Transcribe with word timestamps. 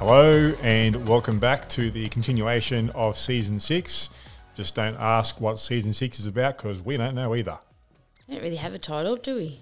Hello, 0.00 0.54
and 0.62 1.06
welcome 1.06 1.38
back 1.38 1.68
to 1.68 1.90
the 1.90 2.08
continuation 2.08 2.88
of 2.94 3.18
season 3.18 3.60
six. 3.60 4.08
Just 4.54 4.74
don't 4.74 4.96
ask 4.98 5.42
what 5.42 5.58
season 5.58 5.92
six 5.92 6.18
is 6.18 6.26
about 6.26 6.56
because 6.56 6.80
we 6.80 6.96
don't 6.96 7.14
know 7.14 7.36
either. 7.36 7.58
We 8.26 8.36
don't 8.36 8.42
really 8.42 8.56
have 8.56 8.72
a 8.72 8.78
title, 8.78 9.16
do 9.16 9.36
we? 9.36 9.60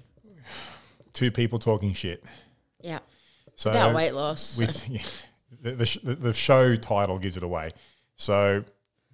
Two 1.13 1.33
people 1.33 1.59
talking 1.59 1.93
shit. 1.93 2.23
Yeah. 2.81 3.01
So 3.57 3.73
About 3.73 3.97
weight 3.97 4.13
loss. 4.13 4.57
With 4.57 4.89
yeah, 4.89 5.03
the, 5.61 5.73
the, 5.73 6.01
the 6.05 6.15
the 6.15 6.33
show 6.33 6.77
title 6.77 7.19
gives 7.19 7.37
it 7.37 7.43
away. 7.43 7.73
So, 8.15 8.63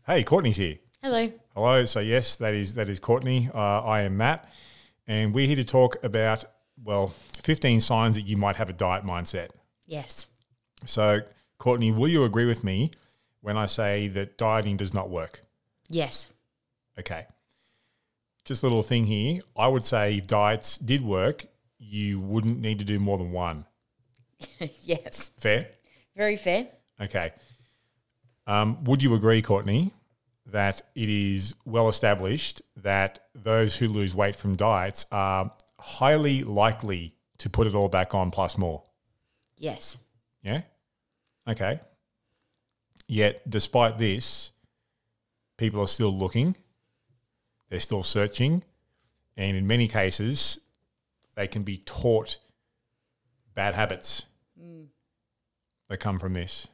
hey, 0.06 0.24
Courtney's 0.24 0.58
here. 0.58 0.76
Hello. 1.02 1.32
Hello. 1.54 1.86
So 1.86 2.00
yes, 2.00 2.36
that 2.36 2.52
is 2.52 2.74
that 2.74 2.90
is 2.90 3.00
Courtney. 3.00 3.48
Uh, 3.54 3.80
I 3.80 4.02
am 4.02 4.18
Matt, 4.18 4.46
and 5.06 5.32
we're 5.32 5.46
here 5.46 5.56
to 5.56 5.64
talk 5.64 6.04
about 6.04 6.44
well, 6.84 7.14
fifteen 7.42 7.80
signs 7.80 8.14
that 8.16 8.26
you 8.26 8.36
might 8.36 8.56
have 8.56 8.68
a 8.68 8.74
diet 8.74 9.06
mindset. 9.06 9.48
Yes. 9.86 10.28
So, 10.84 11.20
Courtney, 11.58 11.90
will 11.90 12.08
you 12.08 12.24
agree 12.24 12.46
with 12.46 12.64
me 12.64 12.90
when 13.40 13.56
I 13.56 13.66
say 13.66 14.08
that 14.08 14.38
dieting 14.38 14.76
does 14.76 14.94
not 14.94 15.10
work? 15.10 15.42
Yes. 15.88 16.32
Okay. 16.98 17.26
Just 18.44 18.62
a 18.62 18.66
little 18.66 18.82
thing 18.82 19.06
here. 19.06 19.40
I 19.56 19.68
would 19.68 19.84
say 19.84 20.16
if 20.16 20.26
diets 20.26 20.78
did 20.78 21.02
work, 21.02 21.46
you 21.78 22.20
wouldn't 22.20 22.60
need 22.60 22.78
to 22.78 22.84
do 22.84 22.98
more 22.98 23.18
than 23.18 23.32
one. 23.32 23.64
yes. 24.82 25.30
Fair? 25.38 25.68
Very 26.16 26.36
fair. 26.36 26.68
Okay. 27.00 27.32
Um, 28.46 28.84
would 28.84 29.02
you 29.02 29.14
agree, 29.14 29.42
Courtney, 29.42 29.92
that 30.46 30.82
it 30.94 31.08
is 31.08 31.54
well 31.64 31.88
established 31.88 32.62
that 32.76 33.20
those 33.34 33.76
who 33.76 33.88
lose 33.88 34.14
weight 34.14 34.36
from 34.36 34.56
diets 34.56 35.06
are 35.10 35.50
highly 35.78 36.42
likely 36.44 37.14
to 37.38 37.50
put 37.50 37.66
it 37.66 37.74
all 37.74 37.88
back 37.88 38.14
on 38.14 38.30
plus 38.30 38.58
more? 38.58 38.82
Yes. 39.56 39.98
Yeah? 40.42 40.62
Okay. 41.48 41.80
Yet, 43.06 43.48
despite 43.48 43.98
this, 43.98 44.52
people 45.56 45.80
are 45.80 45.88
still 45.88 46.16
looking, 46.16 46.56
they're 47.68 47.78
still 47.78 48.02
searching, 48.02 48.62
and 49.36 49.56
in 49.56 49.66
many 49.66 49.88
cases, 49.88 50.60
they 51.34 51.46
can 51.46 51.62
be 51.62 51.78
taught 51.78 52.38
bad 53.54 53.74
habits 53.74 54.26
mm. 54.60 54.86
that 55.88 55.98
come 55.98 56.18
from 56.18 56.32
this. 56.32 56.68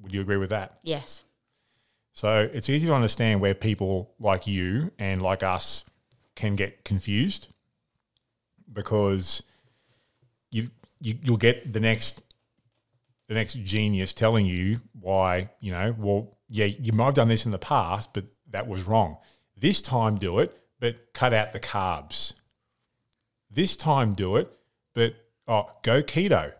Would 0.00 0.12
you 0.12 0.20
agree 0.20 0.36
with 0.36 0.50
that? 0.50 0.78
Yes. 0.82 1.24
So 2.12 2.48
it's 2.52 2.68
easy 2.68 2.86
to 2.88 2.94
understand 2.94 3.40
where 3.40 3.54
people 3.54 4.12
like 4.18 4.46
you 4.46 4.90
and 4.98 5.22
like 5.22 5.42
us 5.42 5.84
can 6.34 6.56
get 6.56 6.84
confused 6.84 7.48
because 8.72 9.42
you, 10.50 10.70
you 11.00 11.16
you'll 11.22 11.36
get 11.36 11.72
the 11.72 11.80
next 11.80 12.22
the 13.28 13.34
next 13.34 13.54
genius 13.62 14.12
telling 14.12 14.46
you 14.46 14.80
why 14.98 15.50
you 15.60 15.70
know 15.70 15.94
well 15.98 16.38
yeah 16.48 16.64
you 16.64 16.92
might 16.92 17.06
have 17.06 17.14
done 17.14 17.28
this 17.28 17.44
in 17.44 17.52
the 17.52 17.58
past 17.58 18.12
but 18.12 18.24
that 18.50 18.66
was 18.66 18.84
wrong. 18.84 19.18
This 19.56 19.82
time 19.82 20.16
do 20.16 20.38
it 20.38 20.56
but 20.80 21.12
cut 21.12 21.32
out 21.32 21.52
the 21.52 21.60
carbs. 21.60 22.34
This 23.50 23.76
time 23.76 24.12
do 24.12 24.36
it 24.36 24.50
but 24.94 25.14
oh 25.46 25.70
go 25.82 26.02
keto. 26.02 26.52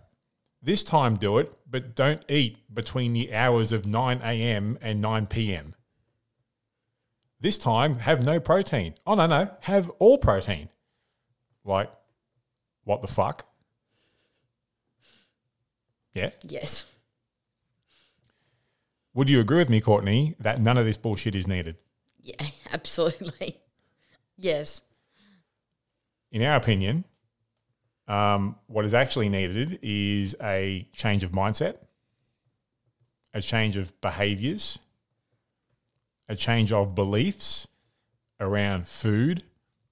This 0.63 0.85
time 0.85 1.15
do 1.15 1.39
it 1.39 1.53
but 1.71 1.95
don't 1.95 2.23
eat 2.29 2.59
between 2.73 3.13
the 3.13 3.35
hours 3.35 3.73
of 3.73 3.87
9 3.87 4.21
a.m 4.23 4.79
and 4.81 5.01
9 5.01 5.27
p.m 5.27 5.75
this 7.41 7.59
time 7.59 8.01
have 8.01 8.25
no 8.25 8.41
protein. 8.41 8.95
Oh 9.07 9.15
no 9.15 9.27
no 9.27 9.51
have 9.61 9.91
all 9.99 10.19
protein. 10.19 10.69
Like 11.65 11.91
what 12.85 13.01
the 13.01 13.09
fuck 13.09 13.47
yeah 16.15 16.31
Yes. 16.43 16.87
Would 19.19 19.29
you 19.29 19.41
agree 19.41 19.59
with 19.59 19.69
me, 19.69 19.81
Courtney, 19.81 20.37
that 20.39 20.61
none 20.61 20.79
of 20.79 20.85
this 20.85 20.97
bullshit 20.97 21.35
is 21.35 21.49
needed? 21.49 21.77
Yeah, 22.21 22.37
absolutely. 22.73 23.57
Yes. 24.37 24.83
In 26.31 26.41
our 26.43 26.55
opinion, 26.55 27.03
um, 28.07 28.55
what 28.69 28.85
is 28.85 28.95
actually 28.95 29.29
needed 29.29 29.81
is 29.83 30.37
a 30.41 30.89
change 30.93 31.25
of 31.25 31.33
mindset, 31.33 31.79
a 33.35 33.41
change 33.41 33.77
of 33.77 33.99
behaviors, 34.01 34.79
a 36.29 36.37
change 36.37 36.73
of 36.73 36.95
beliefs 36.95 37.67
around 38.39 38.87
food, 38.87 39.43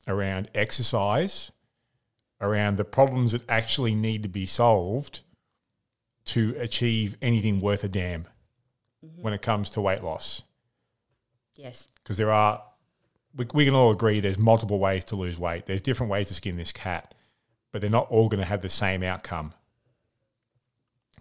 around 0.06 0.48
exercise, 0.54 1.50
around 2.40 2.76
the 2.76 2.84
problems 2.84 3.32
that 3.32 3.42
actually 3.48 3.94
need 3.96 4.22
to 4.22 4.28
be 4.28 4.46
solved 4.46 5.22
to 6.26 6.54
achieve 6.58 7.16
anything 7.22 7.60
worth 7.60 7.82
a 7.84 7.88
damn 7.88 8.24
mm-hmm. 9.04 9.22
when 9.22 9.32
it 9.32 9.42
comes 9.42 9.70
to 9.70 9.80
weight 9.80 10.02
loss. 10.02 10.42
Yes. 11.56 11.88
because 12.02 12.18
there 12.18 12.30
are 12.30 12.62
we, 13.34 13.46
we 13.54 13.64
can 13.64 13.74
all 13.74 13.90
agree 13.90 14.20
there's 14.20 14.38
multiple 14.38 14.78
ways 14.78 15.04
to 15.04 15.16
lose 15.16 15.38
weight 15.38 15.64
there's 15.64 15.80
different 15.80 16.12
ways 16.12 16.28
to 16.28 16.34
skin 16.34 16.56
this 16.58 16.70
cat 16.70 17.14
but 17.72 17.80
they're 17.80 17.88
not 17.88 18.06
all 18.10 18.28
going 18.28 18.40
to 18.40 18.46
have 18.46 18.60
the 18.60 18.68
same 18.68 19.02
outcome 19.02 19.54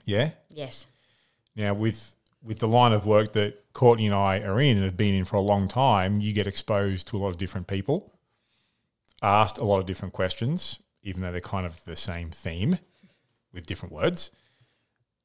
yeah 0.03 0.31
Yes. 0.49 0.87
now 1.55 1.73
with 1.73 2.17
with 2.43 2.59
the 2.59 2.67
line 2.67 2.91
of 2.91 3.05
work 3.05 3.31
that 3.31 3.63
courtney 3.73 4.05
and 4.07 4.15
i 4.15 4.39
are 4.39 4.59
in 4.59 4.75
and 4.75 4.85
have 4.85 4.97
been 4.97 5.13
in 5.13 5.23
for 5.23 5.37
a 5.37 5.41
long 5.41 5.69
time 5.69 6.19
you 6.19 6.33
get 6.33 6.47
exposed 6.47 7.07
to 7.07 7.17
a 7.17 7.19
lot 7.19 7.29
of 7.29 7.37
different 7.37 7.67
people 7.67 8.11
asked 9.21 9.57
a 9.57 9.63
lot 9.63 9.79
of 9.79 9.85
different 9.85 10.13
questions 10.13 10.79
even 11.01 11.21
though 11.21 11.31
they're 11.31 11.39
kind 11.39 11.65
of 11.65 11.83
the 11.85 11.95
same 11.95 12.29
theme 12.29 12.77
with 13.53 13.65
different 13.65 13.93
words 13.93 14.31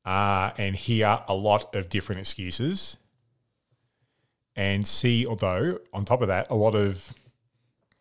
uh, 0.05 0.51
and 0.57 0.77
hear 0.77 1.21
a 1.29 1.35
lot 1.35 1.75
of 1.75 1.89
different 1.89 2.21
excuses. 2.21 2.97
And 4.57 4.87
see 4.87 5.27
although 5.27 5.79
on 5.93 6.05
top 6.05 6.23
of 6.23 6.29
that 6.29 6.51
a 6.51 6.55
lot 6.55 6.75
of 6.75 7.15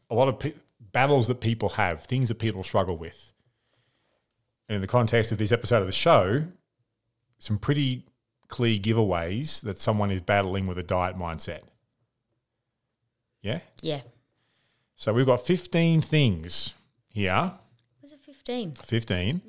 a 0.10 0.16
lot 0.16 0.28
of 0.28 0.40
pe- 0.40 0.56
battles 0.92 1.28
that 1.28 1.40
people 1.40 1.70
have 1.70 2.04
things 2.04 2.28
that 2.30 2.40
people 2.40 2.64
struggle 2.64 2.98
with. 2.98 3.34
And 4.68 4.76
in 4.76 4.82
the 4.82 4.88
context 4.88 5.32
of 5.32 5.38
this 5.38 5.52
episode 5.52 5.82
of 5.82 5.86
the 5.86 5.92
show 5.94 6.46
some 7.38 7.58
pretty 7.58 8.06
clear 8.50 8.78
giveaways 8.78 9.62
that 9.62 9.80
someone 9.80 10.12
is 10.12 10.22
battling 10.22 10.68
with 10.68 10.78
a 10.78 10.84
diet 10.84 11.18
mindset. 11.18 11.62
Yeah? 13.42 13.60
Yeah. 13.82 14.02
so 14.96 15.14
we've 15.14 15.26
got 15.26 15.40
15 15.40 16.02
things 16.02 16.74
here. 17.08 17.54
Was 18.02 18.12
it 18.12 18.20
15? 18.22 18.74
15 18.74 19.42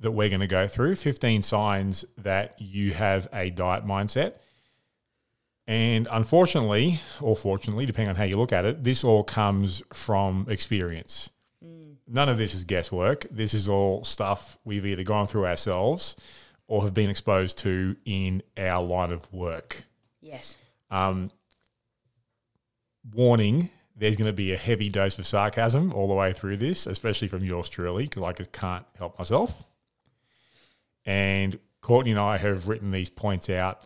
that 0.00 0.12
we're 0.12 0.28
going 0.28 0.40
to 0.40 0.46
go 0.46 0.68
through 0.68 0.96
15 0.96 1.42
signs 1.42 2.04
that 2.18 2.54
you 2.58 2.92
have 2.92 3.28
a 3.32 3.50
diet 3.50 3.84
mindset. 3.86 4.34
And 5.66 6.06
unfortunately 6.10 7.00
or 7.20 7.34
fortunately 7.34 7.86
depending 7.86 8.10
on 8.10 8.16
how 8.16 8.24
you 8.24 8.36
look 8.36 8.52
at 8.52 8.64
it 8.64 8.84
this 8.84 9.02
all 9.02 9.24
comes 9.24 9.82
from 9.92 10.46
experience. 10.48 11.30
None 12.08 12.28
of 12.28 12.38
this 12.38 12.54
is 12.54 12.64
guesswork. 12.64 13.26
This 13.30 13.52
is 13.52 13.68
all 13.68 14.04
stuff 14.04 14.58
we've 14.64 14.86
either 14.86 15.02
gone 15.02 15.26
through 15.26 15.46
ourselves 15.46 16.14
or 16.68 16.82
have 16.82 16.94
been 16.94 17.10
exposed 17.10 17.58
to 17.58 17.96
in 18.04 18.42
our 18.56 18.84
line 18.84 19.10
of 19.10 19.32
work. 19.32 19.84
Yes. 20.20 20.58
um, 20.90 21.30
warning 23.14 23.70
there's 23.96 24.16
going 24.16 24.26
to 24.26 24.32
be 24.32 24.52
a 24.52 24.56
heavy 24.56 24.88
dose 24.88 25.18
of 25.18 25.26
sarcasm 25.26 25.92
all 25.94 26.06
the 26.06 26.14
way 26.14 26.32
through 26.32 26.58
this, 26.58 26.86
especially 26.86 27.28
from 27.28 27.42
yours 27.42 27.68
truly, 27.68 28.04
because 28.04 28.22
I 28.22 28.32
just 28.32 28.52
can't 28.52 28.84
help 28.98 29.18
myself. 29.18 29.64
And 31.06 31.58
Courtney 31.80 32.10
and 32.10 32.20
I 32.20 32.36
have 32.36 32.68
written 32.68 32.90
these 32.90 33.08
points 33.08 33.48
out. 33.48 33.82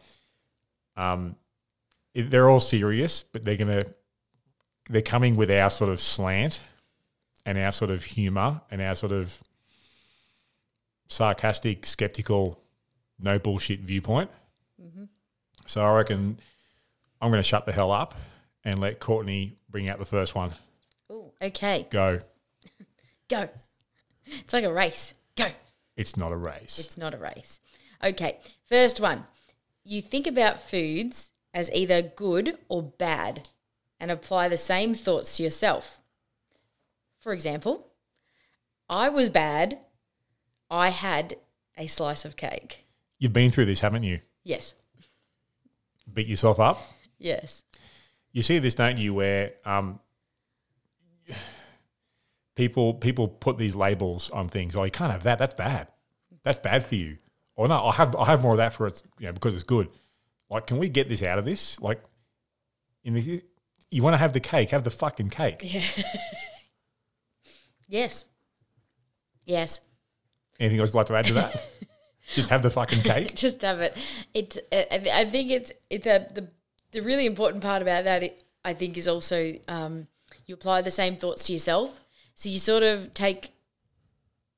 Um, 0.96 1.37
they're 2.14 2.49
all 2.49 2.61
serious, 2.61 3.22
but 3.22 3.44
they're 3.44 3.56
going 3.56 3.82
to 3.82 3.94
they're 4.88 5.02
coming 5.02 5.37
with 5.37 5.50
our 5.50 5.70
sort 5.70 5.90
of 5.90 6.00
slant 6.00 6.64
and 7.46 7.56
our 7.56 7.70
sort 7.70 7.93
of 7.93 8.02
humor 8.02 8.61
and 8.70 8.82
our 8.82 8.96
sort 8.96 9.12
of 9.12 9.40
sarcastic, 11.08 11.87
skeptical, 11.87 12.61
no 13.20 13.38
bullshit 13.38 13.81
viewpoint. 13.81 14.31
So 15.66 15.84
I 15.84 15.94
reckon 15.94 16.38
I'm 17.20 17.31
going 17.31 17.38
to 17.38 17.46
shut 17.46 17.64
the 17.64 17.73
hell 17.73 17.93
up 17.93 18.16
and 18.64 18.81
let 18.81 18.99
Courtney 18.99 19.56
bring 19.69 19.88
out 19.88 20.00
the 20.00 20.05
first 20.05 20.34
one. 20.34 20.52
Oh, 21.08 21.32
okay. 21.40 21.87
Go. 21.90 22.20
Go. 23.28 23.49
It's 24.26 24.52
like 24.52 24.64
a 24.64 24.73
race. 24.73 25.14
Go. 25.37 25.46
It's 25.96 26.16
not 26.16 26.32
a 26.32 26.37
race. 26.37 26.78
It's 26.78 26.96
not 26.96 27.14
a 27.14 27.19
race. 27.19 27.60
Okay. 28.02 28.38
First 28.66 29.00
one. 29.00 29.26
you 29.84 30.00
think 30.02 30.26
about 30.26 30.62
foods 30.62 31.31
as 31.52 31.70
either 31.72 32.00
good 32.02 32.58
or 32.69 32.82
bad 32.82 33.48
and 33.98 34.10
apply 34.10 34.48
the 34.48 34.56
same 34.56 34.94
thoughts 34.94 35.37
to 35.37 35.42
yourself. 35.42 35.98
For 37.19 37.32
example, 37.32 37.88
I 38.88 39.08
was 39.08 39.31
bad. 39.31 39.78
I 40.70 40.90
had 40.90 41.37
a 41.76 41.87
slice 41.87 42.25
of 42.25 42.37
cake. 42.37 42.87
You've 43.19 43.32
been 43.32 43.50
through 43.50 43.66
this, 43.66 43.81
haven't 43.81 44.04
you? 44.04 44.20
Yes. 44.44 44.75
Beat 46.12 46.26
yourself 46.26 46.58
up. 46.60 46.81
Yes. 47.19 47.64
You 48.32 48.42
see 48.42 48.58
this, 48.58 48.75
don't 48.75 48.96
you? 48.98 49.12
Where 49.14 49.52
um, 49.64 50.00
people 52.60 52.92
people 52.92 53.26
put 53.26 53.56
these 53.56 53.74
labels 53.74 54.28
on 54.30 54.46
things. 54.46 54.76
Oh, 54.76 54.84
you 54.84 54.90
can't 54.90 55.10
have 55.10 55.22
that. 55.22 55.38
That's 55.38 55.54
bad. 55.54 55.88
That's 56.44 56.58
bad 56.58 56.84
for 56.84 56.94
you. 56.94 57.16
Or 57.56 57.66
no, 57.66 57.86
I 57.86 57.92
have 57.94 58.14
I 58.14 58.26
have 58.26 58.42
more 58.42 58.52
of 58.52 58.58
that 58.58 58.74
for 58.74 58.86
it's 58.86 59.02
you 59.18 59.26
know 59.26 59.32
because 59.32 59.54
it's 59.54 59.64
good. 59.64 59.88
Like, 60.50 60.66
can 60.66 60.76
we 60.76 60.90
get 60.90 61.08
this 61.08 61.22
out 61.22 61.38
of 61.38 61.46
this? 61.46 61.80
Like, 61.80 62.02
in 63.02 63.14
this, 63.14 63.26
you 63.90 64.02
want 64.02 64.12
to 64.14 64.18
have 64.18 64.34
the 64.34 64.40
cake, 64.40 64.70
have 64.70 64.84
the 64.84 64.90
fucking 64.90 65.30
cake. 65.30 65.60
Yeah. 65.62 65.82
Yes. 67.92 68.24
Yes. 69.46 69.80
Anything 70.60 70.78
else 70.78 70.90
you'd 70.90 70.98
like 70.98 71.06
to 71.06 71.16
add 71.16 71.24
to 71.24 71.32
that? 71.32 71.60
Just 72.34 72.50
have 72.50 72.62
the 72.62 72.70
fucking 72.70 73.02
cake. 73.02 73.34
Just 73.34 73.62
have 73.62 73.80
it. 73.80 73.96
It's. 74.32 74.58
Uh, 74.70 74.84
I 74.92 75.22
I 75.22 75.24
think 75.24 75.50
it's. 75.50 75.72
It's 75.90 76.06
a, 76.06 76.24
the 76.32 76.46
the 76.92 77.00
really 77.00 77.26
important 77.26 77.64
part 77.64 77.82
about 77.82 78.04
that. 78.04 78.22
It, 78.22 78.44
I 78.64 78.74
think 78.74 78.96
is 78.96 79.08
also 79.08 79.54
um, 79.66 80.06
you 80.46 80.54
apply 80.54 80.82
the 80.82 80.90
same 80.92 81.16
thoughts 81.16 81.48
to 81.48 81.52
yourself. 81.52 82.00
So 82.40 82.48
you 82.48 82.58
sort 82.58 82.82
of 82.82 83.12
take. 83.12 83.50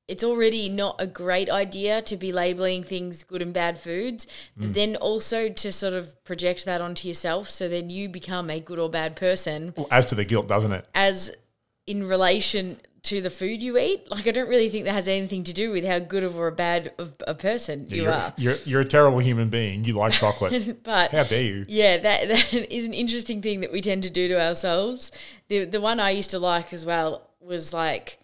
It's 0.07 0.23
already 0.23 0.69
not 0.69 0.95
a 0.99 1.07
great 1.07 1.49
idea 1.49 2.01
to 2.03 2.15
be 2.15 2.31
labeling 2.31 2.81
things 2.81 3.25
good 3.25 3.41
and 3.41 3.53
bad 3.53 3.77
foods, 3.77 4.25
but 4.55 4.69
mm. 4.69 4.73
then 4.73 4.95
also 4.95 5.49
to 5.49 5.71
sort 5.71 5.93
of 5.93 6.23
project 6.23 6.63
that 6.63 6.79
onto 6.79 7.09
yourself. 7.09 7.49
So 7.49 7.67
then 7.67 7.89
you 7.89 8.07
become 8.07 8.49
a 8.49 8.61
good 8.61 8.79
or 8.79 8.89
bad 8.89 9.17
person 9.17 9.73
Well, 9.75 9.87
adds 9.91 10.05
to 10.07 10.15
the 10.15 10.23
guilt, 10.23 10.47
doesn't 10.47 10.71
it? 10.71 10.87
as 10.95 11.35
in 11.85 12.07
relation 12.07 12.79
to 13.03 13.19
the 13.19 13.29
food 13.29 13.61
you 13.61 13.77
eat. 13.77 14.09
Like 14.09 14.27
I 14.27 14.31
don't 14.31 14.47
really 14.47 14.69
think 14.69 14.85
that 14.85 14.93
has 14.93 15.09
anything 15.09 15.43
to 15.43 15.53
do 15.53 15.71
with 15.71 15.83
how 15.83 15.99
good 15.99 16.23
or 16.23 16.47
a 16.47 16.53
bad 16.53 16.93
of 16.97 17.15
a 17.27 17.33
person 17.33 17.85
you 17.89 18.03
you're, 18.03 18.13
are. 18.13 18.33
You're 18.37 18.55
you're 18.63 18.81
a 18.81 18.85
terrible 18.85 19.19
human 19.19 19.49
being. 19.49 19.83
You 19.83 19.93
like 19.95 20.13
chocolate. 20.13 20.83
But 20.83 21.11
How 21.11 21.25
dare 21.25 21.41
you? 21.41 21.65
yeah, 21.67 21.97
that 21.97 22.27
that 22.29 22.53
is 22.53 22.85
an 22.85 22.93
interesting 22.93 23.41
thing 23.41 23.59
that 23.59 23.73
we 23.73 23.81
tend 23.81 24.03
to 24.03 24.09
do 24.09 24.29
to 24.29 24.41
ourselves. 24.41 25.11
The 25.49 25.65
the 25.65 25.81
one 25.81 25.99
I 25.99 26.11
used 26.11 26.29
to 26.31 26.39
like 26.39 26.71
as 26.71 26.85
well 26.85 27.29
was 27.43 27.73
like 27.73 28.19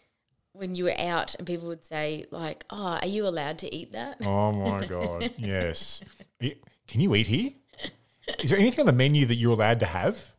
when 0.54 0.76
you 0.76 0.86
were 0.86 1.00
out 1.00 1.36
and 1.36 1.46
people 1.46 1.68
would 1.68 1.86
say 1.86 2.26
like, 2.32 2.66
"Oh, 2.70 3.00
are 3.02 3.08
you 3.08 3.28
allowed 3.28 3.60
to 3.60 3.74
eat 3.74 3.92
that?" 3.92 4.26
Oh 4.26 4.52
my 4.52 4.86
god! 4.86 5.32
Yes. 5.38 6.02
Can 6.40 7.02
you 7.02 7.14
eat 7.16 7.28
here? 7.28 7.52
Is 8.40 8.50
there 8.50 8.60
anything 8.60 8.82
on 8.82 8.86
the 8.86 8.94
menu 8.94 9.26
that 9.26 9.36
you're 9.36 9.54
allowed 9.54 9.80
to 9.80 9.86
have? 9.86 10.34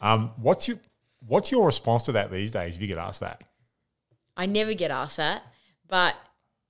Um, 0.00 0.32
what's 0.36 0.68
your 0.68 0.78
What's 1.26 1.52
your 1.52 1.66
response 1.66 2.02
to 2.04 2.12
that 2.12 2.30
these 2.30 2.50
days? 2.50 2.76
If 2.76 2.82
you 2.82 2.88
get 2.88 2.98
asked 2.98 3.20
that, 3.20 3.44
I 4.36 4.46
never 4.46 4.72
get 4.72 4.90
asked 4.90 5.18
that, 5.18 5.42
but 5.86 6.16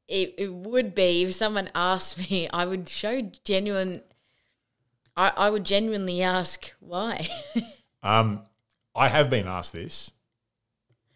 it, 0.08 0.34
it 0.38 0.52
would 0.52 0.94
be 0.94 1.22
if 1.22 1.34
someone 1.34 1.70
asked 1.74 2.18
me, 2.30 2.48
I 2.52 2.66
would 2.66 2.88
show 2.88 3.22
genuine. 3.44 4.02
I, 5.16 5.32
I 5.36 5.50
would 5.50 5.64
genuinely 5.64 6.22
ask 6.22 6.72
why. 6.80 7.28
um, 8.02 8.42
I 8.94 9.08
have 9.08 9.30
been 9.30 9.46
asked 9.46 9.72
this, 9.72 10.10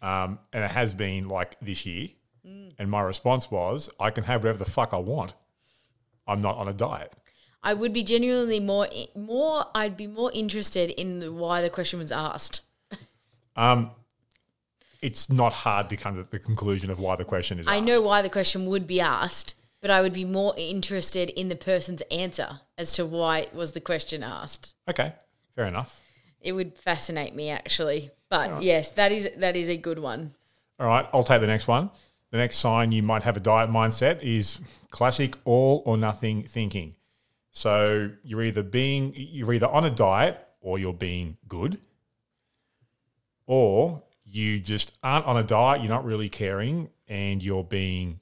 um, 0.01 0.39
and 0.53 0.63
it 0.63 0.71
has 0.71 0.93
been 0.93 1.27
like 1.27 1.57
this 1.61 1.85
year, 1.85 2.09
and 2.43 2.89
my 2.89 3.01
response 3.01 3.49
was, 3.49 3.89
"I 3.99 4.11
can 4.11 4.23
have 4.25 4.43
whatever 4.43 4.59
the 4.59 4.69
fuck 4.69 4.93
I 4.93 4.97
want. 4.97 5.33
I'm 6.27 6.41
not 6.41 6.57
on 6.57 6.67
a 6.67 6.73
diet." 6.73 7.13
I 7.63 7.73
would 7.73 7.93
be 7.93 8.03
genuinely 8.03 8.59
more 8.59 8.87
more. 9.15 9.65
I'd 9.73 9.97
be 9.97 10.07
more 10.07 10.31
interested 10.33 10.91
in 10.91 11.19
the, 11.19 11.31
why 11.33 11.61
the 11.61 11.69
question 11.69 11.99
was 11.99 12.11
asked. 12.11 12.61
Um, 13.57 13.91
it's 15.01 15.29
not 15.29 15.53
hard 15.53 15.89
to 15.91 15.95
come 15.95 16.21
to 16.21 16.29
the 16.29 16.39
conclusion 16.39 16.89
of 16.89 16.99
why 16.99 17.15
the 17.15 17.23
question 17.23 17.57
is. 17.57 17.67
I 17.67 17.75
asked. 17.75 17.85
know 17.85 18.01
why 18.01 18.21
the 18.21 18.29
question 18.29 18.65
would 18.65 18.85
be 18.85 18.99
asked, 18.99 19.55
but 19.81 19.89
I 19.89 20.01
would 20.01 20.13
be 20.13 20.25
more 20.25 20.53
interested 20.57 21.29
in 21.29 21.47
the 21.47 21.55
person's 21.55 22.01
answer 22.11 22.59
as 22.77 22.93
to 22.95 23.05
why 23.05 23.47
was 23.53 23.71
the 23.73 23.79
question 23.79 24.23
asked. 24.23 24.73
Okay, 24.89 25.13
fair 25.55 25.65
enough. 25.65 26.01
It 26.45 26.53
would 26.53 26.77
fascinate 26.77 27.35
me 27.35 27.49
actually. 27.49 28.11
But 28.29 28.61
yes, 28.61 28.91
that 28.91 29.11
is 29.11 29.29
that 29.37 29.55
is 29.55 29.67
a 29.67 29.77
good 29.77 29.99
one. 29.99 30.33
All 30.79 30.87
right, 30.87 31.07
I'll 31.11 31.23
take 31.23 31.41
the 31.41 31.47
next 31.47 31.67
one. 31.67 31.89
The 32.31 32.37
next 32.37 32.57
sign 32.57 32.91
you 32.91 33.01
might 33.01 33.23
have 33.23 33.37
a 33.37 33.39
diet 33.39 33.69
mindset 33.69 34.21
is 34.21 34.61
classic 34.91 35.37
all 35.45 35.81
or 35.85 35.97
nothing 35.97 36.43
thinking. 36.43 36.95
So 37.51 38.11
you're 38.23 38.43
either 38.43 38.63
being 38.63 39.13
you're 39.15 39.53
either 39.53 39.67
on 39.67 39.85
a 39.85 39.89
diet 39.89 40.39
or 40.61 40.77
you're 40.77 40.93
being 40.93 41.37
good, 41.47 41.79
or 43.47 44.03
you 44.25 44.59
just 44.59 44.93
aren't 45.01 45.25
on 45.25 45.37
a 45.37 45.43
diet. 45.43 45.81
You're 45.81 45.89
not 45.89 46.05
really 46.05 46.29
caring, 46.29 46.89
and 47.07 47.41
you're 47.43 47.63
being 47.63 48.19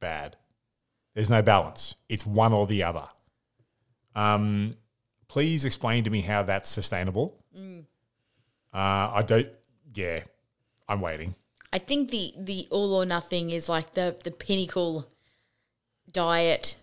bad. 0.00 0.36
There's 1.14 1.30
no 1.30 1.42
balance. 1.42 1.96
It's 2.08 2.24
one 2.24 2.52
or 2.52 2.66
the 2.66 2.84
other. 2.84 3.08
Um, 4.14 4.76
please 5.30 5.64
explain 5.64 6.02
to 6.04 6.10
me 6.10 6.20
how 6.22 6.42
that's 6.42 6.68
sustainable. 6.68 7.36
Uh, 7.56 7.78
I 8.72 9.22
don't. 9.26 9.48
Yeah, 9.94 10.22
I'm 10.88 11.00
waiting. 11.00 11.34
I 11.72 11.78
think 11.78 12.10
the 12.10 12.34
the 12.36 12.66
all 12.70 12.94
or 12.94 13.06
nothing 13.06 13.50
is 13.50 13.68
like 13.68 13.94
the 13.94 14.16
the 14.24 14.30
pinnacle 14.30 15.06
diet 16.12 16.76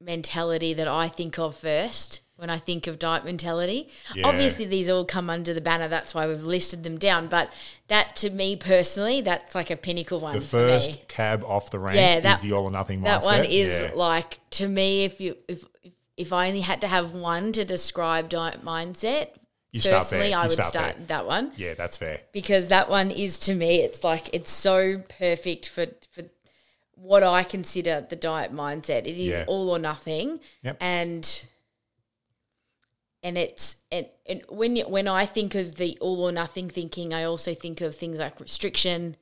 mentality 0.00 0.72
that 0.74 0.88
I 0.88 1.08
think 1.08 1.38
of 1.38 1.56
first 1.56 2.20
when 2.36 2.48
I 2.48 2.56
think 2.56 2.86
of 2.86 2.98
diet 2.98 3.24
mentality. 3.24 3.88
Yeah. 4.14 4.26
Obviously 4.26 4.64
these 4.64 4.88
all 4.88 5.04
come 5.04 5.28
under 5.28 5.52
the 5.52 5.60
banner 5.60 5.88
that's 5.88 6.14
why 6.14 6.26
we've 6.26 6.42
listed 6.42 6.82
them 6.84 6.96
down, 6.96 7.26
but 7.28 7.52
that 7.88 8.16
to 8.16 8.30
me 8.30 8.56
personally 8.56 9.20
that's 9.20 9.54
like 9.54 9.70
a 9.70 9.76
pinnacle 9.76 10.20
one 10.20 10.34
The 10.34 10.40
first 10.40 11.06
cab 11.08 11.44
off 11.44 11.70
the 11.70 11.78
rank 11.78 11.96
Yeah, 11.96 12.20
that- 12.20 12.36
is 12.36 12.40
the 12.42 12.52
all 12.52 12.64
or 12.64 12.70
nothing 12.70 13.00
mindset. 13.00 13.04
That 13.04 13.24
one 13.24 13.44
is 13.44 13.82
Yeah. 13.82 13.90
like 13.94 14.40
to 14.52 14.68
me 14.68 15.04
if 15.04 15.20
you 15.20 15.36
if 15.48 15.64
if 15.82 15.92
I 16.32 16.48
only 16.48 16.60
had 16.60 16.80
to 16.82 16.88
have 16.88 17.12
one 17.12 17.52
to 17.52 17.64
describe 17.64 18.28
diet 18.28 18.64
mindset, 18.64 19.28
You 19.72 19.80
personally. 19.80 20.34
I 20.34 20.42
You 20.42 20.48
would 20.48 20.52
start 20.52 20.68
start 20.68 21.08
that 21.08 21.26
one 21.26 21.52
yeah, 21.56 21.74
that's 21.74 21.96
fair. 21.96 22.20
because 22.32 22.68
that 22.68 22.88
one 22.90 23.10
is 23.10 23.38
to 23.40 23.54
me 23.54 23.80
it's 23.80 24.02
like 24.04 24.28
it's 24.32 24.50
so 24.50 25.02
perfect 25.20 25.68
for 25.68 25.86
for 26.12 26.24
what 26.94 27.22
I 27.22 27.44
consider 27.44 28.06
the 28.08 28.16
diet 28.16 28.52
mindset. 28.52 29.06
It 29.06 29.18
is 29.18 29.38
Yeah. 29.38 29.44
all 29.46 29.70
or 29.70 29.78
nothing, 29.78 30.40
Yep. 30.62 30.76
and 30.80 31.44
and 33.22 33.36
it's 33.38 33.76
and, 33.92 34.06
and 34.26 34.42
when 34.48 34.76
you, 34.76 34.84
when 34.88 35.06
I 35.08 35.26
think 35.26 35.54
of 35.54 35.76
the 35.76 35.96
all 36.00 36.22
or 36.24 36.32
nothing 36.32 36.68
thinking, 36.70 37.12
I 37.14 37.24
also 37.24 37.54
think 37.54 37.80
of 37.80 37.94
things 37.94 38.18
like 38.18 38.40
restriction. 38.40 39.16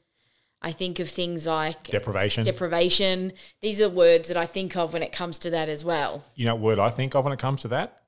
I 0.61 0.73
think 0.73 0.99
of 0.99 1.09
things 1.09 1.47
like 1.47 1.85
Deprivation. 1.85 2.45
deprivation. 2.45 3.33
These 3.61 3.81
are 3.81 3.89
words 3.89 4.29
that 4.29 4.37
I 4.37 4.45
think 4.47 4.77
of 4.77 4.93
when 4.93 5.03
it 5.03 5.13
comes 5.13 5.39
to 5.41 5.51
that 5.51 5.69
as 5.69 5.85
well. 5.85 6.25
you 6.35 6.47
know 6.47 6.55
what 6.57 6.63
word 6.63 6.79
I 6.81 6.91
think 6.91 7.15
of 7.15 7.25
when 7.25 7.33
it 7.33 7.39
comes 7.39 7.61
to 7.63 7.69
that? 7.69 8.03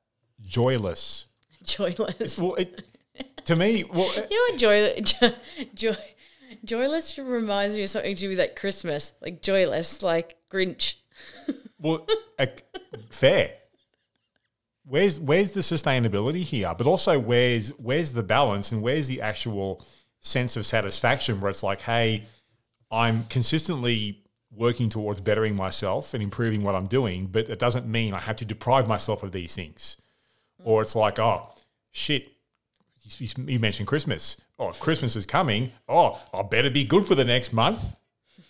Joyless. 0.44 1.26
Joyless. 1.62 2.38
Well, 2.38 2.54
it, 2.54 2.82
to 3.44 3.54
me, 3.56 3.84
well, 3.84 4.12
You 4.30 4.48
know 4.48 4.52
what 4.52 4.58
joy, 4.58 5.00
joy, 5.00 5.34
joy, 5.74 5.96
joyless 6.64 7.18
reminds 7.18 7.76
me 7.76 7.82
of 7.84 7.90
something 7.90 8.14
to 8.14 8.20
do 8.20 8.28
with 8.30 8.38
like 8.38 8.56
Christmas, 8.56 9.12
like 9.22 9.42
joyless, 9.42 10.02
like 10.02 10.36
Grinch. 10.50 10.96
well, 11.78 12.06
uh, 12.38 12.46
fair. 13.10 13.52
Where's 14.84 15.20
where's 15.20 15.52
the 15.52 15.60
sustainability 15.60 16.42
here? 16.42 16.74
But 16.76 16.86
also, 16.86 17.18
where's 17.18 17.68
where's 17.78 18.12
the 18.12 18.22
balance 18.24 18.72
and 18.72 18.82
where's 18.82 19.06
the 19.06 19.20
actual 19.20 19.84
sense 20.18 20.56
of 20.56 20.66
satisfaction 20.66 21.40
where 21.40 21.50
it's 21.50 21.62
like, 21.62 21.80
hey, 21.82 22.24
I'm 22.90 23.24
consistently 23.24 24.22
working 24.50 24.88
towards 24.88 25.20
bettering 25.20 25.54
myself 25.54 26.12
and 26.12 26.22
improving 26.22 26.62
what 26.62 26.74
I'm 26.74 26.86
doing, 26.86 27.26
but 27.26 27.48
it 27.48 27.58
doesn't 27.58 27.86
mean 27.86 28.14
I 28.14 28.18
have 28.18 28.36
to 28.36 28.44
deprive 28.44 28.88
myself 28.88 29.22
of 29.22 29.32
these 29.32 29.54
things. 29.54 29.96
Or 30.64 30.82
it's 30.82 30.96
like, 30.96 31.18
oh, 31.18 31.54
shit, 31.90 32.32
you, 33.18 33.28
you 33.46 33.58
mentioned 33.58 33.86
Christmas. 33.86 34.40
Oh, 34.58 34.72
Christmas 34.72 35.16
is 35.16 35.24
coming. 35.24 35.72
Oh, 35.88 36.20
I 36.34 36.42
better 36.42 36.70
be 36.70 36.84
good 36.84 37.06
for 37.06 37.14
the 37.14 37.24
next 37.24 37.52
month. 37.52 37.96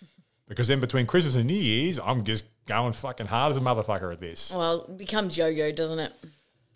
Because 0.49 0.66
then 0.66 0.80
between 0.80 1.06
Christmas 1.06 1.37
and 1.37 1.47
New 1.47 1.54
Year's, 1.54 2.00
I'm 2.00 2.25
just 2.25 2.44
going 2.66 2.92
fucking 2.92 3.28
hard 3.28 3.52
as 3.52 3.56
a 3.56 3.61
motherfucker 3.61 4.12
at 4.12 4.20
this. 4.20 4.52
Well, 4.52 4.82
it 4.82 4.99
becomes 4.99 5.38
yo-yo, 5.38 5.70
doesn't 5.70 6.00
it? 6.00 6.12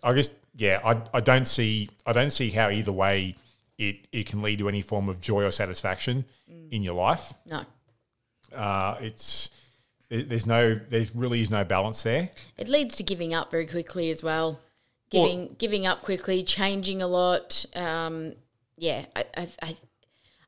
I 0.00 0.12
guess 0.12 0.30
yeah, 0.54 0.78
I, 0.84 1.02
I 1.12 1.20
don't 1.20 1.46
see 1.46 1.88
I 2.06 2.12
don't 2.12 2.30
see 2.30 2.50
how 2.50 2.70
either 2.70 2.92
way 2.92 3.34
it, 3.78 4.06
it 4.12 4.26
can 4.26 4.40
lead 4.42 4.58
to 4.60 4.68
any 4.68 4.80
form 4.82 5.08
of 5.08 5.20
joy 5.20 5.42
or 5.44 5.50
satisfaction 5.50 6.24
in 6.70 6.82
your 6.82 6.94
life. 6.94 7.34
No. 7.46 7.64
Uh, 8.54 8.96
it's 9.00 9.50
there- 10.08 10.22
there's 10.22 10.46
no 10.46 10.74
there's 10.74 11.14
really 11.14 11.40
is 11.40 11.50
no 11.50 11.64
balance 11.64 12.02
there. 12.02 12.30
It 12.56 12.68
leads 12.68 12.96
to 12.96 13.02
giving 13.02 13.34
up 13.34 13.50
very 13.50 13.66
quickly 13.66 14.10
as 14.10 14.22
well. 14.22 14.60
Well- 15.12 15.26
Giving 15.26 15.54
giving 15.58 15.86
up 15.86 16.02
quickly, 16.02 16.42
changing 16.42 17.02
a 17.02 17.06
lot. 17.06 17.64
Um, 17.74 18.34
yeah, 18.76 19.06
I, 19.14 19.24
I, 19.36 19.48
I, 19.62 19.76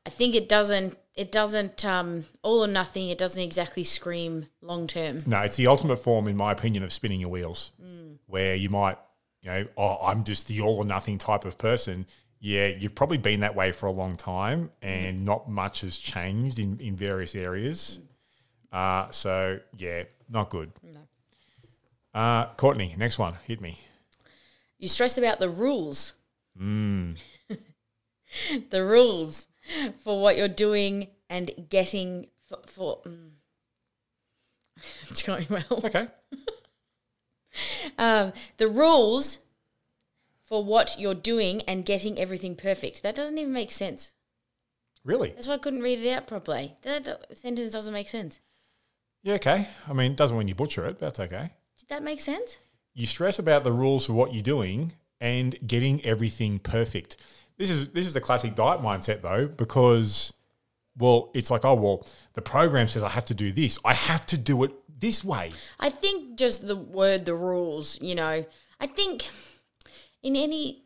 I 0.07 0.11
think 0.11 0.35
it 0.35 0.49
doesn't 0.49 0.97
it 1.15 1.33
doesn't 1.33 1.85
um, 1.85 2.27
all 2.43 2.63
or 2.63 2.67
nothing. 2.69 3.09
It 3.09 3.17
doesn't 3.19 3.43
exactly 3.43 3.85
scream 3.85 4.47
long 4.61 4.87
term. 4.87 5.19
No, 5.27 5.41
it's 5.41 5.57
the 5.57 5.67
ultimate 5.67 5.97
form, 5.97 6.29
in 6.29 6.37
my 6.37 6.53
opinion, 6.53 6.83
of 6.85 6.93
spinning 6.93 7.21
your 7.21 7.31
wheels, 7.31 7.71
where 8.27 8.55
you 8.55 8.69
might, 8.69 8.99
you 9.41 9.51
know, 9.51 9.67
oh, 9.79 9.97
I'm 10.05 10.25
just 10.25 10.47
the 10.49 10.61
all 10.61 10.77
or 10.79 10.85
nothing 10.85 11.17
type 11.19 11.45
of 11.47 11.57
person. 11.59 12.07
Yeah, 12.47 12.69
you've 12.69 12.95
probably 12.95 13.19
been 13.19 13.41
that 13.41 13.57
way 13.57 13.73
for 13.73 13.87
a 13.87 13.91
long 13.91 14.15
time, 14.15 14.71
and 14.81 15.25
not 15.25 15.51
much 15.51 15.81
has 15.81 15.99
changed 15.99 16.61
in, 16.61 16.79
in 16.79 16.95
various 16.95 17.35
areas. 17.35 17.99
Uh, 18.71 19.11
so, 19.11 19.59
yeah, 19.77 20.05
not 20.31 20.51
good. 20.51 20.71
Uh, 22.15 22.47
Courtney, 22.55 22.95
next 22.97 23.19
one, 23.19 23.35
hit 23.49 23.61
me. 23.61 23.81
You 24.79 24.87
stress 24.87 25.19
about 25.19 25.41
the 25.41 25.49
rules. 25.49 26.15
the 28.71 28.85
rules 28.85 29.49
for 30.05 30.23
what 30.23 30.37
you're 30.37 30.47
doing 30.47 31.09
and 31.29 31.51
getting 31.69 32.29
for. 32.47 32.59
for 32.67 33.01
mm. 33.05 33.31
It's 35.11 35.25
going 35.25 35.47
well. 35.51 35.81
Okay. 35.85 36.07
Um, 37.97 38.35
the 38.59 38.69
rules 38.69 39.39
for 40.47 40.65
what 40.65 40.97
you're 40.99 41.15
doing 41.15 41.63
and 41.63 41.85
getting 41.85 42.19
everything 42.19 42.55
perfect. 42.55 43.03
That 43.03 43.17
doesn't 43.17 43.37
even 43.37 43.53
make 43.53 43.71
sense. 43.71 44.13
Really? 45.05 45.31
That's 45.31 45.49
why 45.49 45.55
I 45.55 45.59
couldn't 45.59 45.83
read 45.83 46.01
it 46.01 46.11
out 46.11 46.27
properly. 46.27 46.77
That 46.83 47.37
sentence 47.37 47.73
doesn't 47.73 47.93
make 47.93 48.09
sense. 48.09 48.41
Yeah, 49.23 49.35
okay. 49.35 49.69
I 49.89 49.93
mean, 49.93 50.13
it 50.13 50.17
doesn't 50.17 50.37
when 50.37 50.49
you 50.49 50.55
butcher 50.55 50.87
it, 50.87 50.99
but 50.99 51.01
that's 51.01 51.21
okay. 51.21 51.51
Did 51.79 51.89
that 51.89 52.03
make 52.03 52.21
sense? 52.21 52.59
You 52.95 53.07
stress 53.07 53.39
about 53.39 53.65
the 53.65 53.73
rules 53.73 54.07
for 54.07 54.13
what 54.15 54.33
you're 54.33 54.43
doing 54.43 54.93
and 55.21 55.57
getting 55.67 56.05
everything 56.05 56.59
perfect. 56.59 57.17
This 57.59 57.71
is 57.71 57.91
this 57.91 58.07
is 58.07 58.15
the 58.15 58.21
classic 58.21 58.55
diet 58.55 58.81
mindset 58.81 59.23
though, 59.23 59.47
because 59.47 60.33
well, 60.99 61.31
it's 61.35 61.51
like, 61.51 61.65
oh 61.65 61.75
well, 61.75 62.07
the 62.35 62.43
program 62.43 62.89
says 62.89 63.03
I 63.03 63.09
have 63.11 63.27
to 63.27 63.35
do 63.35 63.53
this. 63.53 63.79
I 63.85 63.95
have 63.95 64.27
to 64.27 64.39
do 64.39 64.63
it 64.65 64.73
this 64.99 65.25
way. 65.25 65.51
I 65.79 65.91
think 65.91 66.39
just 66.39 66.67
the 66.67 66.77
word, 66.77 67.25
the 67.25 67.35
rules. 67.35 68.01
You 68.01 68.15
know, 68.15 68.45
I 68.81 68.87
think 68.87 69.29
in 70.23 70.37
any 70.37 70.83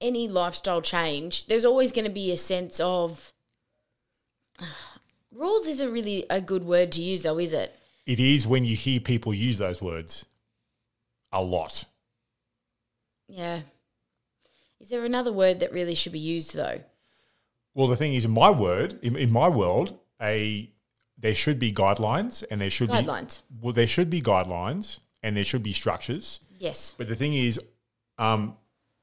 any 0.00 0.28
lifestyle 0.28 0.80
change, 0.80 1.46
there's 1.46 1.64
always 1.64 1.90
going 1.90 2.04
to 2.04 2.10
be 2.10 2.30
a 2.30 2.36
sense 2.36 2.78
of 2.80 3.32
rules. 5.32 5.66
Isn't 5.66 5.92
really 5.92 6.24
a 6.30 6.40
good 6.40 6.64
word 6.64 6.92
to 6.92 7.02
use, 7.02 7.22
though, 7.24 7.38
is 7.38 7.52
it? 7.52 7.74
It 8.06 8.20
is 8.20 8.46
when 8.46 8.64
you 8.64 8.74
hear 8.76 9.00
people 9.00 9.34
use 9.34 9.58
those 9.58 9.82
words 9.82 10.24
a 11.32 11.42
lot. 11.42 11.84
Yeah. 13.28 13.60
Is 14.80 14.88
there 14.88 15.04
another 15.04 15.32
word 15.32 15.60
that 15.60 15.72
really 15.72 15.94
should 15.94 16.12
be 16.12 16.18
used 16.18 16.54
though? 16.54 16.80
Well, 17.74 17.88
the 17.88 17.96
thing 17.96 18.14
is, 18.14 18.24
in 18.24 18.30
my 18.30 18.50
word, 18.50 18.98
in, 19.02 19.16
in 19.16 19.30
my 19.30 19.48
world, 19.48 19.98
a 20.20 20.70
there 21.18 21.34
should 21.34 21.58
be 21.58 21.72
guidelines 21.72 22.44
and 22.50 22.60
there 22.60 22.70
should 22.70 22.88
Guidelines. 22.90 23.40
be 23.50 23.56
well, 23.60 23.72
there 23.72 23.86
should 23.86 24.08
be 24.08 24.22
guidelines 24.22 25.00
and 25.22 25.36
there 25.36 25.44
should 25.44 25.62
be 25.62 25.72
structures. 25.72 26.40
Yes. 26.58 26.94
But 26.96 27.08
the 27.08 27.16
thing 27.16 27.34
is, 27.34 27.60
um, 28.18 28.56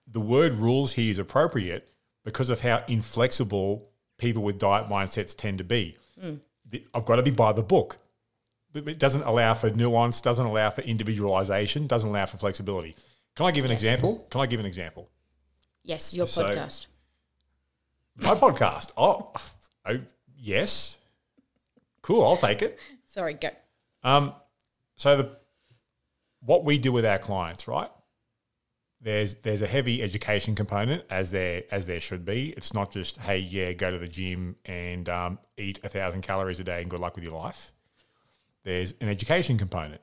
the 0.07 0.19
word 0.19 0.53
rules 0.53 0.93
here 0.93 1.10
is 1.10 1.19
appropriate 1.19 1.88
because 2.24 2.50
of 2.50 2.62
how 2.62 2.84
inflexible 2.88 3.89
people 4.17 4.43
with 4.43 4.57
diet 4.60 4.88
mindsets 4.88 5.36
tend 5.36 5.57
to 5.60 5.63
be. 5.63 5.98
The- 6.69 6.86
I've 6.93 7.05
got 7.05 7.17
to 7.17 7.24
be 7.24 7.31
by 7.31 7.53
the 7.53 7.63
book. 7.63 7.98
It 8.74 9.00
doesn't 9.00 9.24
allow 9.24 9.53
for 9.53 9.69
nuance, 9.69 10.19
doesn't 10.22 10.45
allow 10.45 10.69
for 10.69 10.81
individualization, 10.81 11.88
doesn't 11.88 12.10
allow 12.10 12.25
for 12.25 12.38
flexibility. 12.38 12.95
Can 13.36 13.45
I 13.45 13.51
give 13.51 13.65
an 13.65 13.72
example? 13.72 14.25
Can 14.29 14.41
I 14.41 14.45
give 14.48 14.60
an 14.60 14.65
example? 14.65 15.10
Yes, 15.84 16.13
your 16.13 16.27
So- 16.27 16.43
podcast. 16.45 16.88
My 18.17 18.34
podcast. 18.36 18.93
Oh, 18.98 19.31
oh, 19.86 20.00
yes. 20.38 20.98
Cool, 22.01 22.25
I'll 22.25 22.38
take 22.38 22.62
it. 22.62 22.79
Sorry, 23.07 23.34
go. 23.34 23.50
Um, 24.03 24.34
so 24.95 25.17
the 25.17 25.38
what 26.41 26.63
we 26.63 26.77
do 26.77 26.91
with 26.91 27.05
our 27.05 27.17
clients, 27.17 27.67
right? 27.67 27.89
There's 29.06 29.36
there's 29.36 29.62
a 29.62 29.68
heavy 29.68 30.02
education 30.02 30.56
component 30.56 31.04
as 31.12 31.30
there 31.30 31.62
as 31.70 31.86
there 31.86 32.00
should 32.00 32.26
be. 32.26 32.56
It's 32.58 32.74
not 32.74 32.92
just 32.92 33.20
hey 33.20 33.38
yeah 33.38 33.72
go 33.74 33.92
to 33.92 34.00
the 34.00 34.08
gym 34.08 34.56
and 34.66 35.08
um, 35.08 35.38
eat 35.60 35.80
a 35.84 35.90
thousand 35.90 36.24
calories 36.24 36.60
a 36.60 36.64
day 36.64 36.82
and 36.82 36.90
good 36.90 37.00
luck 37.00 37.14
with 37.14 37.24
your 37.24 37.40
life. 37.40 37.72
There's 38.64 38.96
an 39.02 39.08
education 39.08 39.60
component. 39.60 40.02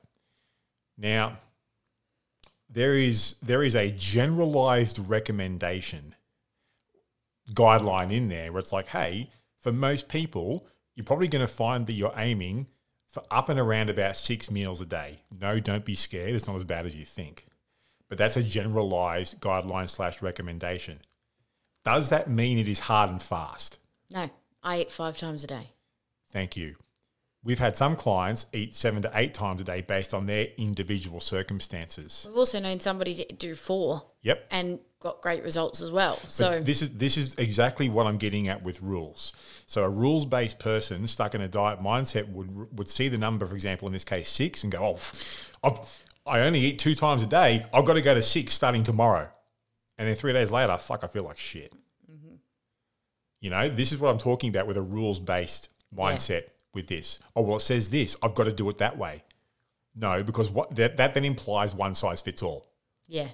Now 0.97 1.39
there 2.69 2.95
is 2.95 3.35
there 3.41 3.61
is 3.61 3.75
a 3.75 3.91
generalized 3.91 4.99
recommendation 4.99 6.15
guideline 7.51 8.09
in 8.09 8.29
there 8.29 8.53
where 8.53 8.61
it's 8.61 8.71
like 8.71 8.87
hey 8.87 9.29
for 9.59 9.73
most 9.73 10.07
people 10.07 10.65
you're 10.95 11.03
probably 11.03 11.27
going 11.27 11.45
to 11.45 11.53
find 11.53 11.87
that 11.87 11.93
you're 11.95 12.13
aiming 12.15 12.67
for 13.09 13.21
up 13.29 13.49
and 13.49 13.59
around 13.59 13.89
about 13.89 14.15
six 14.15 14.49
meals 14.49 14.79
a 14.79 14.85
day. 14.85 15.23
No, 15.41 15.59
don't 15.59 15.83
be 15.83 15.93
scared. 15.93 16.29
It's 16.29 16.47
not 16.47 16.55
as 16.55 16.63
bad 16.63 16.85
as 16.85 16.95
you 16.95 17.03
think. 17.03 17.47
But 18.13 18.19
that's 18.19 18.37
a 18.37 18.43
generalized 18.43 19.41
guideline 19.41 19.89
slash 19.89 20.21
recommendation. 20.21 20.99
Does 21.83 22.09
that 22.09 22.29
mean 22.29 22.59
it 22.59 22.67
is 22.67 22.81
hard 22.81 23.09
and 23.09 23.19
fast? 23.19 23.79
No, 24.11 24.29
I 24.61 24.81
eat 24.81 24.91
five 24.91 25.17
times 25.17 25.43
a 25.43 25.47
day. 25.47 25.71
Thank 26.31 26.55
you. 26.55 26.75
We've 27.43 27.57
had 27.57 27.75
some 27.75 27.95
clients 27.95 28.45
eat 28.53 28.75
seven 28.75 29.01
to 29.01 29.11
eight 29.15 29.33
times 29.33 29.61
a 29.61 29.63
day 29.63 29.81
based 29.81 30.13
on 30.13 30.27
their 30.27 30.49
individual 30.59 31.19
circumstances. 31.21 32.27
We've 32.29 32.37
also 32.37 32.59
known 32.59 32.79
somebody 32.81 33.15
to 33.15 33.33
do 33.33 33.55
four 33.55 34.03
Yep. 34.21 34.45
and 34.51 34.79
got 34.99 35.19
great 35.23 35.41
results 35.41 35.81
as 35.81 35.89
well. 35.89 36.19
So 36.27 36.51
But 36.57 36.65
this 36.67 36.83
is 36.83 36.91
this 36.91 37.17
is 37.17 37.33
exactly 37.39 37.89
what 37.89 38.05
I'm 38.05 38.17
getting 38.19 38.47
at 38.47 38.61
with 38.61 38.79
rules. 38.83 39.33
So 39.65 39.83
a 39.83 39.89
rules 39.89 40.27
based 40.27 40.59
person 40.59 41.07
stuck 41.07 41.33
in 41.33 41.41
a 41.41 41.47
diet 41.47 41.79
mindset 41.81 42.31
would 42.31 42.77
would 42.77 42.87
see 42.89 43.09
the 43.09 43.17
number, 43.17 43.47
for 43.47 43.55
example, 43.55 43.87
in 43.87 43.91
this 43.93 44.03
case 44.03 44.29
six, 44.29 44.61
and 44.61 44.71
go, 44.71 44.85
"Oh, 44.85 44.99
I've, 45.63 46.03
I 46.25 46.41
only 46.41 46.59
eat 46.59 46.79
two 46.79 46.95
times 46.95 47.23
a 47.23 47.27
day. 47.27 47.65
I've 47.73 47.85
got 47.85 47.93
to 47.93 48.01
go 48.01 48.13
to 48.13 48.21
six 48.21 48.53
starting 48.53 48.83
tomorrow." 48.83 49.29
And 49.97 50.07
then 50.07 50.15
three 50.15 50.33
days 50.33 50.51
later, 50.51 50.75
fuck, 50.77 51.03
I 51.03 51.07
feel 51.07 51.23
like 51.23 51.37
shit. 51.37 51.71
Mm-hmm. 52.11 52.35
You 53.41 53.49
know, 53.51 53.69
this 53.69 53.91
is 53.91 53.99
what 53.99 54.09
I'm 54.09 54.17
talking 54.17 54.49
about 54.49 54.67
with 54.67 54.77
a 54.77 54.81
rules 54.81 55.19
based 55.19 55.69
mindset. 55.95 56.45
With 56.73 56.87
this, 56.87 57.19
oh 57.35 57.43
well, 57.43 57.57
it 57.57 57.59
says 57.59 57.91
this. 57.91 58.17
I've 58.23 58.33
got 58.33 58.45
to 58.45 58.51
do 58.51 58.67
it 58.67 58.79
that 58.79 58.97
way. 58.97 59.23
No, 59.95 60.23
because 60.23 60.49
what 60.49 60.73
that, 60.75 60.97
that 60.97 61.13
then 61.13 61.23
implies 61.23 61.71
one 61.71 61.93
size 61.93 62.19
fits 62.19 62.41
all 62.41 62.65
yeah, 63.07 63.29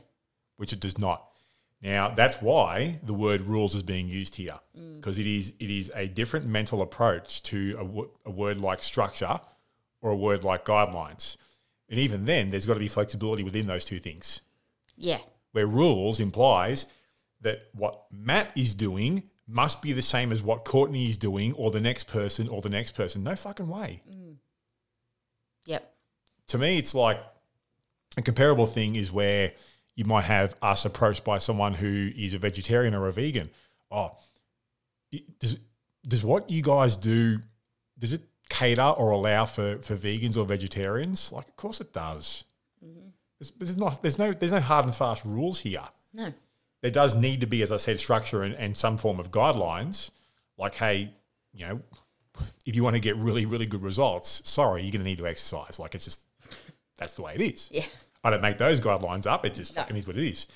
which 0.58 0.74
it 0.74 0.80
does 0.80 0.98
not. 0.98 1.26
Now 1.82 2.10
that's 2.10 2.42
why 2.42 3.00
the 3.04 3.14
word 3.14 3.42
rules 3.42 3.74
is 3.76 3.84
being 3.84 4.10
used 4.10 4.36
here 4.36 4.60
mm. 4.78 4.98
because 4.98 5.18
it 5.18 5.26
is 5.26 5.54
it 5.60 5.70
is 5.70 5.92
a 5.96 6.08
different 6.08 6.46
mental 6.46 6.82
approach 6.82 7.42
to 7.44 8.10
a, 8.26 8.30
a 8.30 8.32
word 8.32 8.60
like 8.60 8.84
structure 8.84 9.40
or 10.02 10.12
a 10.12 10.16
word 10.16 10.44
like 10.44 10.66
guidelines, 10.66 11.38
and 11.90 12.00
even 12.00 12.26
then, 12.26 12.52
there's 12.52 12.66
got 12.66 12.76
to 12.76 12.80
be 12.80 12.88
flexibility 12.88 13.44
within 13.44 13.68
those 13.68 13.86
two 13.86 14.00
things. 14.00 14.42
yeah, 14.96 15.20
Where 15.52 15.68
rules 15.68 16.20
implies 16.20 16.86
that 17.42 17.64
what 17.74 18.06
Matt 18.12 18.52
is 18.56 18.76
doing 18.76 19.24
must 19.48 19.82
be 19.82 19.94
the 19.94 20.02
same 20.02 20.32
as 20.32 20.42
what 20.42 20.64
Courtney 20.64 21.08
is 21.08 21.18
doing, 21.18 21.54
or 21.54 21.72
the 21.72 21.80
next 21.80 22.04
person, 22.06 22.48
or 22.48 22.62
the 22.62 22.70
next 22.70 22.92
person. 22.92 23.24
No 23.24 23.36
fucking 23.36 23.68
way. 23.68 24.04
Mm. 24.10 24.36
yep, 25.66 25.94
to 26.48 26.58
me, 26.58 26.78
it's 26.78 26.94
like 26.94 27.20
a 28.18 28.22
comparable 28.22 28.68
thing 28.68 28.96
is 28.96 29.12
where 29.12 29.54
you 29.96 30.06
might 30.06 30.26
have 30.26 30.56
us 30.62 30.86
approached 30.86 31.24
by 31.24 31.38
someone 31.38 31.74
who 31.74 32.12
is 32.16 32.34
a 32.34 32.40
vegetarian 32.40 32.94
or 32.94 33.08
a 33.08 33.12
vegan. 33.12 33.50
Oh, 33.90 34.18
does 35.40 35.58
does 36.08 36.24
what 36.24 36.50
you 36.50 36.62
guys 36.62 36.96
do 36.96 37.40
does 37.98 38.14
it 38.14 38.22
cater 38.50 38.82
or 38.82 39.12
allow 39.12 39.46
for 39.46 39.78
for 39.80 39.96
vegans 39.96 40.38
or 40.38 40.46
vegetarians? 40.46 41.32
Like, 41.32 41.48
of 41.48 41.56
course 41.56 41.80
it 41.82 41.94
does. 41.94 42.44
Mm-hmm. 42.84 43.10
There's, 43.40 43.52
there's 43.52 43.78
not 43.78 44.02
there's 44.02 44.18
no 44.18 44.34
there's 44.34 44.52
no 44.52 44.60
hard 44.60 44.86
and 44.86 44.94
fast 44.96 45.24
rules 45.26 45.60
here. 45.60 45.84
no, 46.14 46.34
There 46.82 46.92
does 46.92 47.16
need 47.16 47.42
to 47.42 47.48
be, 47.48 47.62
as 47.62 47.72
I 47.72 47.78
said, 47.78 48.00
structure 48.00 48.44
and, 48.44 48.56
and 48.56 48.76
some 48.76 48.98
form 48.98 49.20
of 49.20 49.32
guidelines. 49.32 50.12
Like, 50.58 50.76
hey, 50.76 51.14
you 51.54 51.66
know, 51.68 51.82
if 52.66 52.76
you 52.76 52.84
want 52.84 52.96
to 52.96 53.00
get 53.00 53.16
really 53.16 53.46
really 53.46 53.66
good 53.66 53.82
results, 53.84 54.42
sorry, 54.46 54.84
you're 54.84 54.92
going 54.92 55.02
to 55.02 55.10
need 55.10 55.20
to 55.20 55.28
exercise. 55.28 55.80
Like, 55.80 55.96
it's 55.96 56.06
just 56.06 56.26
that's 56.98 57.14
the 57.14 57.22
way 57.22 57.36
it 57.36 57.42
is. 57.42 57.70
yeah, 57.72 57.84
I 58.24 58.30
don't 58.30 58.42
make 58.42 58.58
those 58.58 58.82
guidelines 58.82 59.26
up. 59.26 59.46
It 59.46 59.54
just 59.54 59.76
fucking 59.76 59.96
is 59.96 60.06
what 60.08 60.18
it 60.18 60.28
is. 60.28 60.48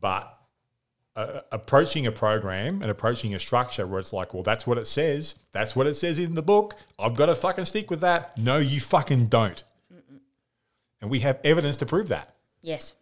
But 0.00 0.38
uh, 1.14 1.40
approaching 1.50 2.06
a 2.06 2.12
program 2.12 2.80
and 2.82 2.90
approaching 2.90 3.34
a 3.34 3.38
structure 3.38 3.86
where 3.86 4.00
it's 4.00 4.12
like, 4.12 4.32
well, 4.32 4.42
that's 4.42 4.66
what 4.66 4.78
it 4.78 4.86
says. 4.86 5.34
That's 5.52 5.76
what 5.76 5.86
it 5.86 5.94
says 5.94 6.18
in 6.18 6.34
the 6.34 6.42
book. 6.42 6.74
I've 6.98 7.14
got 7.14 7.26
to 7.26 7.34
fucking 7.34 7.66
stick 7.66 7.90
with 7.90 8.00
that. 8.00 8.38
No, 8.38 8.56
you 8.58 8.80
fucking 8.80 9.26
don't. 9.26 9.62
And 11.00 11.10
we 11.10 11.20
have 11.20 11.40
evidence 11.44 11.76
to 11.78 11.86
prove 11.86 12.08
that. 12.08 12.34
yes, 12.62 12.94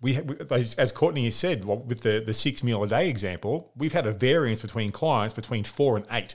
We, 0.00 0.14
ha- 0.14 0.22
we 0.22 0.36
as 0.50 0.74
as 0.74 0.90
Courtney 0.90 1.24
has 1.26 1.36
said, 1.36 1.64
well, 1.64 1.78
with 1.78 2.00
the, 2.00 2.20
the 2.24 2.34
six 2.34 2.64
meal 2.64 2.82
a 2.82 2.88
day 2.88 3.08
example, 3.08 3.72
we've 3.76 3.92
had 3.92 4.04
a 4.04 4.12
variance 4.12 4.60
between 4.60 4.90
clients 4.90 5.32
between 5.32 5.64
four 5.64 5.96
and 5.96 6.04
8 6.10 6.34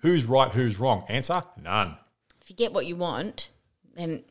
Who's 0.00 0.24
right? 0.24 0.52
Who's 0.52 0.78
wrong? 0.78 1.04
Answer: 1.08 1.42
None. 1.60 1.96
if 2.40 2.50
you 2.50 2.56
get 2.56 2.72
what 2.72 2.86
you 2.86 2.94
want, 2.94 3.50
then 3.94 4.22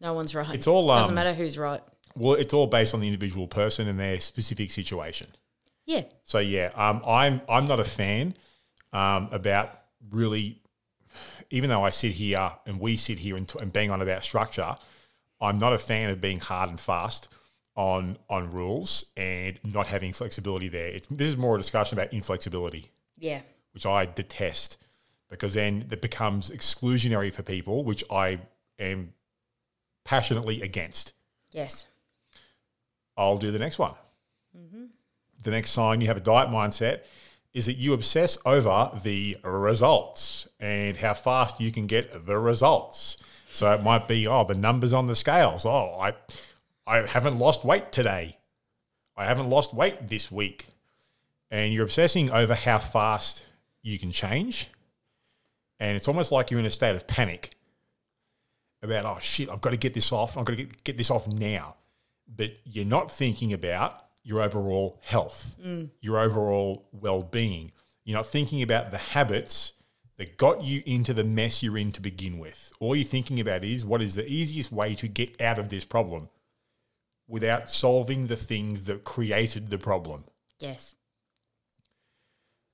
no 0.00 0.14
one's 0.14 0.34
right. 0.34 0.54
It's 0.54 0.66
all, 0.66 0.86
doesn't 0.86 1.10
um, 1.10 1.14
matter 1.14 1.34
who's 1.34 1.58
right. 1.58 1.80
Well, 2.16 2.34
it's 2.34 2.54
all 2.54 2.66
based 2.66 2.94
on 2.94 3.00
the 3.00 3.06
individual 3.06 3.46
person 3.46 3.88
and 3.88 3.98
their 4.00 4.18
specific 4.20 4.70
situation. 4.70 5.28
Yeah, 5.84 6.02
So 6.24 6.40
yeah, 6.40 6.70
um, 6.74 7.00
I'm 7.06 7.40
I'm 7.48 7.64
not 7.66 7.78
a 7.78 7.84
fan 7.84 8.34
um, 8.92 9.28
about 9.30 9.70
really, 10.10 10.60
even 11.50 11.70
though 11.70 11.84
I 11.84 11.90
sit 11.90 12.12
here 12.12 12.50
and 12.66 12.80
we 12.80 12.96
sit 12.96 13.18
here 13.20 13.36
and, 13.36 13.46
t- 13.48 13.58
and 13.60 13.72
bang 13.72 13.92
on 13.92 14.02
about 14.02 14.24
structure, 14.24 14.74
I'm 15.40 15.58
not 15.58 15.72
a 15.72 15.78
fan 15.78 16.10
of 16.10 16.20
being 16.20 16.40
hard 16.40 16.70
and 16.70 16.80
fast 16.80 17.28
on 17.76 18.18
on 18.28 18.50
rules 18.50 19.06
and 19.16 19.58
not 19.62 19.86
having 19.86 20.12
flexibility 20.12 20.68
there. 20.68 20.88
It's, 20.88 21.06
this 21.08 21.28
is 21.28 21.36
more 21.36 21.54
a 21.54 21.58
discussion 21.58 21.98
about 21.98 22.12
inflexibility, 22.12 22.90
Yeah. 23.16 23.42
which 23.72 23.86
I 23.86 24.06
detest 24.06 24.78
because 25.28 25.54
then 25.54 25.86
it 25.90 26.00
becomes 26.02 26.50
exclusionary 26.50 27.32
for 27.32 27.42
people, 27.44 27.84
which 27.84 28.02
I 28.10 28.40
am 28.80 29.12
passionately 30.04 30.62
against. 30.62 31.12
Yes. 31.52 31.86
I'll 33.16 33.38
do 33.38 33.50
the 33.50 33.58
next 33.58 33.78
one. 33.78 33.92
Mm-hmm. 34.56 34.84
The 35.42 35.50
next 35.50 35.70
sign 35.70 36.00
you 36.00 36.06
have 36.08 36.16
a 36.16 36.20
diet 36.20 36.48
mindset 36.48 37.00
is 37.54 37.66
that 37.66 37.78
you 37.78 37.94
obsess 37.94 38.36
over 38.44 38.90
the 39.02 39.38
results 39.42 40.46
and 40.60 40.96
how 40.96 41.14
fast 41.14 41.58
you 41.58 41.72
can 41.72 41.86
get 41.86 42.26
the 42.26 42.38
results. 42.38 43.16
So 43.48 43.72
it 43.72 43.82
might 43.82 44.06
be, 44.06 44.26
oh, 44.26 44.44
the 44.44 44.54
numbers 44.54 44.92
on 44.92 45.06
the 45.06 45.16
scales. 45.16 45.64
Oh, 45.64 45.98
I, 45.98 46.12
I 46.86 47.06
haven't 47.06 47.38
lost 47.38 47.64
weight 47.64 47.92
today. 47.92 48.36
I 49.16 49.24
haven't 49.24 49.48
lost 49.48 49.72
weight 49.72 50.08
this 50.08 50.30
week. 50.30 50.66
And 51.50 51.72
you're 51.72 51.84
obsessing 51.84 52.30
over 52.30 52.54
how 52.54 52.78
fast 52.78 53.46
you 53.82 53.98
can 53.98 54.12
change. 54.12 54.68
And 55.80 55.96
it's 55.96 56.08
almost 56.08 56.32
like 56.32 56.50
you're 56.50 56.60
in 56.60 56.66
a 56.66 56.70
state 56.70 56.94
of 56.94 57.06
panic 57.06 57.56
about, 58.82 59.06
oh 59.06 59.18
shit, 59.20 59.48
I've 59.48 59.62
got 59.62 59.70
to 59.70 59.78
get 59.78 59.94
this 59.94 60.12
off. 60.12 60.36
I've 60.36 60.44
got 60.44 60.52
to 60.52 60.64
get, 60.64 60.84
get 60.84 60.96
this 60.98 61.10
off 61.10 61.26
now. 61.26 61.76
But 62.28 62.52
you're 62.64 62.84
not 62.84 63.10
thinking 63.10 63.52
about 63.52 64.02
your 64.22 64.42
overall 64.42 64.98
health, 65.02 65.56
your 66.00 66.18
overall 66.18 66.88
well 66.92 67.22
being. 67.22 67.72
You're 68.04 68.18
not 68.18 68.26
thinking 68.26 68.62
about 68.62 68.90
the 68.90 68.98
habits 68.98 69.74
that 70.16 70.36
got 70.36 70.64
you 70.64 70.82
into 70.86 71.12
the 71.12 71.24
mess 71.24 71.62
you're 71.62 71.78
in 71.78 71.92
to 71.92 72.00
begin 72.00 72.38
with. 72.38 72.72
All 72.80 72.96
you're 72.96 73.04
thinking 73.04 73.38
about 73.38 73.64
is 73.64 73.84
what 73.84 74.02
is 74.02 74.14
the 74.14 74.26
easiest 74.26 74.72
way 74.72 74.94
to 74.94 75.08
get 75.08 75.40
out 75.40 75.58
of 75.58 75.68
this 75.68 75.84
problem 75.84 76.28
without 77.28 77.68
solving 77.68 78.26
the 78.26 78.36
things 78.36 78.84
that 78.84 79.04
created 79.04 79.68
the 79.68 79.78
problem. 79.78 80.24
Yes. 80.58 80.96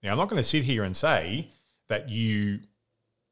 Now, 0.03 0.13
I'm 0.13 0.19
not 0.19 0.29
going 0.29 0.43
to 0.43 0.49
sit 0.49 0.65
here 0.65 0.85
and 0.85 0.97
say 0.97 1.49
that 1.89 2.09
you 2.09 2.61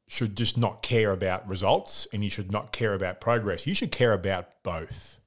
should 0.07 0.35
just 0.35 0.57
not 0.57 0.81
care 0.81 1.11
about 1.11 1.47
results 1.47 2.07
and 2.11 2.23
you 2.23 2.29
should 2.29 2.51
not 2.51 2.73
care 2.73 2.93
about 2.93 3.21
progress. 3.21 3.65
You 3.65 3.73
should 3.73 3.91
care 3.91 4.13
about 4.13 4.61
both. 4.63 5.20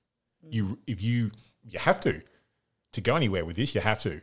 You, 0.51 0.79
if 0.87 1.03
you, 1.03 1.31
you 1.69 1.79
have 1.79 2.01
to, 2.01 2.23
to 2.93 3.01
go 3.01 3.17
anywhere 3.17 3.45
with 3.45 3.57
this, 3.57 3.75
you 3.75 3.81
have 3.81 4.01
to. 4.03 4.21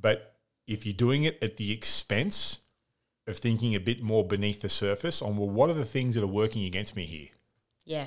But 0.00 0.34
if 0.66 0.86
you're 0.86 0.94
doing 0.94 1.24
it 1.24 1.38
at 1.42 1.56
the 1.56 1.72
expense 1.72 2.60
of 3.26 3.36
thinking 3.36 3.74
a 3.74 3.80
bit 3.80 4.02
more 4.02 4.24
beneath 4.24 4.60
the 4.60 4.68
surface 4.68 5.22
on, 5.22 5.36
well, 5.36 5.48
what 5.48 5.70
are 5.70 5.74
the 5.74 5.84
things 5.84 6.14
that 6.14 6.24
are 6.24 6.28
working 6.28 6.64
against 6.64 6.94
me 6.94 7.04
here? 7.04 7.28
Yeah. 7.84 8.06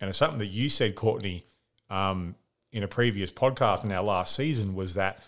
And 0.00 0.08
it's 0.08 0.18
something 0.18 0.38
that 0.38 0.46
you 0.46 0.68
said, 0.68 0.94
Courtney, 0.94 1.44
um, 1.90 2.34
in 2.72 2.82
a 2.82 2.88
previous 2.88 3.30
podcast 3.30 3.84
in 3.84 3.92
our 3.92 4.02
last 4.02 4.34
season 4.34 4.74
was 4.74 4.94
that 4.94 5.22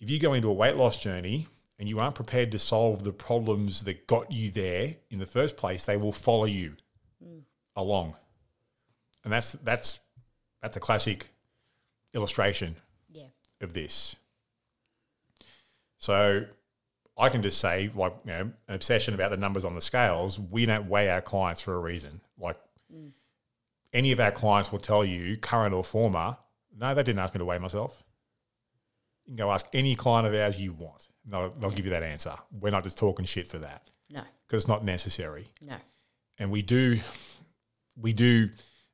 if 0.00 0.10
you 0.10 0.20
go 0.20 0.34
into 0.34 0.48
a 0.48 0.52
weight 0.52 0.76
loss 0.76 0.98
journey 0.98 1.48
and 1.78 1.88
you 1.88 1.98
aren't 1.98 2.14
prepared 2.14 2.52
to 2.52 2.58
solve 2.58 3.04
the 3.04 3.12
problems 3.12 3.84
that 3.84 4.06
got 4.06 4.30
you 4.30 4.50
there 4.50 4.96
in 5.10 5.18
the 5.18 5.26
first 5.26 5.56
place, 5.56 5.86
they 5.86 5.96
will 5.96 6.12
follow 6.12 6.44
you 6.44 6.74
along. 7.74 8.16
And 9.24 9.32
that's 9.32 9.52
that's 9.52 10.00
that's 10.62 10.76
a 10.76 10.80
classic 10.80 11.28
illustration 12.14 12.76
Yeah. 13.10 13.28
of 13.60 13.72
this. 13.72 14.16
So 15.98 16.46
I 17.16 17.28
can 17.28 17.42
just 17.42 17.58
say, 17.58 17.90
like, 17.94 18.14
you 18.24 18.32
know, 18.32 18.40
an 18.68 18.74
obsession 18.74 19.14
about 19.14 19.30
the 19.30 19.36
numbers 19.36 19.64
on 19.64 19.74
the 19.74 19.80
scales, 19.80 20.38
we 20.38 20.66
don't 20.66 20.88
weigh 20.88 21.10
our 21.10 21.20
clients 21.20 21.60
for 21.60 21.74
a 21.74 21.80
reason. 21.80 22.20
Like, 22.38 22.56
mm. 22.92 23.10
any 23.92 24.12
of 24.12 24.20
our 24.20 24.30
clients 24.30 24.70
will 24.70 24.78
tell 24.78 25.04
you, 25.04 25.36
current 25.36 25.74
or 25.74 25.82
former, 25.82 26.36
no, 26.76 26.94
they 26.94 27.02
didn't 27.02 27.18
ask 27.18 27.34
me 27.34 27.38
to 27.38 27.44
weigh 27.44 27.58
myself. 27.58 28.04
You 29.26 29.30
can 29.32 29.36
go 29.36 29.52
ask 29.52 29.66
any 29.72 29.94
client 29.96 30.26
of 30.28 30.34
ours 30.34 30.60
you 30.60 30.72
want. 30.72 31.08
They'll, 31.26 31.50
they'll 31.50 31.70
give 31.70 31.84
you 31.84 31.90
that 31.90 32.04
answer. 32.04 32.34
We're 32.52 32.70
not 32.70 32.84
just 32.84 32.96
talking 32.96 33.24
shit 33.26 33.48
for 33.48 33.58
that 33.58 33.90
No. 34.10 34.22
because 34.46 34.62
it's 34.62 34.68
not 34.68 34.84
necessary 34.84 35.48
No. 35.60 35.76
and 36.38 36.50
we 36.50 36.62
do 36.62 37.00
we 38.00 38.12
do 38.14 38.48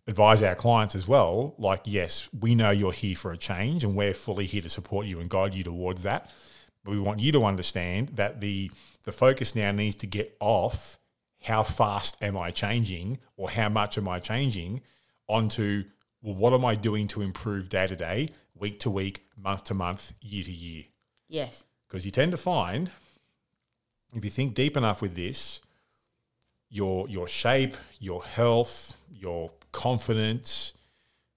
advise 0.06 0.42
our 0.42 0.54
clients 0.54 0.94
as 0.94 1.08
well 1.08 1.54
like 1.58 1.80
yes 1.84 2.28
we 2.38 2.54
know 2.54 2.70
you're 2.70 2.92
here 2.92 3.16
for 3.16 3.32
a 3.32 3.36
change 3.38 3.82
and 3.84 3.96
we're 3.96 4.12
fully 4.14 4.46
here 4.46 4.60
to 4.62 4.68
support 4.68 5.06
you 5.06 5.18
and 5.20 5.30
guide 5.30 5.54
you 5.54 5.64
towards 5.64 6.02
that 6.02 6.30
but 6.84 6.90
we 6.90 7.00
want 7.00 7.20
you 7.20 7.32
to 7.32 7.44
understand 7.44 8.08
that 8.10 8.40
the 8.40 8.70
the 9.04 9.12
focus 9.12 9.54
now 9.54 9.70
needs 9.72 9.96
to 9.96 10.06
get 10.06 10.36
off 10.40 10.98
how 11.44 11.62
fast 11.62 12.16
am 12.22 12.36
i 12.36 12.50
changing 12.50 13.18
or 13.36 13.48
how 13.50 13.68
much 13.68 13.96
am 13.96 14.06
i 14.08 14.18
changing 14.18 14.80
onto 15.26 15.84
well 16.22 16.34
what 16.34 16.52
am 16.52 16.64
i 16.66 16.74
doing 16.74 17.06
to 17.06 17.22
improve 17.22 17.68
day 17.70 17.86
to 17.86 17.96
day 17.96 18.28
week 18.54 18.78
to 18.78 18.90
week 18.90 19.24
month 19.36 19.64
to 19.64 19.74
month 19.74 20.12
year 20.20 20.42
to 20.44 20.52
year 20.52 20.84
Yes. 21.28 21.64
because 21.88 22.04
you 22.04 22.10
tend 22.12 22.30
to 22.32 22.38
find 22.38 22.90
if 24.14 24.22
you 24.22 24.30
think 24.30 24.54
deep 24.54 24.76
enough 24.76 25.00
with 25.00 25.14
this 25.14 25.62
your 26.68 27.08
your 27.08 27.26
shape 27.26 27.74
your 27.98 28.22
health 28.22 28.96
your 29.10 29.50
confidence 29.74 30.72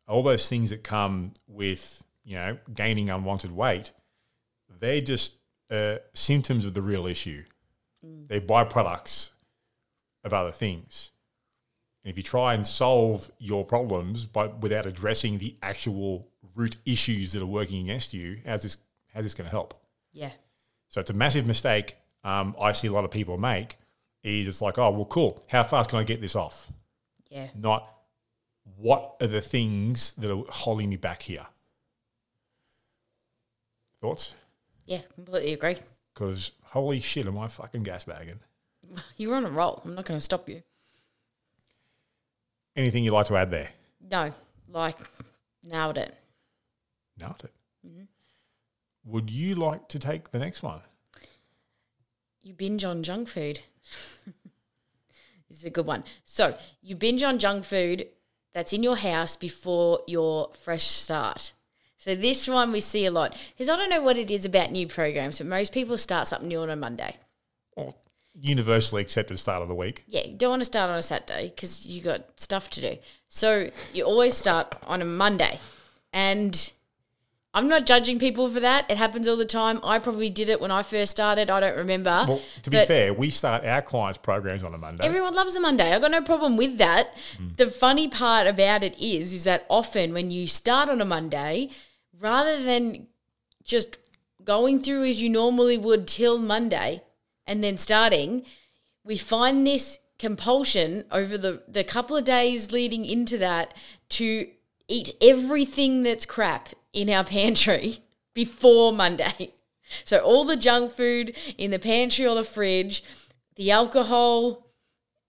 all 0.08 0.24
those 0.24 0.48
things 0.48 0.70
that 0.70 0.84
come 0.84 1.34
with 1.48 2.04
you 2.24 2.36
know 2.36 2.58
gaining 2.74 3.10
unwanted 3.10 3.52
weight 3.52 3.92
they're 4.80 5.02
just 5.02 5.34
uh, 5.70 5.96
symptoms 6.14 6.64
of 6.64 6.74
the 6.74 6.82
real 6.82 7.06
issue 7.08 7.44
they're 8.30 8.40
byproducts 8.40 9.32
of 10.24 10.34
other 10.34 10.52
things 10.52 11.12
and 12.04 12.12
if 12.12 12.16
you 12.18 12.24
try 12.24 12.54
and 12.54 12.66
solve 12.66 13.30
your 13.40 13.66
problems 13.66 14.26
but 14.26 14.60
without 14.62 14.86
addressing 14.86 15.40
the 15.40 15.56
actual 15.62 16.28
root 16.56 16.78
issues 16.86 17.34
that 17.34 17.42
are 17.42 17.46
working 17.48 17.82
against 17.84 18.14
you 18.14 18.38
how's 18.46 18.62
this 18.64 18.78
how's 19.14 19.24
this 19.24 19.34
going 19.34 19.46
to 19.46 19.52
help 19.52 19.74
Yeah. 20.14 20.32
so 20.88 21.02
it's 21.02 21.10
a 21.10 21.14
massive 21.14 21.46
mistake 21.46 21.98
um, 22.24 22.56
I 22.60 22.72
see 22.74 22.88
a 22.88 22.92
lot 22.92 23.06
of 23.06 23.12
people 23.12 23.38
make. 23.38 23.78
Is 24.22 24.48
it's 24.50 24.62
like, 24.62 24.78
oh, 24.78 24.90
well, 24.90 25.06
cool. 25.06 25.42
How 25.48 25.64
fast 25.64 25.90
can 25.90 26.00
I 26.00 26.04
get 26.04 26.20
this 26.20 26.36
off? 26.36 26.70
Yeah. 27.30 27.48
Not 27.56 27.88
what 28.76 29.16
are 29.22 29.28
the 29.28 29.42
things 29.42 30.14
that 30.14 30.32
are 30.32 30.44
holding 30.50 30.90
me 30.90 30.98
back 30.98 31.24
here? 31.24 31.46
Thoughts? 34.02 34.36
Yeah. 34.86 35.02
Completely 35.16 35.54
agree. 35.54 35.78
Because 36.14 36.52
holy 36.64 37.00
shit, 37.00 37.26
am 37.26 37.38
I 37.38 37.48
fucking 37.48 37.84
gas 37.84 38.04
bagging? 38.04 38.40
You're 39.18 39.36
on 39.36 39.46
a 39.46 39.50
roll. 39.50 39.82
I'm 39.84 39.96
not 39.96 40.06
going 40.06 40.18
to 40.18 40.24
stop 40.24 40.48
you. 40.50 40.64
Anything 42.76 43.04
you'd 43.04 43.14
like 43.14 43.28
to 43.28 43.38
add 43.38 43.50
there? 43.50 43.70
No. 44.10 44.32
Like, 44.70 44.98
nailed 45.64 45.98
it. 45.98 46.14
Nailed 47.20 47.44
it. 47.44 47.54
Mm-hmm. 47.88 48.04
Would 49.06 49.32
you 49.32 49.56
like 49.56 49.88
to 49.90 50.00
take 50.00 50.32
the 50.32 50.40
next 50.40 50.62
one? 50.62 50.82
You 52.44 52.54
binge 52.54 52.86
on 52.86 53.04
junk 53.04 53.28
food. 53.30 53.62
this 55.50 55.60
is 55.60 55.64
a 55.64 55.70
good 55.70 55.86
one. 55.86 56.04
So, 56.24 56.56
you 56.82 56.96
binge 56.96 57.24
on 57.24 57.40
junk 57.40 57.66
food 57.66 58.08
that's 58.58 58.74
in 58.74 58.82
your 58.82 58.98
house 58.98 59.36
before 59.36 60.02
your 60.08 60.50
fresh 60.60 60.86
start. 60.86 61.54
So, 62.00 62.16
this 62.16 62.48
one 62.48 62.72
we 62.72 62.82
see 62.82 63.06
a 63.06 63.12
lot 63.12 63.38
because 63.52 63.70
I 63.70 63.76
don't 63.76 63.90
know 63.90 64.02
what 64.02 64.18
it 64.18 64.32
is 64.32 64.46
about 64.46 64.72
new 64.72 64.88
programs, 64.88 65.38
but 65.38 65.46
most 65.46 65.74
people 65.74 65.96
start 65.98 66.28
something 66.28 66.48
new 66.48 66.62
on 66.62 66.72
a 66.72 66.76
Monday. 66.76 67.18
Or 67.76 67.94
universally 68.40 69.04
accepted 69.04 69.38
start 69.38 69.62
of 69.62 69.68
the 69.68 69.76
week. 69.76 70.06
Yeah, 70.08 70.26
you 70.26 70.36
don't 70.36 70.50
want 70.50 70.62
to 70.62 70.66
start 70.66 70.90
on 70.90 70.98
a 70.98 71.04
Saturday 71.04 71.50
because 71.50 71.86
you 71.86 72.02
got 72.02 72.40
stuff 72.40 72.72
to 72.72 72.82
do. 72.82 72.98
So, 73.28 73.70
you 73.94 74.04
always 74.04 74.36
start 74.36 74.76
on 74.88 75.04
a 75.04 75.06
Monday. 75.06 75.60
And 76.12 76.72
I'm 77.58 77.68
not 77.68 77.88
judging 77.88 78.20
people 78.20 78.48
for 78.50 78.60
that. 78.60 78.86
It 78.88 78.98
happens 78.98 79.28
all 79.28 79.36
the 79.36 79.44
time. 79.44 79.80
I 79.84 79.98
probably 79.98 80.30
did 80.30 80.48
it 80.48 80.62
when 80.62 80.70
I 80.70 80.84
first 80.84 81.12
started. 81.12 81.50
I 81.50 81.60
don't 81.60 81.76
remember. 81.76 82.24
Well, 82.28 82.40
to 82.62 82.70
be 82.70 82.78
But- 82.78 82.88
fair, 82.88 83.16
we 83.16 83.32
start 83.32 83.66
our 83.66 83.82
clients' 83.82 84.20
programs 84.20 84.64
on 84.64 84.76
a 84.76 84.78
Monday. 84.78 85.04
Everyone 85.04 85.34
loves 85.34 85.56
a 85.56 85.60
Monday. 85.60 85.92
I've 85.92 86.02
got 86.02 86.12
no 86.12 86.22
problem 86.22 86.56
with 86.56 86.78
that. 86.78 87.16
Mm. 87.36 87.58
The 87.58 87.72
funny 87.72 88.10
part 88.10 88.46
about 88.46 88.84
it 88.84 88.96
is, 89.00 89.34
is 89.34 89.44
that 89.46 89.66
often 89.72 90.14
when 90.14 90.30
you 90.30 90.46
start 90.46 90.88
on 90.88 91.02
a 91.02 91.06
Monday, 91.06 91.72
rather 92.20 92.62
than 92.62 93.08
just 93.64 93.98
going 94.44 94.84
through 94.84 95.06
as 95.06 95.20
you 95.20 95.28
normally 95.28 95.80
would 95.80 96.08
till 96.08 96.38
Monday 96.38 97.02
and 97.48 97.64
then 97.64 97.80
starting, 97.80 98.46
we 99.04 99.18
find 99.18 99.66
this 99.66 99.98
compulsion 100.20 101.06
over 101.12 101.40
the, 101.40 101.64
the 101.68 101.84
couple 101.84 102.16
of 102.16 102.24
days 102.24 102.72
leading 102.72 103.04
into 103.04 103.36
that 103.40 103.74
to 104.10 104.48
eat 104.88 105.16
everything 105.22 106.04
that's 106.04 106.28
crap 106.28 106.70
in 106.98 107.10
our 107.10 107.24
pantry 107.24 108.00
before 108.34 108.92
Monday. 108.92 109.52
So 110.04 110.18
all 110.20 110.44
the 110.44 110.58
junk 110.58 110.92
food 110.92 111.34
in 111.58 111.72
the 111.72 111.80
pantry 111.80 112.28
or 112.28 112.36
the 112.36 112.44
fridge, 112.44 113.04
the 113.56 113.72
alcohol, 113.72 114.68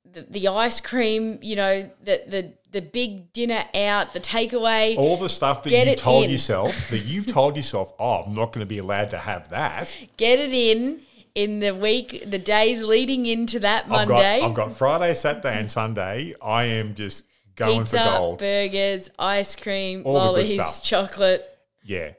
the, 0.05 0.23
the 0.23 0.49
ice 0.49 0.81
cream, 0.81 1.39
you 1.43 1.55
know, 1.55 1.91
the 2.03 2.23
the 2.27 2.53
the 2.73 2.83
big 2.83 3.33
dinner 3.33 3.65
out, 3.75 4.13
the 4.15 4.21
takeaway. 4.21 4.97
all 4.97 5.17
the 5.17 5.29
stuff 5.29 5.63
that 5.63 5.71
you've 5.71 5.97
told 5.97 6.25
in. 6.25 6.31
yourself 6.31 6.89
that 6.91 7.05
you've 7.05 7.29
told 7.29 7.57
yourself, 7.57 7.93
oh, 7.99 8.25
I'm 8.25 8.35
not 8.35 8.47
going 8.47 8.61
to 8.61 8.67
be 8.67 8.79
allowed 8.79 9.11
to 9.11 9.19
have 9.19 9.49
that. 9.51 9.97
Get 10.17 10.39
it 10.41 10.53
in 10.53 11.03
in 11.35 11.61
the 11.61 11.73
week, 11.75 12.25
the 12.27 12.39
days 12.39 12.83
leading 12.83 13.27
into 13.27 13.61
that 13.61 13.85
I've 13.85 13.91
Monday. 13.91 14.41
got, 14.41 14.49
I've 14.49 14.55
got 14.55 14.73
Friday, 14.73 15.15
Saturday, 15.15 15.57
and 15.57 15.71
Sunday. 15.71 16.35
I 16.43 16.65
am 16.65 16.97
just 16.97 17.25
going 17.55 17.83
pizza, 17.83 17.99
for 17.99 18.05
gold. 18.05 18.39
burgers, 18.41 19.11
ice 19.19 19.55
cream, 19.55 20.03
All 20.05 20.15
lollies, 20.15 20.81
chocolate. 20.81 21.58
Yeah. 21.89 22.13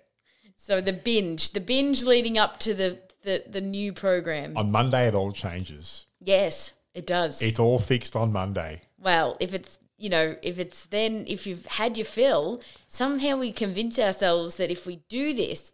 So 0.55 0.81
the 0.81 0.93
binge, 0.93 1.51
the 1.51 1.61
binge 1.61 2.03
leading 2.03 2.37
up 2.37 2.59
to 2.59 2.73
the 2.73 2.99
the, 3.23 3.43
the 3.49 3.61
new 3.61 3.91
program. 3.93 4.55
On 4.57 4.71
Monday, 4.71 5.07
it 5.07 5.13
all 5.15 5.31
changes. 5.31 6.05
yes, 6.19 6.73
it 6.93 7.05
does. 7.07 7.41
It's 7.41 7.59
all 7.59 7.79
fixed 7.79 8.15
on 8.15 8.31
Monday. 8.31 8.81
well, 8.97 9.37
if 9.39 9.53
it's 9.53 9.77
you 9.97 10.09
know, 10.09 10.35
if 10.41 10.59
it's 10.59 10.85
then 10.85 11.25
if 11.27 11.45
you've 11.47 11.65
had 11.65 11.97
your 11.97 12.05
fill, 12.05 12.61
somehow 12.87 13.35
we 13.37 13.51
convince 13.51 13.99
ourselves 13.99 14.55
that 14.55 14.71
if 14.71 14.85
we 14.85 14.97
do 15.09 15.33
this, 15.33 15.73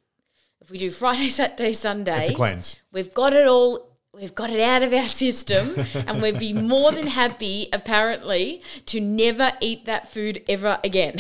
if 0.62 0.72
we 0.72 0.78
do 0.80 0.90
Friday, 0.92 1.30
Saturday, 1.40 1.74
Sunday, 1.74 2.22
It's 2.22 2.30
a 2.32 2.34
cleanse. 2.34 2.76
we've 2.92 3.14
got 3.14 3.34
it 3.34 3.48
all 3.48 3.90
we've 4.14 4.34
got 4.34 4.50
it 4.50 4.62
out 4.62 4.82
of 4.82 4.94
our 4.94 5.08
system 5.10 5.76
and 6.08 6.22
we'd 6.22 6.40
be 6.40 6.54
more 6.54 6.92
than 6.94 7.08
happy 7.08 7.68
apparently 7.74 8.62
to 8.86 9.00
never 9.02 9.52
eat 9.62 9.86
that 9.86 10.08
food 10.08 10.42
ever 10.50 10.80
again 10.84 11.18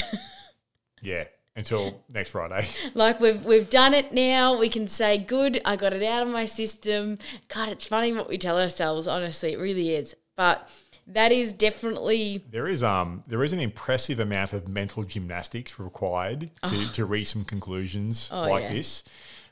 Yeah. 1.01 1.25
Until 1.55 2.03
next 2.09 2.31
Friday. 2.31 2.67
like 2.93 3.19
we've 3.19 3.45
we've 3.45 3.69
done 3.69 3.93
it 3.93 4.11
now 4.11 4.57
we 4.57 4.67
can 4.67 4.87
say 4.87 5.17
good 5.17 5.61
i 5.63 5.75
got 5.77 5.93
it 5.93 6.03
out 6.03 6.21
of 6.27 6.33
my 6.33 6.45
system 6.45 7.17
god 7.47 7.69
it's 7.69 7.87
funny 7.87 8.11
what 8.11 8.27
we 8.27 8.37
tell 8.37 8.59
ourselves 8.59 9.07
honestly 9.07 9.53
it 9.53 9.57
really 9.59 9.95
is 9.95 10.15
but 10.35 10.67
that 11.07 11.31
is 11.31 11.53
definitely 11.53 12.43
There 12.49 12.67
is 12.67 12.83
um 12.83 13.23
there 13.27 13.43
is 13.43 13.53
an 13.53 13.59
impressive 13.59 14.19
amount 14.19 14.53
of 14.53 14.67
mental 14.67 15.03
gymnastics 15.03 15.79
required 15.79 16.49
to, 16.67 16.91
to 16.93 17.05
reach 17.05 17.27
some 17.27 17.45
conclusions 17.45 18.29
Oh, 18.33 18.41
like 18.49 18.63
yeah. 18.63 18.73
this. 18.73 19.03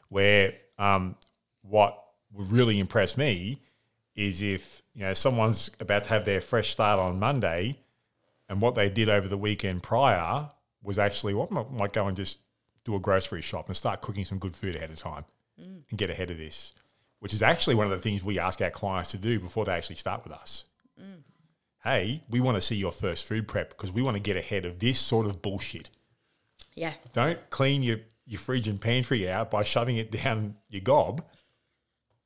Where 0.09 0.53
um 0.79 1.15
what 1.61 1.97
would 2.33 2.51
really 2.51 2.79
impress 2.79 3.15
me 3.15 3.59
is 4.15 4.41
if 4.41 4.81
you 4.95 5.03
know 5.03 5.13
someone's 5.13 5.69
about 5.79 6.03
to 6.03 6.09
have 6.09 6.25
their 6.25 6.41
fresh 6.41 6.69
start 6.71 6.99
on 6.99 7.19
Monday, 7.19 7.77
and 8.49 8.59
what 8.59 8.73
they 8.75 8.89
did 8.89 9.07
over 9.07 9.27
the 9.27 9.37
weekend 9.37 9.83
prior 9.83 10.49
was 10.83 10.99
actually 10.99 11.33
what 11.33 11.51
might, 11.51 11.71
might 11.71 11.93
go 11.93 12.07
and 12.07 12.17
just 12.17 12.39
do 12.83 12.95
a 12.95 12.99
grocery 12.99 13.41
shop 13.41 13.67
and 13.67 13.75
start 13.75 14.01
cooking 14.01 14.25
some 14.25 14.37
good 14.37 14.55
food 14.55 14.75
ahead 14.75 14.91
of 14.91 14.97
time 14.97 15.25
mm. 15.59 15.81
and 15.89 15.97
get 15.97 16.09
ahead 16.09 16.29
of 16.29 16.37
this, 16.37 16.73
which 17.19 17.33
is 17.33 17.41
actually 17.41 17.75
one 17.75 17.85
of 17.85 17.91
the 17.91 17.99
things 17.99 18.23
we 18.23 18.37
ask 18.37 18.61
our 18.61 18.69
clients 18.69 19.11
to 19.11 19.17
do 19.17 19.39
before 19.39 19.65
they 19.65 19.71
actually 19.71 19.95
start 19.95 20.23
with 20.23 20.33
us 20.33 20.65
mm. 21.01 21.23
hey, 21.83 22.23
we 22.29 22.39
want 22.39 22.55
to 22.55 22.61
see 22.61 22.75
your 22.75 22.91
first 22.91 23.25
food 23.25 23.47
prep 23.47 23.69
because 23.69 23.91
we 23.91 24.01
want 24.01 24.15
to 24.15 24.21
get 24.21 24.37
ahead 24.37 24.65
of 24.65 24.79
this 24.79 24.99
sort 24.99 25.25
of 25.25 25.41
bullshit. 25.41 25.89
yeah 26.75 26.93
Don't 27.13 27.39
clean 27.49 27.83
your, 27.83 27.99
your 28.25 28.39
fridge 28.39 28.67
and 28.67 28.79
pantry 28.79 29.29
out 29.29 29.51
by 29.51 29.63
shoving 29.63 29.97
it 29.97 30.11
down 30.23 30.55
your 30.69 30.81
gob 30.81 31.23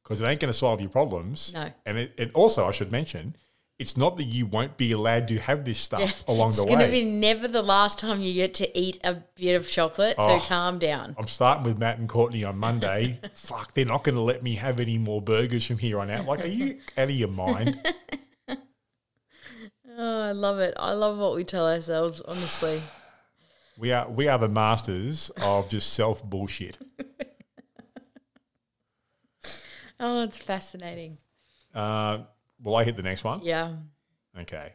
because 0.03 0.21
it 0.21 0.27
ain't 0.27 0.39
going 0.39 0.51
to 0.51 0.57
solve 0.57 0.79
your 0.79 0.89
problems. 0.89 1.53
No. 1.53 1.69
And 1.85 1.97
it, 1.97 2.13
it 2.17 2.31
also, 2.33 2.65
I 2.65 2.71
should 2.71 2.91
mention, 2.91 3.35
it's 3.79 3.95
not 3.95 4.17
that 4.17 4.23
you 4.23 4.45
won't 4.47 4.75
be 4.75 4.91
allowed 4.91 5.27
to 5.27 5.37
have 5.37 5.63
this 5.63 5.77
stuff 5.77 6.23
along 6.27 6.51
the 6.53 6.63
way. 6.63 6.71
it's 6.71 6.75
going 6.77 6.85
to 6.85 6.91
be 6.91 7.03
never 7.05 7.47
the 7.47 7.61
last 7.61 7.99
time 7.99 8.19
you 8.21 8.33
get 8.33 8.53
to 8.55 8.77
eat 8.77 8.99
a 9.03 9.15
bit 9.35 9.53
of 9.55 9.69
chocolate 9.69 10.15
so 10.17 10.23
Oh. 10.27 10.39
calm 10.47 10.79
down 10.79 11.15
I'm 11.17 11.27
starting 11.27 11.63
with 11.63 11.77
Matt 11.77 11.99
and 11.99 12.09
Courtney 12.09 12.43
on 12.43 12.57
Monday. 12.57 13.19
Fuck, 13.33 13.73
they're 13.75 13.85
not 13.85 14.03
going 14.03 14.15
to 14.15 14.21
let 14.21 14.41
me 14.41 14.55
have 14.55 14.79
any 14.79 14.97
more 14.97 15.21
burgers 15.21 15.65
from 15.67 15.77
here 15.77 15.99
on 15.99 16.09
out. 16.09 16.25
Like, 16.25 16.43
are 16.43 16.47
you 16.47 16.79
out 16.97 17.09
of 17.09 17.15
your 17.15 17.29
mind? 17.29 17.79
oh 19.99 20.21
i 20.21 20.31
love 20.31 20.59
it 20.59 20.75
i 20.77 20.91
love 20.93 21.17
what 21.17 21.33
we 21.35 21.43
tell 21.43 21.67
ourselves 21.67 22.21
honestly 22.21 22.81
We 23.79 23.91
are 23.91 24.07
we 24.09 24.27
are 24.27 24.37
the 24.39 24.49
masters 24.49 25.29
of 25.41 25.69
just 25.69 25.93
self 25.93 26.23
bullshit. 26.23 26.77
oh 29.99 30.23
it's 30.23 30.37
fascinating 30.37 31.17
Uh, 31.75 32.19
will 32.61 32.75
I 32.75 32.83
hit 32.83 32.95
the 32.95 33.03
next 33.03 33.23
one? 33.23 33.41
yeah 33.43 33.73
Okay. 34.39 34.73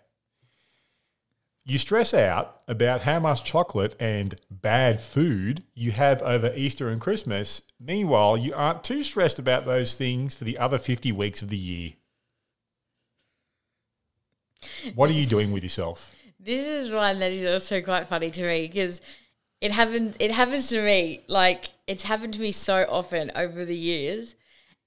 You 1.65 1.79
stress 1.79 2.13
out 2.13 2.61
about 2.67 3.03
how 3.03 3.21
much 3.21 3.45
chocolate 3.45 3.95
and 4.01 4.35
bad 4.51 5.01
food 5.01 5.63
you 5.75 5.93
have 5.93 6.21
over 6.23 6.53
Easter 6.57 6.89
and 6.89 7.01
Christmas. 7.01 7.63
Meanwhile, 7.79 8.39
you 8.39 8.53
aren't 8.53 8.83
too 8.83 9.05
stressed 9.05 9.39
about 9.39 9.65
those 9.65 9.95
things 9.95 10.35
for 10.35 10.43
the 10.43 10.59
other 10.59 10.77
50 10.77 11.13
weeks 11.13 11.41
of 11.41 11.51
the 11.51 11.57
year. 11.57 11.93
What 14.97 15.09
are 15.09 15.15
you 15.15 15.27
doing 15.27 15.53
with 15.53 15.63
yourself? 15.63 16.15
This 16.41 16.67
is 16.67 16.91
one 16.91 17.21
that 17.21 17.31
is 17.31 17.49
also 17.49 17.81
quite 17.81 18.09
funny 18.09 18.33
to 18.33 18.43
me 18.43 18.67
because 18.67 19.01
it 19.61 19.71
happens. 19.71 20.17
It 20.19 20.33
happens 20.33 20.69
to 20.71 20.83
me 20.83 21.23
like 21.29 21.71
it's 21.87 22.03
happened 22.03 22.35
to 22.35 22.41
me 22.41 22.51
so 22.51 22.85
often 22.89 23.31
over 23.37 23.65
the 23.65 23.77
years, 23.77 24.35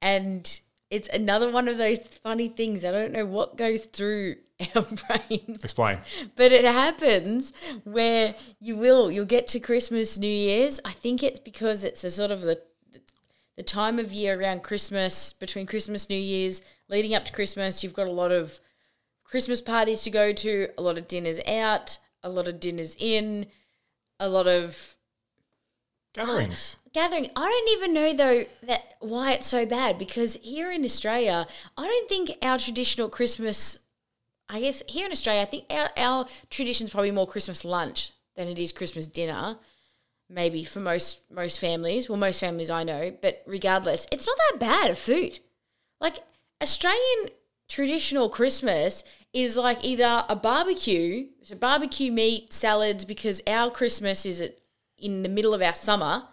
and 0.01 0.59
it's 0.89 1.07
another 1.09 1.51
one 1.51 1.67
of 1.67 1.77
those 1.77 1.99
funny 1.99 2.47
things. 2.47 2.85
I 2.85 2.91
don't 2.91 3.11
know 3.11 3.25
what 3.25 3.57
goes 3.57 3.85
through 3.85 4.37
our 4.75 4.83
brains, 4.83 5.63
Explain. 5.63 5.99
but 6.35 6.51
it 6.51 6.65
happens 6.65 7.53
where 7.83 8.35
you 8.59 8.77
will 8.77 9.11
you'll 9.11 9.25
get 9.25 9.47
to 9.49 9.59
Christmas, 9.59 10.17
New 10.17 10.27
Year's. 10.27 10.79
I 10.85 10.91
think 10.91 11.23
it's 11.23 11.39
because 11.39 11.83
it's 11.83 12.03
a 12.03 12.09
sort 12.09 12.31
of 12.31 12.41
the 12.41 12.61
the 13.57 13.63
time 13.63 13.99
of 13.99 14.11
year 14.11 14.39
around 14.39 14.63
Christmas, 14.63 15.31
between 15.31 15.65
Christmas, 15.65 16.09
New 16.09 16.17
Year's, 16.17 16.61
leading 16.89 17.15
up 17.15 17.23
to 17.25 17.31
Christmas. 17.31 17.83
You've 17.83 17.93
got 17.93 18.07
a 18.07 18.11
lot 18.11 18.31
of 18.33 18.59
Christmas 19.23 19.61
parties 19.61 20.01
to 20.03 20.11
go 20.11 20.33
to, 20.33 20.67
a 20.77 20.81
lot 20.81 20.97
of 20.97 21.07
dinners 21.07 21.39
out, 21.47 21.97
a 22.21 22.27
lot 22.29 22.49
of 22.49 22.59
dinners 22.59 22.97
in, 22.99 23.45
a 24.19 24.27
lot 24.27 24.47
of 24.47 24.97
Gatherings. 26.13 26.77
Gathering. 26.95 27.29
I 27.35 27.49
don't 27.49 27.69
even 27.77 27.93
know 27.93 28.13
though 28.13 28.45
that 28.63 28.95
why 28.99 29.33
it's 29.33 29.47
so 29.47 29.65
bad 29.65 29.99
because 29.99 30.35
here 30.41 30.71
in 30.71 30.83
Australia, 30.83 31.45
I 31.77 31.85
don't 31.85 32.09
think 32.09 32.31
our 32.41 32.57
traditional 32.57 33.09
Christmas. 33.09 33.79
I 34.47 34.61
guess 34.61 34.81
here 34.87 35.05
in 35.05 35.11
Australia, 35.11 35.41
I 35.41 35.45
think 35.45 35.65
our 35.69 35.89
our 35.97 36.25
tradition's 36.49 36.91
probably 36.91 37.11
more 37.11 37.27
Christmas 37.27 37.65
lunch 37.65 38.13
than 38.35 38.47
it 38.47 38.57
is 38.57 38.71
Christmas 38.71 39.07
dinner. 39.07 39.57
Maybe 40.29 40.63
for 40.63 40.79
most 40.79 41.19
most 41.29 41.59
families, 41.59 42.07
well, 42.09 42.17
most 42.17 42.39
families 42.39 42.69
I 42.69 42.83
know, 42.83 43.15
but 43.21 43.43
regardless, 43.45 44.07
it's 44.11 44.25
not 44.25 44.37
that 44.37 44.59
bad 44.59 44.89
of 44.89 44.97
food. 44.97 45.39
Like 45.99 46.19
Australian 46.63 47.29
traditional 47.67 48.29
Christmas 48.29 49.03
is 49.33 49.57
like 49.57 49.83
either 49.83 50.23
a 50.29 50.35
barbecue, 50.35 51.27
so 51.43 51.55
barbecue 51.55 52.11
meat, 52.11 52.53
salads, 52.53 53.03
because 53.03 53.41
our 53.45 53.69
Christmas 53.69 54.25
is 54.25 54.41
in 54.97 55.23
the 55.23 55.29
middle 55.29 55.53
of 55.53 55.61
our 55.61 55.75
summer. 55.75 56.29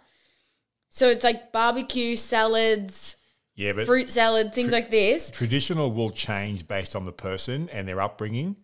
So 0.95 1.09
it's 1.09 1.23
like 1.23 1.51
barbecue, 1.51 2.15
salads, 2.15 3.17
Yeah, 3.55 3.73
but 3.73 3.87
fruit 3.87 4.07
salad, 4.09 4.53
things 4.53 4.71
like 4.71 4.91
this. 4.91 5.31
traditional 5.31 5.91
will 5.91 6.11
change 6.11 6.67
based 6.67 6.95
on 6.95 7.05
the 7.05 7.11
person 7.11 7.67
and 7.69 7.87
their 7.87 7.99
upbringing. 7.99 8.57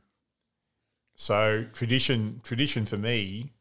So 1.15 1.65
tradition, 1.73 2.39
tradition 2.43 2.85
for 2.85 2.97
me, 2.97 3.53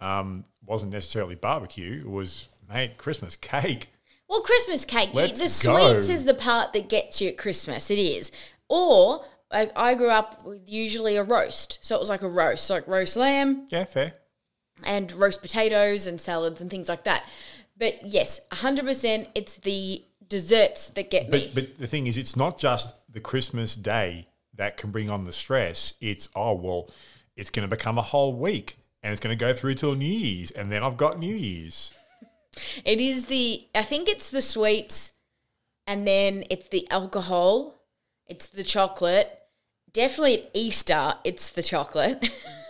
um, 0.00 0.44
wasn't 0.64 0.92
necessarily 0.92 1.36
barbecue. 1.36 2.00
It 2.00 2.10
was 2.10 2.48
mate 2.68 2.96
Christmas 2.98 3.36
cake. 3.36 3.90
Well, 4.28 4.40
Christmas 4.42 4.84
cake, 4.84 5.10
Let's 5.12 5.38
the 5.38 5.68
go. 5.68 5.92
sweets 5.92 6.08
is 6.08 6.24
the 6.24 6.34
part 6.34 6.72
that 6.72 6.88
gets 6.88 7.20
you 7.20 7.28
at 7.28 7.38
Christmas. 7.38 7.92
It 7.92 7.98
is. 8.00 8.32
Or 8.68 9.24
like 9.52 9.70
I 9.76 9.94
grew 9.94 10.10
up 10.10 10.44
with 10.44 10.68
usually 10.68 11.14
a 11.14 11.22
roast. 11.22 11.78
So 11.80 11.94
it 11.94 12.00
was 12.00 12.08
like 12.08 12.22
a 12.22 12.28
roast, 12.28 12.68
like 12.70 12.88
roast 12.88 13.16
lamb, 13.16 13.68
Yeah, 13.70 13.84
fair. 13.84 14.14
and 14.82 15.12
roast 15.12 15.42
potatoes 15.42 16.08
and 16.08 16.20
salads 16.20 16.60
and 16.60 16.68
things 16.68 16.88
like 16.88 17.04
that. 17.04 17.22
But 17.76 18.06
yes, 18.06 18.40
100% 18.52 19.28
it's 19.34 19.56
the 19.56 20.04
desserts 20.26 20.90
that 20.90 21.10
get 21.10 21.28
me. 21.28 21.50
But 21.54 21.66
but 21.66 21.78
the 21.78 21.86
thing 21.86 22.06
is, 22.06 22.16
it's 22.18 22.36
not 22.36 22.58
just 22.58 22.94
the 23.10 23.20
Christmas 23.20 23.76
day 23.76 24.28
that 24.54 24.76
can 24.76 24.90
bring 24.90 25.10
on 25.10 25.24
the 25.24 25.32
stress. 25.32 25.94
It's 26.00 26.28
oh 26.34 26.54
well, 26.54 26.90
it's 27.36 27.50
going 27.50 27.68
to 27.68 27.74
become 27.74 27.98
a 27.98 28.02
whole 28.02 28.32
week, 28.32 28.78
and 29.02 29.12
it's 29.12 29.20
going 29.20 29.36
to 29.36 29.44
go 29.44 29.52
through 29.52 29.74
till 29.74 29.94
New 29.94 30.06
Year's, 30.06 30.50
and 30.50 30.72
then 30.72 30.82
I've 30.82 30.96
got 30.96 31.18
New 31.18 31.34
Year's. 31.34 31.92
It 32.84 33.00
is 33.00 33.26
the, 33.26 33.66
I 33.74 33.82
think 33.82 34.08
it's 34.08 34.30
the 34.30 34.40
sweets 34.40 35.12
and 35.86 36.06
then 36.06 36.44
it's 36.50 36.68
the 36.68 36.90
alcohol, 36.90 37.74
it's 38.26 38.46
the 38.46 38.64
chocolate. 38.64 39.30
Definitely 39.92 40.42
at 40.42 40.50
Easter, 40.52 41.14
it's 41.24 41.50
the 41.50 41.62
chocolate. 41.62 42.28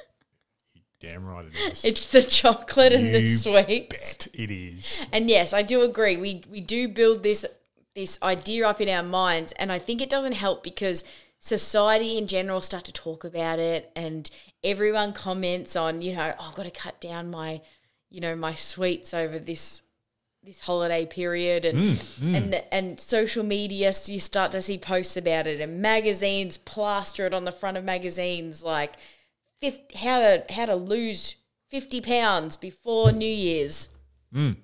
Damn 1.00 1.26
right 1.26 1.44
it 1.44 1.72
is. 1.72 1.84
it's 1.84 2.10
the 2.10 2.22
chocolate 2.22 2.92
and 2.92 3.14
the 3.14 3.20
You 3.20 3.26
sweets. 3.26 4.26
Bet 4.26 4.28
it 4.32 4.50
is. 4.50 5.06
And 5.12 5.28
yes, 5.28 5.52
I 5.52 5.62
do 5.62 5.82
agree. 5.82 6.16
We 6.16 6.42
we 6.50 6.60
do 6.60 6.88
build 6.88 7.22
this 7.22 7.44
this 7.94 8.18
idea 8.22 8.66
up 8.66 8.80
in 8.80 8.88
our 8.88 9.02
minds, 9.02 9.52
and 9.52 9.70
I 9.70 9.78
think 9.78 10.00
it 10.00 10.10
doesn't 10.10 10.32
help 10.32 10.62
because 10.62 11.04
society 11.38 12.16
in 12.16 12.26
general 12.26 12.60
start 12.60 12.84
to 12.84 12.92
talk 12.92 13.24
about 13.24 13.58
it, 13.58 13.90
and 13.94 14.30
everyone 14.64 15.12
comments 15.12 15.76
on 15.76 16.00
you 16.00 16.14
know 16.14 16.32
oh, 16.38 16.48
I've 16.48 16.54
got 16.54 16.64
to 16.64 16.70
cut 16.70 17.00
down 17.00 17.30
my 17.30 17.60
you 18.10 18.20
know 18.20 18.34
my 18.34 18.54
sweets 18.54 19.12
over 19.12 19.38
this 19.38 19.82
this 20.42 20.60
holiday 20.60 21.04
period 21.04 21.64
and 21.64 21.78
mm, 21.78 22.20
mm. 22.20 22.36
and 22.36 22.62
and 22.70 23.00
social 23.00 23.44
media 23.44 23.92
so 23.92 24.12
you 24.12 24.20
start 24.20 24.52
to 24.52 24.62
see 24.62 24.78
posts 24.78 25.16
about 25.16 25.46
it 25.46 25.60
and 25.60 25.82
magazines 25.82 26.56
plaster 26.56 27.26
it 27.26 27.34
on 27.34 27.44
the 27.44 27.50
front 27.50 27.76
of 27.76 27.82
magazines 27.82 28.62
like 28.62 28.92
50, 29.60 29.98
how 29.98 30.20
to 30.20 30.44
how 30.50 30.66
to 30.66 30.76
lose 30.76 31.36
50 31.70 32.00
pounds 32.00 32.56
before 32.56 33.12
new 33.12 33.26
year's 33.26 33.88
mm. 34.32 34.56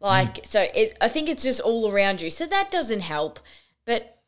Like 0.00 0.44
so, 0.44 0.66
it. 0.74 0.96
I 1.00 1.08
think 1.08 1.28
it's 1.28 1.42
just 1.42 1.60
all 1.60 1.90
around 1.90 2.22
you. 2.22 2.30
So 2.30 2.46
that 2.46 2.70
doesn't 2.70 3.00
help. 3.00 3.40
But 3.84 4.18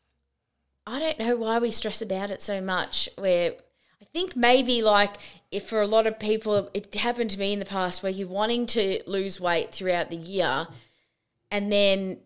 I 0.87 0.99
don't 0.99 1.19
know 1.19 1.37
why 1.37 1.59
we 1.59 1.71
stress 1.71 2.03
about 2.03 2.31
it 2.31 2.43
so 2.43 2.61
much. 2.61 3.09
Where 3.17 3.53
I 4.01 4.05
think 4.13 4.35
maybe 4.35 4.83
like 4.83 5.17
if 5.51 5.69
for 5.69 5.81
a 5.81 5.87
lot 5.87 6.07
of 6.07 6.19
people, 6.19 6.71
it 6.75 6.95
happened 6.95 7.31
to 7.31 7.39
me 7.39 7.53
in 7.53 7.61
the 7.61 7.65
past 7.65 8.03
where 8.03 8.11
you're 8.11 8.27
wanting 8.27 8.67
to 8.67 9.01
lose 9.07 9.41
weight 9.41 9.73
throughout 9.73 10.11
the 10.11 10.17
year, 10.17 10.67
and 11.51 11.71
then 11.71 12.19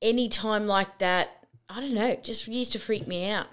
any 0.00 0.28
time 0.28 0.66
like 0.66 0.98
that, 0.98 1.46
I 1.68 1.80
don't 1.80 1.94
know, 1.94 2.14
just 2.22 2.46
used 2.46 2.72
to 2.72 2.78
freak 2.78 3.08
me 3.08 3.28
out. 3.28 3.48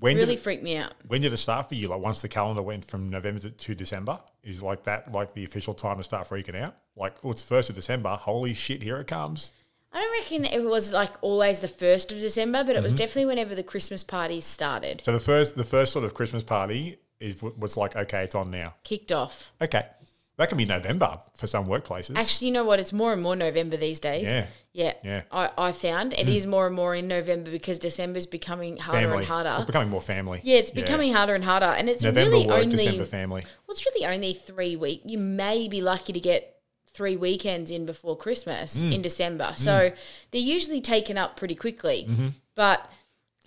When 0.00 0.16
really 0.16 0.26
did 0.26 0.34
it, 0.34 0.42
freaked 0.42 0.62
me 0.64 0.76
out. 0.76 0.92
when 1.06 1.20
did 1.22 1.32
it 1.32 1.36
start 1.36 1.68
for 1.68 1.74
you? 1.76 1.88
Like 1.88 2.00
once 2.00 2.20
the 2.22 2.28
calendar 2.28 2.62
went 2.62 2.84
from 2.84 3.10
November 3.10 3.40
to, 3.40 3.50
to 3.50 3.74
December, 3.74 4.18
is 4.42 4.62
like 4.62 4.84
that 4.84 5.12
like 5.12 5.34
the 5.34 5.44
official 5.44 5.74
time 5.74 5.96
to 5.98 6.02
start 6.02 6.28
freaking 6.28 6.60
out? 6.60 6.76
Like, 6.96 7.14
oh, 7.22 7.30
it's 7.30 7.42
first 7.42 7.68
of 7.70 7.76
December. 7.76 8.10
Holy 8.10 8.54
shit, 8.54 8.82
here 8.82 8.96
it 8.98 9.06
comes. 9.06 9.52
I 9.92 10.00
don't 10.00 10.12
reckon 10.20 10.44
it 10.44 10.64
was 10.64 10.92
like 10.92 11.12
always 11.22 11.60
the 11.60 11.68
first 11.68 12.10
of 12.10 12.18
December, 12.18 12.64
but 12.64 12.74
it 12.74 12.82
was 12.82 12.92
Mm-hmm. 12.92 12.96
definitely 12.98 13.26
whenever 13.26 13.54
the 13.54 13.62
Christmas 13.62 14.02
parties 14.02 14.44
started, 14.44 15.02
So 15.04 15.12
the 15.12 15.20
first 15.20 15.54
the 15.54 15.62
first 15.64 15.92
sort 15.92 16.04
of 16.04 16.14
Christmas 16.14 16.42
party 16.42 16.98
is 17.20 17.34
wh- 17.40 17.56
what's 17.58 17.76
like 17.76 17.94
okay, 17.94 18.24
it's 18.24 18.34
on 18.34 18.50
now. 18.50 18.74
kicked 18.82 19.12
off. 19.12 19.52
Okay, 19.62 19.86
that 20.36 20.48
can 20.48 20.58
be 20.58 20.64
November 20.64 21.20
for 21.36 21.46
some 21.46 21.66
workplaces. 21.66 22.16
Actually, 22.16 22.48
you 22.48 22.52
know 22.54 22.64
what? 22.64 22.80
It's 22.80 22.92
more 22.92 23.12
and 23.12 23.22
more 23.22 23.36
November 23.36 23.76
these 23.76 24.00
days. 24.00 24.26
Yeah. 24.26 24.46
Yeah. 24.72 24.92
Yeah. 25.04 25.20
Mm. 25.20 25.24
I, 25.30 25.50
I 25.68 25.72
found 25.72 26.12
it 26.12 26.28
is 26.28 26.46
more 26.46 26.66
and 26.66 26.74
more 26.74 26.94
in 26.94 27.06
November 27.06 27.50
because 27.50 27.78
December's 27.78 28.26
becoming 28.26 28.76
harder 28.76 29.02
family. 29.08 29.18
and 29.18 29.26
harder. 29.26 29.54
It's 29.56 29.64
becoming 29.64 29.90
more 29.90 30.02
family. 30.02 30.40
yeah, 30.42 30.56
it's 30.56 30.70
becoming 30.72 31.12
harder 31.12 31.34
and 31.34 31.44
harder. 31.44 31.66
And 31.66 31.88
it's 31.88 32.02
November 32.02 32.30
really 32.32 32.46
work, 32.48 32.56
only 32.64 32.76
December 32.76 33.04
family. 33.04 33.42
well, 33.66 33.74
it's 33.74 33.86
really 33.86 34.06
only 34.06 34.34
three 34.34 34.74
week. 34.74 35.02
You 35.04 35.18
may 35.18 35.68
be 35.68 35.80
lucky 35.80 36.12
to 36.12 36.20
get 36.20 36.56
three 36.92 37.16
weekends 37.16 37.70
in 37.70 37.86
before 37.86 38.16
Christmas 38.16 38.82
Mm. 38.82 38.94
in 38.94 39.02
December. 39.02 39.52
So 39.56 39.92
they're 40.32 40.40
usually 40.40 40.80
taken 40.80 41.16
up 41.18 41.36
pretty 41.36 41.54
quickly. 41.56 42.06
Mm-hmm. 42.08 42.28
But 42.56 42.88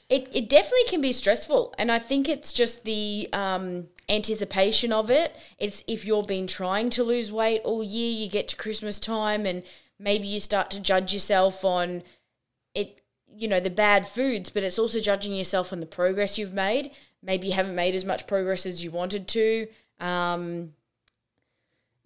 it, 0.09 0.29
it 0.33 0.49
definitely 0.49 0.85
can 0.87 1.01
be 1.01 1.11
stressful. 1.11 1.73
And 1.77 1.91
I 1.91 1.99
think 1.99 2.29
it's 2.29 2.53
just 2.53 2.83
the 2.85 3.27
um, 3.33 3.87
anticipation 4.09 4.91
of 4.91 5.09
it. 5.09 5.35
It's 5.57 5.83
if 5.87 6.05
you've 6.05 6.27
been 6.27 6.47
trying 6.47 6.89
to 6.91 7.03
lose 7.03 7.31
weight 7.31 7.61
all 7.63 7.83
year, 7.83 8.11
you 8.11 8.29
get 8.29 8.47
to 8.49 8.55
Christmas 8.55 8.99
time 8.99 9.45
and 9.45 9.63
maybe 9.99 10.27
you 10.27 10.39
start 10.39 10.69
to 10.71 10.79
judge 10.79 11.13
yourself 11.13 11.65
on 11.65 12.03
it 12.73 13.01
you 13.35 13.47
know 13.47 13.59
the 13.59 13.69
bad 13.69 14.07
foods 14.07 14.49
but 14.49 14.63
it's 14.63 14.79
also 14.79 14.99
judging 14.99 15.33
yourself 15.33 15.73
on 15.73 15.79
the 15.79 15.85
progress 15.85 16.37
you've 16.37 16.53
made 16.53 16.91
maybe 17.21 17.47
you 17.47 17.53
haven't 17.53 17.75
made 17.75 17.95
as 17.95 18.05
much 18.05 18.27
progress 18.27 18.65
as 18.65 18.83
you 18.83 18.91
wanted 18.91 19.27
to 19.27 19.67
um, 19.99 20.73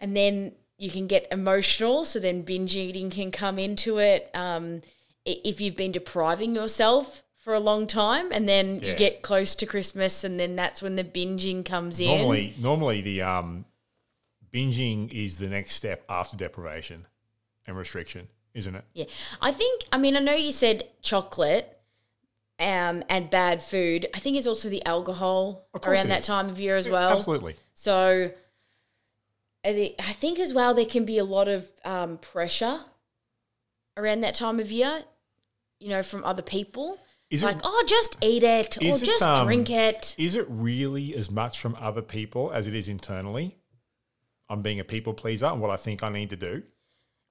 and 0.00 0.16
then 0.16 0.52
you 0.78 0.90
can 0.90 1.06
get 1.06 1.28
emotional 1.30 2.04
so 2.04 2.18
then 2.18 2.42
binge 2.42 2.76
eating 2.76 3.10
can 3.10 3.30
come 3.30 3.58
into 3.58 3.98
it 3.98 4.30
um, 4.34 4.80
if 5.24 5.60
you've 5.60 5.76
been 5.76 5.92
depriving 5.92 6.54
yourself 6.54 7.22
for 7.42 7.54
a 7.54 7.60
long 7.60 7.86
time 7.86 8.30
and 8.32 8.48
then 8.48 8.78
Yeah. 8.80 8.92
you 8.92 8.96
get 8.96 9.20
close 9.22 9.54
to 9.56 9.66
christmas 9.66 10.22
and 10.24 10.38
then 10.38 10.54
that's 10.54 10.80
when 10.80 10.94
the 10.96 11.02
binging 11.04 11.64
comes 11.64 12.00
in 12.00 12.06
Normally, 12.06 12.54
normally 12.58 13.00
the 13.00 13.22
um, 13.22 13.64
binging 14.52 15.12
is 15.12 15.38
the 15.38 15.48
next 15.48 15.72
step 15.72 16.04
after 16.08 16.36
deprivation 16.36 17.06
and 17.66 17.76
restriction, 17.76 18.28
isn't 18.54 18.74
it? 18.74 18.84
Yeah. 18.92 19.04
I 19.40 19.50
think, 19.52 19.82
I 19.92 19.98
mean, 19.98 20.16
I 20.16 20.20
know 20.20 20.34
you 20.34 20.52
said 20.52 20.84
chocolate 21.00 21.78
um, 22.58 23.02
and 23.08 23.30
bad 23.30 23.62
food. 23.62 24.06
I 24.14 24.18
think 24.18 24.36
it's 24.36 24.46
also 24.46 24.68
the 24.68 24.84
alcohol 24.86 25.66
around 25.84 26.08
that 26.10 26.20
is. 26.20 26.26
time 26.26 26.48
of 26.48 26.60
year 26.60 26.76
as 26.76 26.88
well. 26.88 27.12
Absolutely. 27.12 27.56
So 27.74 28.30
I 29.64 29.72
thi- 29.72 29.94
I 29.98 30.12
think 30.12 30.38
as 30.38 30.52
well 30.52 30.74
there 30.74 30.86
can 30.86 31.04
be 31.04 31.18
a 31.18 31.24
lot 31.24 31.48
of 31.48 31.70
um, 31.84 32.18
pressure 32.18 32.80
around 33.96 34.20
that 34.20 34.34
time 34.34 34.60
of 34.60 34.70
year, 34.70 35.02
you 35.80 35.88
know, 35.88 36.02
from 36.02 36.24
other 36.24 36.42
people. 36.42 36.98
Is 37.32 37.42
it- 37.42 37.46
like, 37.46 37.60
oh, 37.64 37.84
just 37.88 38.18
eat 38.22 38.42
it 38.42 38.76
or 38.76 38.84
it, 38.84 39.02
just 39.02 39.22
um, 39.22 39.46
drink 39.46 39.70
it. 39.70 40.14
Is 40.18 40.36
it 40.36 40.44
really 40.48 41.16
as 41.16 41.30
much 41.30 41.58
from 41.58 41.74
other 41.80 42.02
people 42.02 42.52
as 42.52 42.66
it 42.66 42.74
is 42.74 42.88
internally? 42.88 43.56
I'm 44.50 44.60
being 44.60 44.78
a 44.78 44.84
people 44.84 45.14
pleaser 45.14 45.46
and 45.46 45.58
what 45.60 45.70
I 45.70 45.76
think 45.76 46.02
I 46.02 46.10
need 46.10 46.28
to 46.30 46.36
do. 46.36 46.62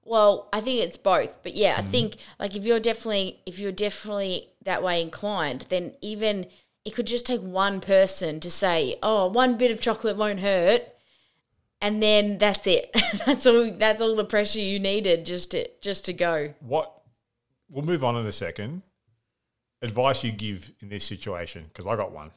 Well, 0.04 0.48
I 0.52 0.60
think 0.60 0.80
it's 0.80 0.96
both, 0.96 1.44
but 1.44 1.54
yeah. 1.54 1.76
I 1.78 1.82
think 1.82 2.16
like 2.40 2.56
if 2.56 2.64
you're 2.64 2.80
definitely 2.80 3.38
if 3.46 3.60
you're 3.60 3.70
definitely 3.70 4.48
that 4.64 4.82
way 4.82 5.00
inclined, 5.00 5.66
then 5.68 5.94
even 6.00 6.46
it 6.84 6.96
could 6.96 7.06
just 7.06 7.24
take 7.24 7.40
one 7.40 7.80
person 7.80 8.40
to 8.40 8.50
say, 8.50 8.96
"Oh, 9.04 9.28
one 9.28 9.56
bit 9.56 9.70
of 9.70 9.80
chocolate 9.80 10.16
won't 10.16 10.40
hurt," 10.40 10.82
and 11.80 12.02
then 12.02 12.38
that's 12.38 12.66
it. 12.66 12.90
that's 13.26 13.46
all. 13.46 13.70
That's 13.70 14.02
all 14.02 14.16
the 14.16 14.24
pressure 14.24 14.58
you 14.58 14.80
needed 14.80 15.24
just 15.24 15.52
to 15.52 15.68
just 15.80 16.04
to 16.06 16.12
go. 16.12 16.54
What 16.58 16.92
we'll 17.70 17.84
move 17.84 18.02
on 18.02 18.16
in 18.16 18.26
a 18.26 18.32
second. 18.32 18.82
Advice 19.82 20.22
you 20.24 20.32
give 20.32 20.70
in 20.80 20.88
this 20.88 21.04
situation 21.04 21.64
because 21.68 21.86
I 21.86 21.96
got 21.96 22.12
one. 22.12 22.30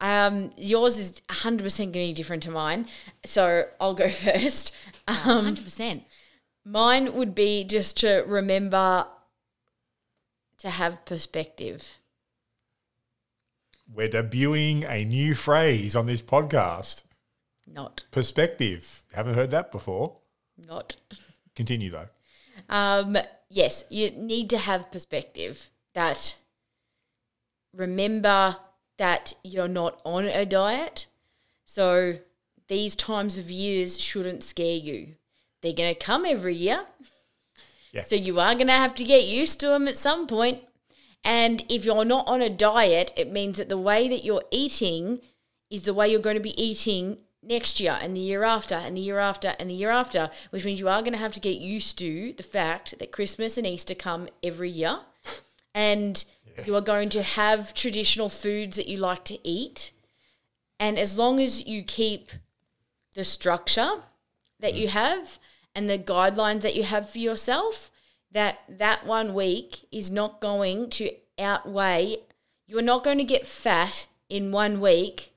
Um, 0.00 0.52
yours 0.56 0.98
is 0.98 1.20
100% 1.28 1.60
going 1.78 1.92
to 1.92 1.92
be 1.92 2.12
different 2.12 2.42
to 2.44 2.50
mine, 2.50 2.86
so 3.24 3.64
I'll 3.80 3.94
go 3.94 4.08
first. 4.10 4.74
Um, 5.06 5.14
Hundred 5.16 5.64
percent. 5.64 6.04
Mine 6.64 7.14
would 7.14 7.34
be 7.34 7.64
just 7.64 7.98
to 7.98 8.24
remember 8.26 9.06
to 10.58 10.70
have 10.70 11.04
perspective. 11.04 11.90
We're 13.92 14.08
debuting 14.08 14.88
a 14.88 15.04
new 15.04 15.34
phrase 15.34 15.96
on 15.96 16.06
this 16.06 16.22
podcast. 16.22 17.04
Not, 17.66 18.04
Perspective. 18.10 19.04
Haven't 19.12 19.34
heard 19.34 19.50
that 19.50 19.70
before. 19.70 20.18
not. 20.66 20.96
Continue 21.54 21.90
though. 21.90 22.08
Um, 22.68 23.16
yes, 23.48 23.84
you 23.90 24.10
need 24.12 24.48
to 24.50 24.58
have 24.58 24.90
perspective 24.90 25.70
that 26.00 26.34
remember 27.74 28.56
that 28.98 29.34
you're 29.44 29.68
not 29.68 30.00
on 30.04 30.24
a 30.24 30.46
diet. 30.46 31.06
So 31.66 32.18
these 32.68 32.96
times 32.96 33.36
of 33.36 33.50
years 33.50 34.00
shouldn't 34.00 34.42
scare 34.42 34.78
you. 34.78 35.16
They're 35.60 35.74
going 35.74 35.92
to 35.92 36.06
come 36.06 36.24
every 36.24 36.54
year. 36.54 36.86
Yeah. 37.92 38.02
So 38.02 38.16
you 38.16 38.40
are 38.40 38.54
going 38.54 38.68
to 38.68 38.72
have 38.72 38.94
to 38.94 39.04
get 39.04 39.24
used 39.26 39.60
to 39.60 39.68
them 39.68 39.88
at 39.88 39.96
some 39.96 40.26
point. 40.26 40.62
And 41.22 41.64
if 41.68 41.84
you're 41.84 42.04
not 42.06 42.26
on 42.26 42.40
a 42.40 42.48
diet, 42.48 43.12
it 43.14 43.30
means 43.30 43.58
that 43.58 43.68
the 43.68 43.76
way 43.76 44.08
that 44.08 44.24
you're 44.24 44.44
eating 44.50 45.20
is 45.68 45.84
the 45.84 45.92
way 45.92 46.08
you're 46.08 46.20
going 46.20 46.36
to 46.36 46.42
be 46.42 46.60
eating 46.62 47.18
next 47.42 47.78
year 47.78 47.98
and 48.00 48.16
the 48.16 48.20
year 48.20 48.42
after 48.42 48.74
and 48.74 48.96
the 48.96 49.02
year 49.02 49.18
after 49.18 49.54
and 49.58 49.68
the 49.68 49.74
year 49.74 49.90
after, 49.90 50.30
which 50.48 50.64
means 50.64 50.80
you 50.80 50.88
are 50.88 51.02
going 51.02 51.12
to 51.12 51.18
have 51.18 51.34
to 51.34 51.40
get 51.40 51.58
used 51.58 51.98
to 51.98 52.32
the 52.38 52.42
fact 52.42 52.98
that 52.98 53.12
Christmas 53.12 53.58
and 53.58 53.66
Easter 53.66 53.94
come 53.94 54.28
every 54.42 54.70
year. 54.70 55.00
And 55.74 56.24
you 56.64 56.74
are 56.74 56.80
going 56.80 57.08
to 57.10 57.22
have 57.22 57.74
traditional 57.74 58.28
foods 58.28 58.76
that 58.76 58.88
you 58.88 58.98
like 58.98 59.24
to 59.24 59.46
eat. 59.46 59.92
And 60.78 60.98
as 60.98 61.16
long 61.16 61.40
as 61.40 61.66
you 61.66 61.82
keep 61.82 62.28
the 63.14 63.24
structure 63.24 64.02
that 64.58 64.74
you 64.74 64.88
mm. 64.88 64.92
have 64.92 65.38
and 65.74 65.88
the 65.88 65.98
guidelines 65.98 66.62
that 66.62 66.74
you 66.74 66.84
have 66.84 67.08
for 67.08 67.18
yourself, 67.18 67.90
that 68.32 68.60
that 68.68 69.06
one 69.06 69.34
week 69.34 69.86
is 69.90 70.10
not 70.10 70.40
going 70.40 70.90
to 70.90 71.10
outweigh. 71.38 72.16
You're 72.66 72.82
not 72.82 73.04
going 73.04 73.18
to 73.18 73.24
get 73.24 73.46
fat 73.46 74.06
in 74.28 74.52
one 74.52 74.80
week. 74.80 75.32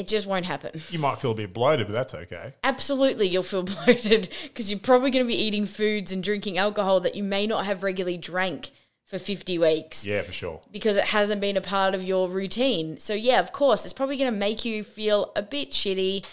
It 0.00 0.08
just 0.08 0.26
won't 0.26 0.46
happen. 0.46 0.80
You 0.88 0.98
might 0.98 1.18
feel 1.18 1.32
a 1.32 1.34
bit 1.34 1.52
bloated, 1.52 1.86
but 1.86 1.92
that's 1.92 2.14
okay. 2.14 2.54
Absolutely, 2.64 3.28
you'll 3.28 3.42
feel 3.42 3.62
bloated 3.84 4.30
because 4.44 4.70
you're 4.70 4.80
probably 4.80 5.10
going 5.10 5.26
to 5.26 5.28
be 5.28 5.34
eating 5.38 5.66
foods 5.66 6.10
and 6.10 6.24
drinking 6.24 6.56
alcohol 6.56 7.00
that 7.00 7.14
you 7.14 7.22
may 7.22 7.46
not 7.46 7.66
have 7.66 7.82
regularly 7.82 8.16
drank 8.16 8.70
for 9.04 9.18
50 9.18 9.58
weeks 9.58 10.06
Yeah, 10.06 10.22
for 10.22 10.32
sure. 10.32 10.62
because 10.70 10.96
it 10.96 11.04
hasn't 11.06 11.42
been 11.42 11.58
a 11.58 11.60
part 11.60 11.94
of 11.94 12.02
your 12.02 12.30
routine. 12.30 12.96
So 12.96 13.12
yeah, 13.12 13.40
of 13.40 13.52
course, 13.52 13.84
it's 13.84 13.92
probably 13.92 14.16
going 14.16 14.32
to 14.32 14.38
make 14.38 14.64
you 14.64 14.82
feel 14.84 15.32
a 15.36 15.42
bit 15.42 15.72
shitty. 15.72 16.24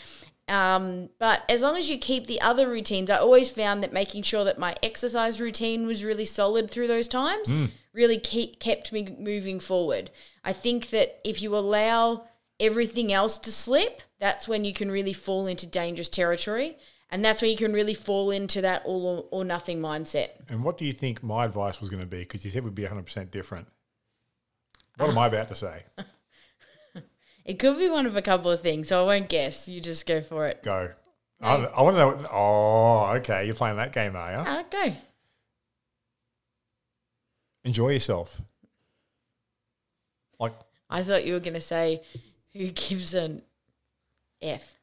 Um, 0.47 1.10
but 1.19 1.43
as 1.49 1.62
long 1.62 1.75
as 1.75 1.89
you 1.89 1.97
keep 1.97 2.27
the 2.27 2.39
other 2.39 2.69
routines, 2.69 3.10
I 3.10 3.17
always 3.17 3.49
found 3.49 3.84
that 3.84 3.91
making 3.91 4.23
sure 4.23 4.45
that 4.45 4.58
my 4.58 4.77
exercise 4.82 5.41
routine 5.41 5.86
was 5.86 6.06
really 6.06 6.23
solid 6.23 6.71
through 6.71 6.88
those 6.88 7.10
times 7.10 7.53
really 7.93 8.19
keep, 8.19 8.60
kept 8.62 8.93
me 8.93 9.13
moving 9.19 9.60
forward. 9.60 10.12
I 10.45 10.53
think 10.53 10.91
that 10.91 11.19
if 11.27 11.41
you 11.41 11.53
allow 11.58 12.27
everything 12.60 13.12
else 13.12 13.38
to 13.39 13.52
slip, 13.52 14.02
that's 14.20 14.48
when 14.48 14.65
you 14.65 14.74
can 14.74 14.91
really 14.91 15.13
fall 15.13 15.48
into 15.48 15.65
dangerous 15.65 16.10
territory. 16.10 16.78
And 17.10 17.24
that's 17.24 17.41
when 17.41 17.52
you 17.52 17.58
can 17.58 17.72
really 17.72 17.93
fall 17.93 18.32
into 18.32 18.62
that 18.62 18.84
all 18.84 19.06
or, 19.32 19.39
or 19.39 19.46
nothing 19.46 19.80
mindset. 19.80 20.30
And 20.50 20.63
what 20.63 20.78
do 20.78 20.84
you 20.84 20.91
think 20.91 21.24
my 21.24 21.46
advice 21.46 21.80
was 21.80 21.89
going 21.89 22.02
to 22.02 22.08
be? 22.08 22.20
Because 22.20 22.43
you 22.43 22.52
said 22.52 22.60
it 22.60 22.63
would 22.65 22.76
be 22.76 22.84
100% 22.84 23.32
different. 23.32 23.67
What 24.98 25.10
am 25.10 25.17
I 25.17 25.28
about 25.28 25.48
to 25.50 25.56
say? 25.56 25.84
It 27.48 27.60
could 27.60 27.78
be 27.78 27.89
one 27.89 28.06
of 28.06 28.17
a 28.17 28.22
couple 28.22 28.52
of 28.52 28.62
things, 28.62 28.89
so 28.89 29.02
I 29.02 29.06
won't 29.06 29.30
guess. 29.30 29.70
You 29.70 29.80
just 29.80 30.06
go 30.06 30.20
for 30.20 30.48
it. 30.48 30.62
Go. 30.63 30.91
I, 31.41 31.56
I 31.56 31.82
want 31.82 31.96
to 31.96 32.00
know. 32.00 32.08
What, 32.08 32.30
oh, 32.30 33.06
okay. 33.20 33.46
You're 33.46 33.56
playing 33.56 33.78
that 33.78 33.93
game, 33.93 34.17
are 34.17 34.32
you? 34.32 34.38
Ah, 34.39 34.63
go. 34.70 34.93
Enjoy 37.63 37.89
yourself. 37.89 38.41
Like, 40.41 40.56
I 40.89 41.04
thought 41.04 41.24
you 41.24 41.34
were 41.34 41.39
going 41.39 41.54
to 41.54 41.62
say, 41.62 42.02
who 42.58 42.72
gives 42.72 43.13
an 43.13 43.41
F? 44.41 44.76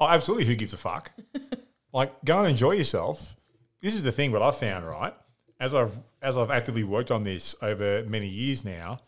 oh, 0.00 0.06
absolutely. 0.06 0.46
Who 0.46 0.54
gives 0.54 0.72
a 0.72 0.76
fuck? 0.78 1.12
Like, 1.90 2.22
go 2.22 2.40
and 2.40 2.50
enjoy 2.50 2.72
yourself. 2.72 3.34
This 3.80 3.94
is 3.94 4.02
the 4.04 4.12
thing. 4.12 4.30
What 4.30 4.42
I've 4.42 4.58
found, 4.58 4.86
right? 4.86 5.14
As 5.58 5.72
I've 5.72 5.98
as 6.20 6.36
I've 6.36 6.50
actively 6.50 6.84
worked 6.84 7.10
on 7.10 7.24
this 7.24 7.56
over 7.62 8.04
many 8.04 8.28
years 8.28 8.62
now, 8.62 8.98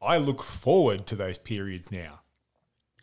I 0.00 0.16
look 0.16 0.42
forward 0.42 1.06
to 1.08 1.14
those 1.14 1.36
periods 1.36 1.92
now 1.92 2.20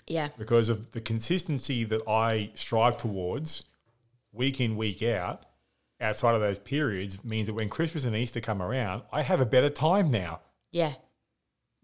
Yeah. 0.07 0.29
because 0.35 0.69
of 0.69 0.93
the 0.93 0.99
consistency 0.99 1.83
that 1.83 2.01
I 2.07 2.49
strive 2.55 2.97
towards 2.97 3.65
week 4.31 4.59
in, 4.59 4.75
week 4.75 5.03
out, 5.03 5.45
outside 6.01 6.33
of 6.33 6.41
those 6.41 6.57
periods, 6.57 7.23
means 7.23 7.45
that 7.47 7.53
when 7.53 7.69
Christmas 7.69 8.05
and 8.05 8.15
Easter 8.15 8.41
come 8.41 8.63
around, 8.63 9.03
I 9.11 9.21
have 9.21 9.41
a 9.41 9.45
better 9.45 9.69
time 9.69 10.09
now 10.09 10.41
Yeah. 10.71 10.93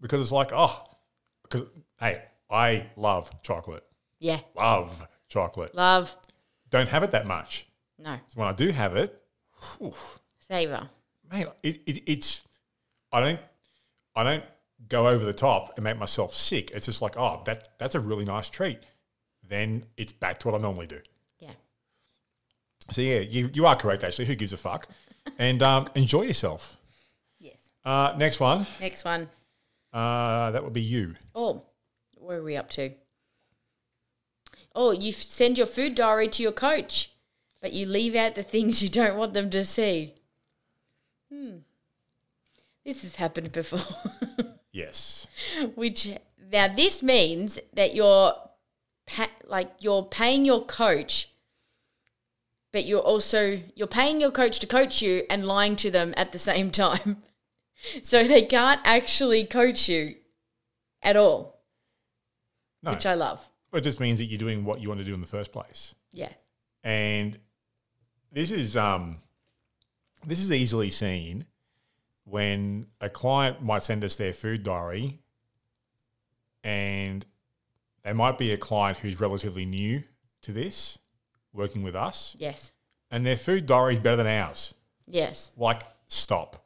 because 0.00 0.20
it's 0.20 0.32
like, 0.32 0.50
oh, 0.52 0.84
because, 1.44 1.62
hey, 2.00 2.24
I 2.50 2.86
love 2.96 3.30
chocolate. 3.42 3.84
Yeah. 4.20 4.40
Love 4.54 5.06
chocolate. 5.28 5.74
Love. 5.74 6.14
Don't 6.70 6.88
have 6.88 7.02
it 7.02 7.10
that 7.12 7.26
much. 7.26 7.66
No. 7.98 8.14
So 8.28 8.40
when 8.40 8.48
I 8.48 8.52
do 8.52 8.70
have 8.70 8.96
it, 8.96 9.20
whew, 9.78 9.92
Savor. 10.38 10.88
man, 11.30 11.46
it, 11.62 11.80
it, 11.86 12.02
it's, 12.06 12.42
I 13.12 13.20
don't, 13.20 13.40
I 14.14 14.24
don't 14.24 14.44
go 14.88 15.08
over 15.08 15.24
the 15.24 15.32
top 15.32 15.72
and 15.76 15.84
make 15.84 15.98
myself 15.98 16.34
sick. 16.34 16.70
It's 16.72 16.86
just 16.86 17.02
like, 17.02 17.16
oh, 17.16 17.42
that, 17.46 17.68
that's 17.78 17.94
a 17.94 18.00
really 18.00 18.24
nice 18.24 18.48
treat. 18.48 18.78
Then 19.48 19.84
it's 19.96 20.12
back 20.12 20.38
to 20.40 20.48
what 20.48 20.58
I 20.58 20.62
normally 20.62 20.86
do. 20.86 21.00
Yeah. 21.40 21.50
So 22.90 23.00
yeah, 23.02 23.20
you, 23.20 23.50
you 23.54 23.66
are 23.66 23.76
correct 23.76 24.04
actually. 24.04 24.26
Who 24.26 24.34
gives 24.34 24.52
a 24.52 24.56
fuck? 24.56 24.88
And 25.38 25.60
um, 25.60 25.88
enjoy 25.96 26.22
yourself. 26.22 26.76
Yes. 27.40 27.56
Uh, 27.84 28.14
next 28.16 28.38
one, 28.38 28.64
Next 28.80 29.04
one. 29.04 29.28
uh, 29.92 30.52
that 30.52 30.62
would 30.62 30.72
be 30.72 30.82
you. 30.82 31.16
Oh, 31.34 31.64
where 32.26 32.38
are 32.38 32.42
we 32.42 32.56
up 32.56 32.70
to? 32.70 32.90
Oh, 34.74 34.90
you 34.90 35.10
f- 35.10 35.14
send 35.22 35.56
your 35.56 35.66
food 35.66 35.94
diary 35.94 36.28
to 36.28 36.42
your 36.42 36.52
coach, 36.52 37.12
but 37.62 37.72
you 37.72 37.86
leave 37.86 38.14
out 38.14 38.34
the 38.34 38.42
things 38.42 38.82
you 38.82 38.88
don't 38.88 39.16
want 39.16 39.32
them 39.32 39.48
to 39.50 39.64
see. 39.64 40.14
Hmm. 41.32 41.58
This 42.84 43.02
has 43.02 43.16
happened 43.16 43.52
before. 43.52 43.80
Yes. 44.76 45.26
Which 45.74 46.06
now 46.52 46.68
this 46.68 47.02
means 47.02 47.58
that 47.72 47.94
you're 47.94 48.34
pa- 49.06 49.30
like 49.46 49.70
you're 49.78 50.02
paying 50.02 50.44
your 50.44 50.66
coach, 50.66 51.32
but 52.72 52.84
you're 52.84 53.00
also 53.00 53.62
you're 53.74 53.86
paying 53.86 54.20
your 54.20 54.30
coach 54.30 54.60
to 54.60 54.66
coach 54.66 55.00
you 55.00 55.24
and 55.30 55.46
lying 55.46 55.76
to 55.76 55.90
them 55.90 56.12
at 56.14 56.32
the 56.32 56.38
same 56.38 56.70
time, 56.84 57.22
so 58.02 58.22
they 58.22 58.42
can't 58.42 58.82
actually 58.84 59.44
coach 59.44 59.88
you 59.88 60.16
at 61.02 61.16
all, 61.16 61.55
No, 62.82 62.92
which 62.92 63.06
I 63.06 63.14
love. 63.14 63.48
it 63.72 63.80
just 63.82 64.00
means 64.00 64.18
that 64.18 64.26
you're 64.26 64.38
doing 64.38 64.64
what 64.64 64.80
you 64.80 64.88
want 64.88 64.98
to 65.00 65.04
do 65.04 65.14
in 65.14 65.20
the 65.20 65.26
first 65.26 65.52
place. 65.52 65.94
Yeah, 66.12 66.32
And 66.84 67.38
this 68.32 68.50
is 68.50 68.76
um, 68.76 69.18
this 70.26 70.40
is 70.40 70.50
easily 70.52 70.90
seen 70.90 71.46
when 72.24 72.86
a 73.00 73.08
client 73.08 73.62
might 73.62 73.82
send 73.82 74.02
us 74.04 74.16
their 74.16 74.32
food 74.32 74.62
diary, 74.62 75.20
and 76.64 77.24
they 78.02 78.12
might 78.12 78.38
be 78.38 78.52
a 78.52 78.56
client 78.56 78.98
who's 78.98 79.20
relatively 79.20 79.64
new 79.64 80.02
to 80.42 80.52
this, 80.52 80.98
working 81.52 81.82
with 81.82 81.94
us, 81.96 82.36
yes, 82.38 82.72
and 83.10 83.24
their 83.26 83.36
food 83.36 83.66
diary 83.66 83.94
is 83.94 83.98
better 83.98 84.16
than 84.16 84.26
ours. 84.26 84.74
yes, 85.06 85.52
Like, 85.56 85.82
stop. 86.08 86.64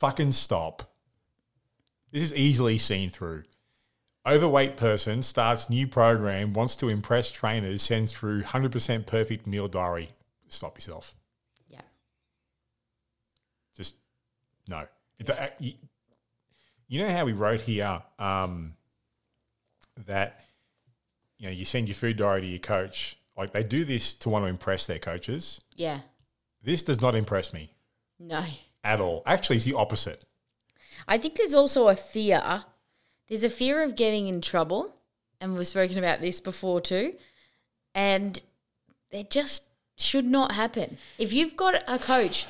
Fucking 0.00 0.32
stop. 0.32 0.92
This 2.10 2.22
is 2.22 2.34
easily 2.34 2.76
seen 2.78 3.08
through. 3.10 3.44
Overweight 4.24 4.76
person 4.76 5.22
starts 5.22 5.68
new 5.68 5.86
program, 5.88 6.52
wants 6.52 6.76
to 6.76 6.88
impress 6.88 7.30
trainers, 7.30 7.82
sends 7.82 8.12
through 8.12 8.42
100% 8.42 9.04
perfect 9.06 9.46
meal 9.48 9.66
diary. 9.66 10.10
Stop 10.48 10.76
yourself. 10.76 11.14
yeah, 11.68 11.80
Just 13.74 13.96
no. 14.68 14.86
It, 15.18 15.28
uh, 15.30 15.48
you, 15.58 15.72
you 16.88 17.02
know 17.02 17.10
how 17.10 17.24
we 17.24 17.32
wrote 17.32 17.62
here 17.62 18.02
um, 18.18 18.74
that 20.06 20.44
you 21.38 21.46
know 21.46 21.52
you 21.52 21.64
send 21.64 21.88
your 21.88 21.94
food 21.94 22.16
diary 22.16 22.42
to 22.42 22.46
your 22.46 22.58
coach. 22.58 23.16
Like 23.36 23.52
they 23.52 23.62
do 23.62 23.84
this 23.84 24.12
to 24.14 24.28
want 24.28 24.44
to 24.44 24.48
impress 24.48 24.86
their 24.86 24.98
coaches. 24.98 25.60
yeah. 25.74 26.00
This 26.64 26.84
does 26.84 27.00
not 27.00 27.16
impress 27.16 27.52
me 27.52 27.72
No, 28.20 28.44
at 28.84 29.00
all. 29.00 29.24
Actually, 29.26 29.56
it's 29.56 29.64
the 29.64 29.74
opposite. 29.74 30.24
I 31.08 31.18
think 31.18 31.34
there's 31.34 31.54
also 31.54 31.88
a 31.88 31.96
fear. 31.96 32.62
There's 33.28 33.44
a 33.44 33.50
fear 33.50 33.82
of 33.82 33.96
getting 33.96 34.28
in 34.28 34.40
trouble, 34.40 34.94
and 35.40 35.54
we've 35.56 35.66
spoken 35.66 35.98
about 35.98 36.20
this 36.20 36.40
before 36.40 36.80
too. 36.80 37.14
And 37.94 38.40
it 39.10 39.30
just 39.30 39.64
should 39.96 40.24
not 40.24 40.52
happen. 40.52 40.98
If 41.18 41.32
you've 41.32 41.56
got 41.56 41.82
a 41.86 41.98
coach 41.98 42.46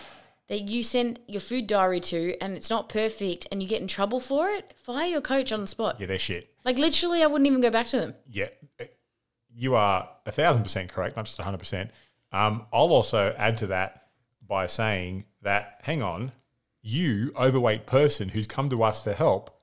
that 0.48 0.62
you 0.62 0.82
send 0.82 1.18
your 1.26 1.40
food 1.40 1.66
diary 1.66 2.00
to 2.00 2.36
and 2.40 2.54
it's 2.56 2.70
not 2.70 2.88
perfect 2.88 3.48
and 3.50 3.62
you 3.62 3.68
get 3.68 3.80
in 3.80 3.88
trouble 3.88 4.20
for 4.20 4.48
it, 4.48 4.74
fire 4.76 5.06
your 5.06 5.20
coach 5.20 5.52
on 5.52 5.60
the 5.60 5.66
spot. 5.66 5.96
Yeah, 5.98 6.06
they're 6.06 6.18
shit. 6.18 6.54
Like 6.64 6.78
literally, 6.78 7.22
I 7.22 7.26
wouldn't 7.26 7.46
even 7.46 7.60
go 7.60 7.70
back 7.70 7.86
to 7.88 7.98
them. 7.98 8.14
Yeah, 8.30 8.48
you 9.54 9.74
are 9.74 10.08
a 10.26 10.32
thousand 10.32 10.62
percent 10.62 10.90
correct, 10.90 11.16
not 11.16 11.26
just 11.26 11.38
a 11.38 11.42
hundred 11.42 11.58
percent. 11.58 11.90
Um, 12.32 12.66
I'll 12.72 12.92
also 12.92 13.34
add 13.36 13.58
to 13.58 13.66
that 13.68 14.08
by 14.46 14.66
saying 14.66 15.24
that, 15.42 15.80
hang 15.82 16.02
on, 16.02 16.32
you 16.82 17.32
overweight 17.36 17.86
person 17.86 18.30
who's 18.30 18.46
come 18.46 18.68
to 18.68 18.82
us 18.82 19.02
for 19.02 19.12
help, 19.12 19.58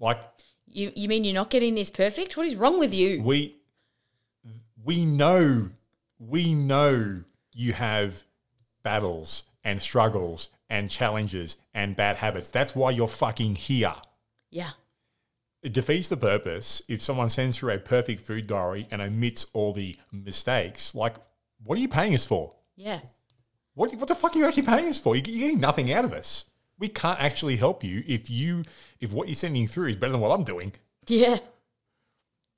like 0.00 0.18
You 0.66 0.92
you 0.96 1.08
mean 1.08 1.22
you're 1.24 1.34
not 1.34 1.50
getting 1.50 1.76
this 1.76 1.90
perfect? 1.90 2.36
What 2.36 2.46
is 2.46 2.56
wrong 2.56 2.80
with 2.80 2.92
you? 2.92 3.22
we 3.22 3.56
we 4.82 5.04
know 5.04 5.70
we 6.18 6.54
know 6.54 7.22
you 7.54 7.72
have 7.72 8.24
battles 8.82 9.44
and 9.62 9.80
struggles 9.80 10.50
and 10.68 10.90
challenges 10.90 11.56
and 11.74 11.96
bad 11.96 12.16
habits. 12.16 12.48
That's 12.48 12.74
why 12.74 12.90
you're 12.90 13.08
fucking 13.08 13.56
here. 13.56 13.94
Yeah. 14.50 14.70
It 15.62 15.72
defeats 15.72 16.08
the 16.08 16.16
purpose 16.16 16.80
if 16.88 17.02
someone 17.02 17.28
sends 17.28 17.58
through 17.58 17.74
a 17.74 17.78
perfect 17.78 18.22
food 18.22 18.46
diary 18.46 18.86
and 18.90 19.02
omits 19.02 19.46
all 19.52 19.72
the 19.72 19.96
mistakes. 20.10 20.94
Like, 20.94 21.16
what 21.62 21.76
are 21.76 21.80
you 21.80 21.88
paying 21.88 22.14
us 22.14 22.26
for? 22.26 22.54
Yeah. 22.76 23.00
What, 23.74 23.94
what 23.96 24.08
the 24.08 24.14
fuck 24.14 24.34
are 24.34 24.38
you 24.38 24.46
actually 24.46 24.62
paying 24.62 24.88
us 24.88 24.98
for? 24.98 25.14
You're 25.14 25.22
getting 25.22 25.60
nothing 25.60 25.92
out 25.92 26.04
of 26.04 26.12
us. 26.12 26.46
We 26.80 26.88
can't 26.88 27.20
actually 27.20 27.56
help 27.56 27.84
you 27.84 28.02
if 28.08 28.28
you 28.28 28.64
if 29.00 29.12
what 29.12 29.28
you're 29.28 29.34
sending 29.36 29.66
through 29.68 29.88
is 29.88 29.96
better 29.96 30.12
than 30.12 30.20
what 30.20 30.32
I'm 30.32 30.42
doing. 30.44 30.72
Yeah. 31.06 31.38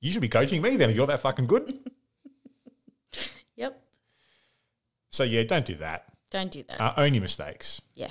You 0.01 0.11
should 0.11 0.21
be 0.21 0.29
coaching 0.29 0.61
me 0.61 0.75
then 0.77 0.89
if 0.89 0.95
you're 0.95 1.07
that 1.07 1.19
fucking 1.19 1.45
good. 1.47 1.79
Yep. 3.55 3.79
so 5.11 5.23
yeah, 5.23 5.43
don't 5.43 5.65
do 5.65 5.75
that. 5.75 6.05
Don't 6.31 6.49
do 6.51 6.63
that. 6.63 6.81
Uh, 6.81 6.93
own 6.97 7.13
your 7.13 7.21
mistakes. 7.21 7.81
yeah. 7.93 8.09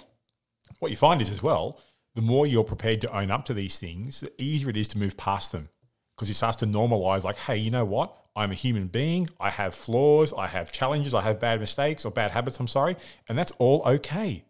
What 0.79 0.91
you 0.93 0.97
find 0.97 1.21
is 1.21 1.31
as 1.31 1.43
well, 1.43 1.81
the 2.15 2.23
more 2.23 2.47
you're 2.47 2.63
prepared 2.65 3.01
to 3.01 3.17
own 3.17 3.31
up 3.33 3.45
to 3.47 3.55
these 3.55 3.79
things, 3.79 4.21
the 4.21 4.33
easier 4.41 4.71
it 4.71 4.77
is 4.77 4.87
to 4.89 4.99
move 4.99 5.17
past 5.17 5.51
them. 5.53 5.69
Because 6.15 6.31
it 6.31 6.35
starts 6.35 6.57
to 6.59 6.67
normalize, 6.67 7.25
like, 7.25 7.37
hey, 7.37 7.57
you 7.57 7.71
know 7.71 7.85
what? 7.85 8.17
I'm 8.37 8.51
a 8.53 8.55
human 8.55 8.87
being. 8.87 9.29
I 9.41 9.51
have 9.51 9.75
flaws. 9.75 10.33
I 10.33 10.47
have 10.47 10.71
challenges. 10.71 11.15
I 11.15 11.23
have 11.23 11.41
bad 11.41 11.59
mistakes 11.59 12.05
or 12.05 12.13
bad 12.13 12.31
habits. 12.31 12.61
I'm 12.61 12.69
sorry. 12.69 12.97
And 13.29 13.37
that's 13.37 13.51
all 13.59 13.83
okay. 13.87 14.45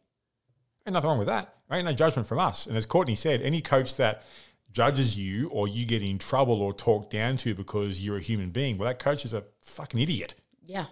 Ain't 0.87 0.95
nothing 0.95 1.09
wrong 1.09 1.19
with 1.19 1.29
that. 1.29 1.55
Ain't 1.71 1.85
no 1.85 1.93
judgment 1.93 2.27
from 2.27 2.39
us. 2.39 2.67
And 2.67 2.77
as 2.77 2.87
Courtney 2.87 3.15
said, 3.15 3.41
any 3.41 3.61
coach 3.61 3.97
that 3.97 4.25
judges 4.73 5.19
you 5.19 5.49
or 5.49 5.69
you 5.69 5.87
get 5.87 6.03
in 6.03 6.19
trouble 6.19 6.61
or 6.61 6.73
talked 6.73 7.11
down 7.11 7.37
to 7.39 7.55
because 7.55 8.05
you're 8.05 8.17
a 8.17 8.21
human 8.21 8.51
being, 8.51 8.79
well, 8.79 8.89
that 8.89 8.99
coach 8.99 9.25
is 9.25 9.33
a 9.33 9.45
fucking 9.61 10.01
idiot. 10.01 10.35
Yeah. 10.63 10.87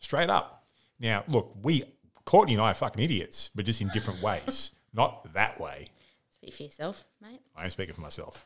Straight 0.00 0.30
up. 0.30 0.64
Now, 0.98 1.24
look, 1.28 1.54
we, 1.62 1.84
Courtney 2.24 2.54
and 2.54 2.62
I 2.62 2.70
are 2.70 2.74
fucking 2.74 3.02
idiots, 3.02 3.50
but 3.54 3.64
just 3.64 3.80
in 3.80 3.88
different 3.88 4.22
ways. 4.22 4.72
Not 4.92 5.32
that 5.34 5.60
way. 5.60 5.88
Speak 6.30 6.54
for 6.54 6.62
yourself, 6.64 7.04
mate. 7.22 7.40
I 7.54 7.64
am 7.64 7.70
speaking 7.70 7.94
for 7.94 8.00
myself. 8.00 8.44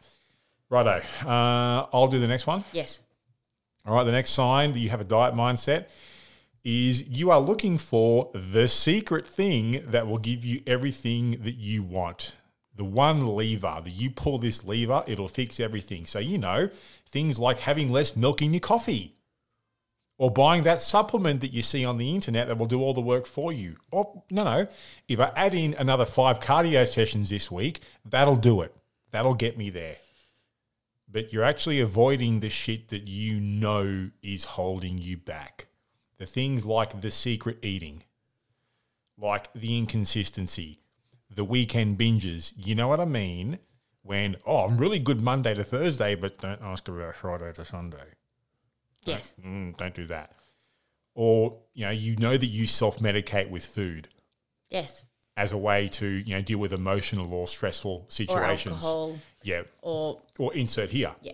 Righto. 0.69 1.03
Uh, 1.25 1.87
I'll 1.93 2.09
do 2.09 2.21
the 2.21 2.29
next 2.29 2.47
one. 2.47 2.65
Yes. 2.73 3.01
All 3.87 3.95
right. 3.95 4.05
The 4.05 4.13
next 4.13 4.31
sign 4.31 4.73
that 4.73 4.79
you 4.79 4.91
have 4.91 5.01
a 5.01 5.05
diet 5.05 5.35
mindset 5.35 5.89
is 6.65 7.07
you 7.09 7.31
are 7.31 7.41
looking 7.41 7.79
for 7.79 8.31
the 8.35 8.69
secret 8.69 9.27
thing 9.27 9.83
that 9.87 10.07
will 10.07 10.19
give 10.19 10.45
you 10.45 10.63
everything 10.67 11.33
that 11.43 11.57
you 11.57 11.83
want. 11.83 12.37
The 12.75 12.85
one 12.85 13.21
lever 13.27 13.81
that 13.85 13.93
you 13.93 14.11
pull 14.11 14.39
this 14.39 14.65
lever, 14.65 15.03
it'll 15.07 15.29
fix 15.29 15.61
everything. 15.61 16.07
So, 16.07 16.19
you 16.19 16.39
know, 16.39 16.71
things 17.07 17.39
like 17.39 17.59
having 17.59 17.91
less 17.91 18.17
milk 18.17 18.43
in 18.43 18.55
your 18.55 18.61
coffee 18.61 19.17
or 20.19 20.31
buying 20.31 20.65
that 20.65 20.81
supplement 20.81 21.41
that 21.41 21.53
you 21.53 21.63
see 21.63 21.85
on 21.85 21.99
the 21.99 22.15
internet 22.15 22.49
that 22.49 22.59
will 22.59 22.67
do 22.67 22.83
all 22.83 22.95
the 22.95 23.01
work 23.01 23.27
for 23.27 23.53
you. 23.53 23.77
Or, 23.91 24.23
no, 24.31 24.45
no, 24.45 24.67
if 25.09 25.21
I 25.21 25.33
add 25.35 25.55
in 25.55 25.75
another 25.75 26.05
five 26.05 26.41
cardio 26.41 26.87
sessions 26.87 27.31
this 27.31 27.51
week, 27.51 27.81
that'll 28.05 28.37
do 28.37 28.63
it. 28.63 28.75
That'll 29.11 29.35
get 29.35 29.59
me 29.59 29.71
there 29.71 29.97
but 31.13 31.33
you're 31.33 31.45
actually 31.45 31.81
avoiding 31.81 32.41
the 32.41 32.49
shit 32.49 32.89
that 32.89 33.09
you 33.09 33.41
know 33.41 34.11
is 34.23 34.45
holding 34.45 34.99
you 34.99 35.17
back. 35.17 35.67
The 36.21 36.27
things 36.27 36.67
like 36.67 37.01
the 37.01 37.11
secret 37.11 37.59
eating, 37.63 38.03
like 39.17 39.51
the 39.55 39.79
inconsistency, 39.79 40.81
the 41.35 41.45
weekend 41.45 41.99
binges. 41.99 42.53
You 42.57 42.75
know 42.75 42.89
what 42.89 43.01
I 43.01 43.07
mean? 43.07 43.59
When, 44.03 44.37
oh, 44.45 44.65
I'm 44.67 44.77
really 44.77 44.99
good 44.99 45.23
Monday 45.23 45.55
to 45.55 45.65
Thursday, 45.65 46.15
but 46.15 46.39
don't 46.39 46.61
ask 46.63 46.87
about 46.89 47.17
Friday 47.17 47.51
to 47.55 47.65
Sunday. 47.65 48.05
Yes. 49.07 49.35
Mm, 49.43 49.77
don't 49.79 49.95
do 49.95 50.05
that. 50.09 50.33
or 51.15 51.57
you 51.75 51.85
know 51.87 51.91
you 51.91 52.17
know 52.17 52.37
that 52.37 52.47
you 52.47 52.67
self 52.67 52.99
medicate 52.99 53.49
with 53.51 53.65
food 53.65 54.09
Yes. 54.69 55.05
as 55.39 55.53
a 55.53 55.57
way 55.59 55.89
to 55.89 56.07
you 56.07 56.35
know 56.35 56.43
deal 56.43 56.59
with 56.59 56.73
emotional 56.75 57.33
or 57.33 57.47
stressful 57.49 58.05
situations. 58.09 58.67
Or 58.75 58.77
alcohol. 58.77 59.19
Yeah, 59.43 59.63
Or 59.81 60.21
or 60.39 60.53
insert 60.55 60.91
here. 60.91 61.15
yeah. 61.23 61.33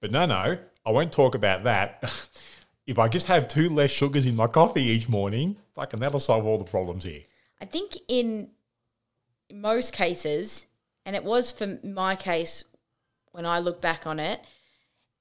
But 0.00 0.10
no, 0.12 0.26
no, 0.26 0.58
I 0.84 0.90
won't 0.90 1.10
talk 1.12 1.34
about 1.34 1.64
that. 1.64 2.04
if 2.86 2.98
I 2.98 3.08
just 3.08 3.26
have 3.28 3.48
two 3.48 3.68
less 3.68 3.90
sugars 3.90 4.26
in 4.26 4.36
my 4.36 4.46
coffee 4.46 4.82
each 4.82 5.08
morning, 5.08 5.56
fucking 5.74 6.00
that'll 6.00 6.20
solve 6.20 6.46
all 6.46 6.58
the 6.58 6.64
problems 6.64 7.04
here. 7.04 7.22
I 7.60 7.64
think 7.64 7.96
in 8.08 8.50
most 9.52 9.92
cases, 9.92 10.66
and 11.04 11.14
it 11.14 11.24
was 11.24 11.52
for 11.52 11.78
my 11.84 12.16
case 12.16 12.64
when 13.32 13.46
I 13.46 13.58
look 13.60 13.80
back 13.80 14.06
on 14.06 14.18
it, 14.18 14.40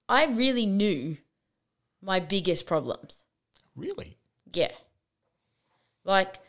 I 0.09 0.25
really 0.25 0.65
knew 0.65 1.17
my 2.01 2.19
biggest 2.19 2.65
problems. 2.65 3.25
Really? 3.75 4.17
Yeah. 4.53 4.71
Like, 6.03 6.39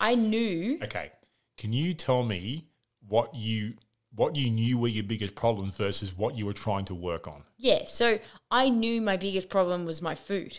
I 0.00 0.14
knew, 0.16 0.78
Okay. 0.82 1.12
Can 1.56 1.72
you 1.72 1.94
tell 1.94 2.24
me 2.24 2.66
what 3.06 3.34
you 3.34 3.74
what 4.14 4.36
you 4.36 4.50
knew 4.50 4.78
were 4.78 4.88
your 4.88 5.04
biggest 5.04 5.34
problems 5.34 5.76
versus 5.76 6.16
what 6.16 6.36
you 6.36 6.46
were 6.46 6.52
trying 6.52 6.84
to 6.86 6.94
work 6.94 7.26
on? 7.26 7.44
yeah, 7.56 7.84
so 7.84 8.18
I 8.50 8.68
knew 8.68 9.00
my 9.00 9.16
biggest 9.16 9.48
problem 9.48 9.84
was 9.84 10.02
my 10.02 10.14
food. 10.14 10.58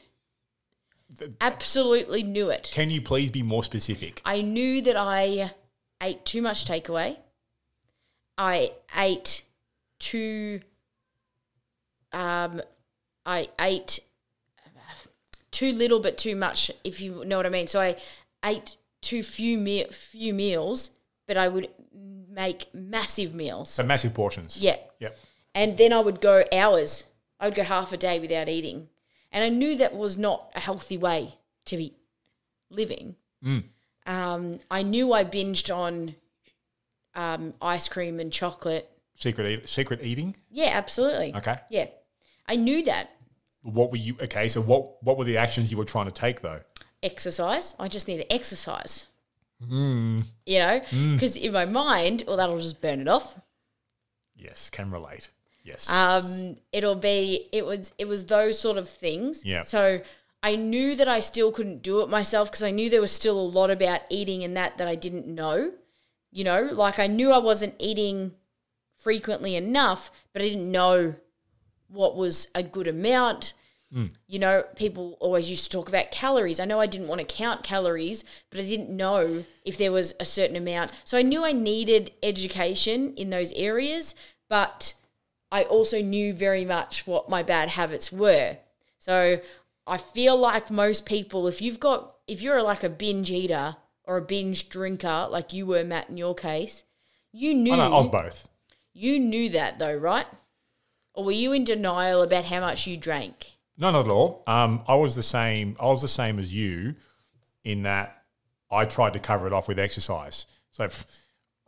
Absolutely 1.42 2.24
knew 2.24 2.50
it. 2.50 2.72
Can 2.74 2.90
you 2.90 3.02
please 3.02 3.30
be 3.30 3.44
more 3.44 3.64
specific? 3.64 4.22
I 4.26 4.42
knew 4.42 4.82
that 4.82 4.96
I 4.96 5.52
ate 6.02 6.26
too 6.26 6.42
much 6.42 6.66
takeaway. 6.66 7.18
I 8.38 8.72
ate 8.98 9.44
too. 10.00 10.62
Um, 12.12 12.62
I 13.26 13.50
ate 13.60 14.00
too 15.52 15.72
little 15.74 16.00
but 16.00 16.18
too 16.18 16.36
much, 16.36 16.72
if 16.84 17.00
you 17.00 17.24
know 17.26 17.38
what 17.38 17.46
I 17.46 17.50
mean. 17.50 17.68
So 17.68 17.80
I 17.80 17.96
ate 18.44 18.78
too 19.02 19.22
few 19.22 19.58
me- 19.58 19.86
few 19.86 20.34
meals, 20.34 20.90
but 21.28 21.38
I 21.38 21.48
would 21.48 21.70
make 22.34 22.74
massive 22.74 23.34
meals. 23.34 23.70
So 23.70 23.84
massive 23.84 24.14
portions. 24.14 24.58
Yeah, 24.60 24.78
Yep. 25.00 25.18
and 25.54 25.78
then 25.78 25.94
I 25.94 26.00
would 26.00 26.20
go 26.22 26.44
hours. 26.52 27.06
I 27.40 27.46
would 27.48 27.56
go 27.56 27.64
half 27.64 27.92
a 27.94 27.98
day 27.98 28.20
without 28.20 28.50
eating, 28.50 28.90
and 29.32 29.44
I 29.44 29.50
knew 29.50 29.76
that 29.78 29.96
was 29.96 30.18
not 30.18 30.52
a 30.56 30.60
healthy 30.60 30.98
way 30.98 31.36
to 31.66 31.78
be 31.78 31.96
living. 32.70 33.16
Um, 34.06 34.60
I 34.72 34.84
knew 34.84 35.14
I 35.14 35.24
binged 35.26 35.74
on 35.76 36.16
um, 37.16 37.54
ice 37.62 37.88
cream 37.90 38.20
and 38.20 38.32
chocolate. 38.32 38.90
Secret 39.16 39.48
eat, 39.48 39.70
secret 39.70 40.02
eating. 40.02 40.36
Yeah, 40.50 40.72
absolutely. 40.74 41.36
Okay. 41.36 41.58
Yeah, 41.70 41.88
I 42.48 42.56
knew 42.56 42.84
that. 42.84 43.12
What 43.62 43.92
were 43.92 43.98
you? 43.98 44.16
Okay. 44.22 44.48
So 44.48 44.62
what 44.62 45.02
what 45.04 45.18
were 45.18 45.26
the 45.26 45.38
actions 45.38 45.72
you 45.72 45.78
were 45.78 45.86
trying 45.86 46.06
to 46.06 46.12
take 46.12 46.42
though? 46.42 46.62
Exercise. 47.02 47.76
I 47.80 47.88
just 47.90 48.08
need 48.08 48.18
to 48.18 48.34
exercise. 49.64 50.32
You 50.46 50.60
know, 50.60 51.14
because 51.16 51.36
in 51.38 51.54
my 51.54 51.66
mind, 51.66 52.24
well, 52.28 52.38
that'll 52.38 52.58
just 52.60 52.82
burn 52.82 53.00
it 53.02 53.08
off. 53.08 53.40
Yes, 54.36 54.70
can 54.70 54.92
relate. 54.92 55.30
Yes. 55.66 55.90
um 55.90 56.58
it'll 56.74 56.94
be 56.96 57.48
it 57.54 57.66
was 57.66 57.94
it 57.98 58.06
was 58.06 58.26
those 58.26 58.60
sort 58.60 58.78
of 58.78 58.90
things 58.90 59.46
Yeah. 59.46 59.64
so 59.64 60.02
i 60.44 60.58
knew 60.58 60.94
that 60.94 61.08
i 61.08 61.22
still 61.22 61.54
couldn't 61.54 61.82
do 61.82 62.02
it 62.02 62.10
myself 62.10 62.52
because 62.52 62.64
i 62.64 62.70
knew 62.70 62.90
there 62.90 63.00
was 63.00 63.14
still 63.14 63.40
a 63.40 63.48
lot 63.60 63.72
about 63.72 64.02
eating 64.10 64.44
and 64.44 64.58
that 64.58 64.78
that 64.78 64.90
i 64.90 64.96
didn't 64.96 65.26
know 65.26 65.72
you 66.34 66.44
know 66.44 66.64
like 66.74 67.00
i 67.00 67.08
knew 67.08 67.32
i 67.32 67.38
wasn't 67.38 67.74
eating 67.80 68.34
frequently 68.98 69.56
enough 69.56 70.12
but 70.34 70.42
i 70.42 70.50
didn't 70.50 70.70
know 70.70 71.16
what 71.88 72.18
was 72.18 72.50
a 72.54 72.62
good 72.62 72.88
amount 72.88 73.54
Mm. 73.94 74.10
you 74.28 74.40
know 74.40 74.64
people 74.76 75.18
always 75.20 75.52
used 75.52 75.66
to 75.66 75.70
talk 75.70 75.88
about 75.88 76.10
calories 76.10 76.60
i 76.60 76.66
know 76.66 76.80
i 76.80 76.88
didn't 76.88 77.08
want 77.08 77.20
to 77.20 77.26
count 77.26 77.62
calories 77.62 78.26
but 78.50 78.60
i 78.60 78.64
didn't 78.64 78.90
know 78.90 79.46
if 79.64 79.78
there 79.78 79.92
was 79.92 80.16
a 80.20 80.26
certain 80.26 80.56
amount 80.56 80.92
so 81.04 81.16
i 81.16 81.22
knew 81.22 81.46
i 81.46 81.52
needed 81.52 82.12
education 82.24 83.14
in 83.16 83.30
those 83.30 83.52
areas 83.54 84.16
but 84.50 84.96
I 85.54 85.64
also 85.66 86.02
knew 86.02 86.34
very 86.34 86.66
much 86.66 87.06
what 87.06 87.30
my 87.30 87.44
bad 87.44 87.70
habits 87.70 88.12
were. 88.12 88.58
So 88.98 89.40
I 89.86 89.98
feel 89.98 90.36
like 90.36 90.72
most 90.72 91.06
people, 91.06 91.48
if 91.48 91.62
you've 91.62 91.80
got, 91.80 92.16
if 92.28 92.42
you're 92.42 92.64
like 92.64 92.84
a 92.84 92.90
binge 92.90 93.30
eater 93.30 93.76
or 94.04 94.18
a 94.18 94.22
binge 94.22 94.68
drinker, 94.68 95.28
like 95.30 95.54
you 95.54 95.68
were, 95.68 95.84
Matt, 95.84 96.10
in 96.10 96.18
your 96.18 96.34
case, 96.34 96.84
you 97.32 97.54
knew 97.54 97.74
I 97.74 97.88
was 97.88 98.08
both. 98.08 98.48
you 98.94 99.20
knew 99.20 99.48
that 99.50 99.78
though, 99.78 99.96
right? 99.96 100.26
Or 101.14 101.26
were 101.26 101.32
you 101.32 101.54
in 101.54 101.66
denial 101.66 102.24
about 102.24 102.46
how 102.46 102.60
much 102.60 102.88
you 102.88 102.98
drank? 102.98 103.52
No, 103.78 103.92
not 103.92 104.06
at 104.06 104.12
all. 104.12 104.44
Um, 104.48 104.84
I 104.88 104.96
was 104.96 105.16
the 105.16 105.24
same. 105.24 105.76
I 105.80 105.86
was 105.86 106.02
the 106.02 106.08
same 106.08 106.40
as 106.40 106.54
you, 106.54 106.96
in 107.64 107.84
that 107.84 108.24
I 108.72 108.86
tried 108.86 109.14
to 109.14 109.20
cover 109.20 109.48
it 109.48 109.54
off 109.54 109.68
with 109.68 109.80
exercise. 109.80 110.46
So 110.72 110.88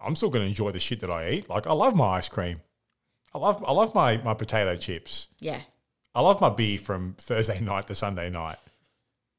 I'm 0.04 0.16
still 0.16 0.30
going 0.30 0.44
to 0.44 0.48
enjoy 0.48 0.72
the 0.72 0.80
shit 0.80 1.00
that 1.02 1.10
I 1.10 1.30
eat. 1.30 1.50
Like 1.50 1.68
I 1.68 1.74
love 1.74 1.96
my 1.96 2.18
ice 2.18 2.30
cream. 2.30 2.62
I 3.34 3.38
love 3.40 3.64
I 3.68 3.72
love 3.72 3.94
my 3.96 4.18
my 4.18 4.34
potato 4.34 4.76
chips. 4.76 5.28
Yeah. 5.40 5.62
I 6.14 6.22
love 6.22 6.40
my 6.40 6.50
beer 6.50 6.78
from 6.78 7.16
Thursday 7.18 7.60
night 7.62 7.88
to 7.88 7.96
Sunday 7.96 8.30
night. 8.30 8.58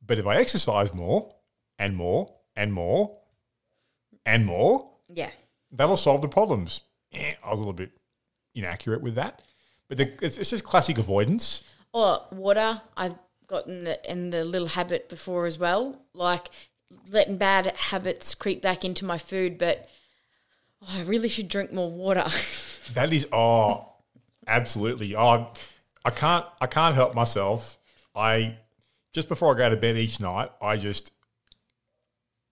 But 0.04 0.18
if 0.18 0.26
I 0.26 0.36
exercise 0.36 0.92
more 0.92 1.30
and 1.78 1.96
more 1.96 2.32
and 2.54 2.72
more 2.72 3.16
and 4.24 4.44
more, 4.44 4.90
Yeah. 5.08 5.30
that'll 5.72 5.96
solve 5.96 6.20
the 6.22 6.28
problems. 6.28 6.82
Eh, 7.12 7.34
I 7.44 7.50
was 7.50 7.58
a 7.60 7.62
little 7.62 7.72
bit 7.72 7.92
inaccurate 8.54 9.02
with 9.02 9.14
that, 9.14 9.42
but 9.88 9.98
the, 9.98 10.12
it's, 10.24 10.36
it's 10.38 10.50
just 10.50 10.64
classic 10.64 10.98
avoidance. 10.98 11.62
Or 11.96 12.26
water. 12.30 12.82
I've 12.94 13.14
gotten 13.46 13.84
the, 13.84 14.10
in 14.10 14.28
the 14.28 14.44
little 14.44 14.68
habit 14.68 15.08
before 15.08 15.46
as 15.46 15.58
well, 15.58 16.02
like 16.12 16.50
letting 17.10 17.38
bad 17.38 17.68
habits 17.74 18.34
creep 18.34 18.60
back 18.60 18.84
into 18.84 19.06
my 19.06 19.16
food. 19.16 19.56
But 19.56 19.88
oh, 20.82 20.98
I 20.98 21.04
really 21.04 21.30
should 21.30 21.48
drink 21.48 21.72
more 21.72 21.90
water. 21.90 22.26
That 22.92 23.12
is 23.12 23.26
oh, 23.32 23.94
absolutely. 24.46 25.16
Oh, 25.16 25.50
I 26.04 26.10
can't 26.10 26.44
I 26.60 26.66
can't 26.66 26.94
help 26.94 27.14
myself. 27.14 27.78
I 28.14 28.58
just 29.14 29.28
before 29.28 29.54
I 29.54 29.58
go 29.58 29.70
to 29.70 29.76
bed 29.76 29.96
each 29.96 30.20
night, 30.20 30.50
I 30.60 30.76
just 30.76 31.12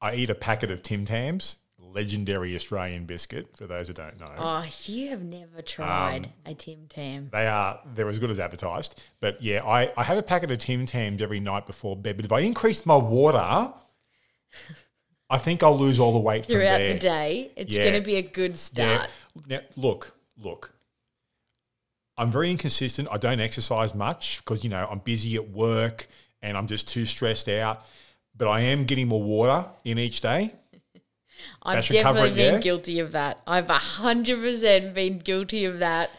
I 0.00 0.14
eat 0.14 0.30
a 0.30 0.34
packet 0.34 0.70
of 0.70 0.82
Tim 0.82 1.04
Tams, 1.04 1.58
legendary 1.94 2.54
Australian 2.54 3.06
biscuit. 3.06 3.56
For 3.56 3.66
those 3.66 3.88
who 3.88 3.94
don't 3.94 4.18
know, 4.18 4.32
oh, 4.36 4.66
you 4.86 5.08
have 5.10 5.22
never 5.22 5.62
tried 5.62 6.26
um, 6.26 6.32
a 6.46 6.54
Tim 6.54 6.86
Tam. 6.88 7.28
they 7.32 7.46
are 7.46 7.80
they're 7.94 8.08
as 8.08 8.18
good 8.18 8.30
as 8.30 8.38
advertised. 8.40 9.00
But 9.20 9.40
yeah, 9.42 9.64
I 9.64 9.92
I 9.96 10.02
have 10.04 10.18
a 10.18 10.22
packet 10.22 10.50
of 10.50 10.58
Tim 10.58 10.86
Tams 10.86 11.22
every 11.22 11.40
night 11.40 11.66
before 11.66 11.96
bed. 11.96 12.16
But 12.16 12.24
if 12.24 12.32
I 12.32 12.40
increase 12.40 12.84
my 12.84 12.96
water, 12.96 13.72
I 15.30 15.38
think 15.38 15.62
I'll 15.62 15.78
lose 15.78 15.98
all 15.98 16.12
the 16.12 16.18
weight 16.18 16.44
from 16.46 16.54
Throughout 16.56 16.78
the 16.78 16.98
day, 16.98 17.50
it's 17.56 17.74
Yeah. 17.74 17.84
going 17.84 18.00
to 18.00 18.06
be 18.06 18.16
a 18.16 18.22
good 18.22 18.56
start. 18.56 19.10
Yeah. 19.46 19.58
Now, 19.58 19.64
look, 19.76 20.14
look. 20.38 20.72
I'm 22.16 22.30
very 22.30 22.50
inconsistent. 22.50 23.08
I 23.10 23.16
don't 23.16 23.40
exercise 23.40 23.94
much 23.94 24.38
because 24.38 24.62
you 24.62 24.70
know 24.70 24.86
I'm 24.88 25.00
busy 25.00 25.34
at 25.36 25.48
work 25.48 26.06
and 26.42 26.56
I'm 26.56 26.66
just 26.66 26.86
too 26.86 27.04
stressed 27.06 27.48
out. 27.48 27.84
But 28.36 28.48
I 28.48 28.60
am 28.60 28.84
getting 28.84 29.08
more 29.08 29.22
water 29.22 29.66
in 29.84 29.98
each 29.98 30.20
day. 30.20 30.52
I've 31.62 31.86
definitely 31.86 32.30
it, 32.30 32.34
been 32.36 32.54
yeah? 32.54 32.60
guilty 32.60 33.00
of 33.00 33.12
that. 33.12 33.40
I've 33.46 33.68
hundred 33.68 34.40
percent 34.40 34.94
been 34.94 35.18
guilty 35.18 35.64
of 35.64 35.78
that, 35.80 36.10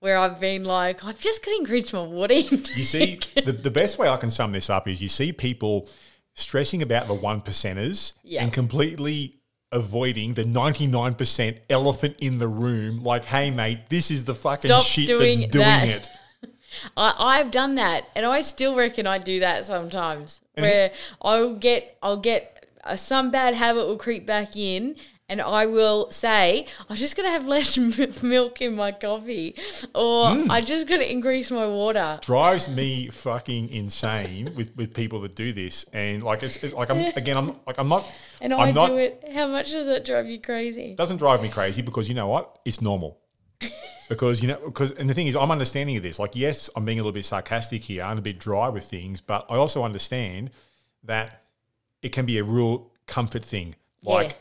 where 0.00 0.18
I've 0.18 0.40
been 0.40 0.64
like, 0.64 1.04
I've 1.04 1.20
just 1.20 1.44
got 1.44 1.52
to 1.52 1.56
increase 1.58 1.92
my 1.92 2.02
water 2.02 2.34
intake. 2.50 2.76
You 2.76 2.84
see, 2.84 3.18
the, 3.44 3.52
the 3.52 3.70
best 3.70 3.98
way 3.98 4.08
I 4.08 4.16
can 4.16 4.30
sum 4.30 4.52
this 4.52 4.68
up 4.70 4.86
is 4.88 5.02
you 5.02 5.08
see 5.08 5.32
people 5.32 5.88
stressing 6.34 6.82
about 6.82 7.06
the 7.08 7.14
one 7.14 7.40
percenters 7.40 8.14
Yeah. 8.22 8.42
and 8.42 8.52
completely 8.52 9.38
avoiding 9.70 10.34
the 10.34 10.44
99% 10.44 11.58
elephant 11.70 12.16
in 12.20 12.38
the 12.38 12.48
room. 12.48 13.02
Like, 13.02 13.24
hey, 13.24 13.50
mate, 13.50 13.88
this 13.88 14.10
is 14.10 14.24
the 14.26 14.34
fucking 14.34 14.68
Stop 14.68 14.84
shit 14.84 15.06
doing 15.06 15.38
that's 15.40 15.50
doing 15.50 15.64
that. 15.64 15.88
it. 15.88 16.10
I, 16.96 17.14
I've 17.18 17.50
done 17.50 17.74
that, 17.76 18.08
and 18.14 18.24
I 18.26 18.40
still 18.40 18.74
reckon 18.74 19.06
I 19.06 19.18
do 19.18 19.40
that 19.40 19.64
sometimes. 19.64 20.40
Where 20.54 20.90
I'll 21.22 21.54
get, 21.54 21.96
I'll 22.02 22.18
get 22.18 22.61
some 22.96 23.30
bad 23.30 23.54
habit 23.54 23.86
will 23.86 23.96
creep 23.96 24.26
back 24.26 24.56
in, 24.56 24.96
and 25.28 25.40
I 25.40 25.66
will 25.66 26.10
say, 26.10 26.66
I'm 26.90 26.96
just 26.96 27.16
gonna 27.16 27.30
have 27.30 27.46
less 27.46 27.78
m- 28.00 28.12
milk 28.22 28.60
in 28.60 28.74
my 28.74 28.92
coffee, 28.92 29.54
or 29.94 30.30
Hmm. 30.30 30.50
I 30.50 30.60
just 30.60 30.86
gotta 30.86 31.10
increase 31.10 31.50
my 31.50 31.66
water. 31.66 32.18
drives 32.22 32.68
me 32.68 33.08
fucking 33.08 33.68
insane 33.70 34.52
with, 34.56 34.76
with 34.76 34.92
people 34.94 35.20
that 35.22 35.34
do 35.34 35.52
this 35.52 35.84
and 35.92 36.22
like 36.22 36.42
it's 36.42 36.56
it's 36.62 36.74
like 36.74 36.90
I'm 36.90 36.98
again 37.16 37.36
I'm 37.36 37.56
like 37.66 37.78
I'm 37.78 37.88
not 37.88 38.04
And 38.40 38.52
I'm 38.52 38.60
I 38.60 38.70
not 38.72 38.88
do 38.88 38.98
it. 38.98 39.24
How 39.32 39.46
much 39.46 39.72
does 39.72 39.88
it 39.88 40.04
drive 40.04 40.26
you 40.26 40.40
crazy? 40.40 40.94
doesn't 40.96 41.16
drive 41.18 41.40
me 41.42 41.48
crazy 41.48 41.82
because 41.82 42.08
you 42.08 42.14
know 42.14 42.28
what 42.28 42.58
it's 42.64 42.80
normal 42.82 43.18
because 44.08 44.42
you 44.42 44.48
know 44.48 44.58
because 44.64 44.90
and 44.92 45.08
the 45.08 45.14
thing 45.14 45.28
is 45.28 45.36
I'm 45.36 45.50
understanding 45.50 45.96
of 45.96 46.02
this 46.02 46.18
like 46.18 46.34
yes 46.34 46.68
I'm 46.76 46.84
being 46.84 46.98
a 46.98 47.02
little 47.02 47.12
bit 47.12 47.24
sarcastic 47.24 47.82
here 47.82 48.02
and 48.04 48.18
a 48.18 48.22
bit 48.22 48.38
dry 48.38 48.68
with 48.68 48.84
things 48.84 49.20
but 49.20 49.46
I 49.48 49.54
also 49.56 49.84
understand 49.84 50.50
that 51.04 51.41
it 52.02 52.10
can 52.12 52.26
be 52.26 52.38
a 52.38 52.44
real 52.44 52.90
comfort 53.06 53.44
thing 53.44 53.74
like 54.02 54.28
Yeah. 54.30 54.34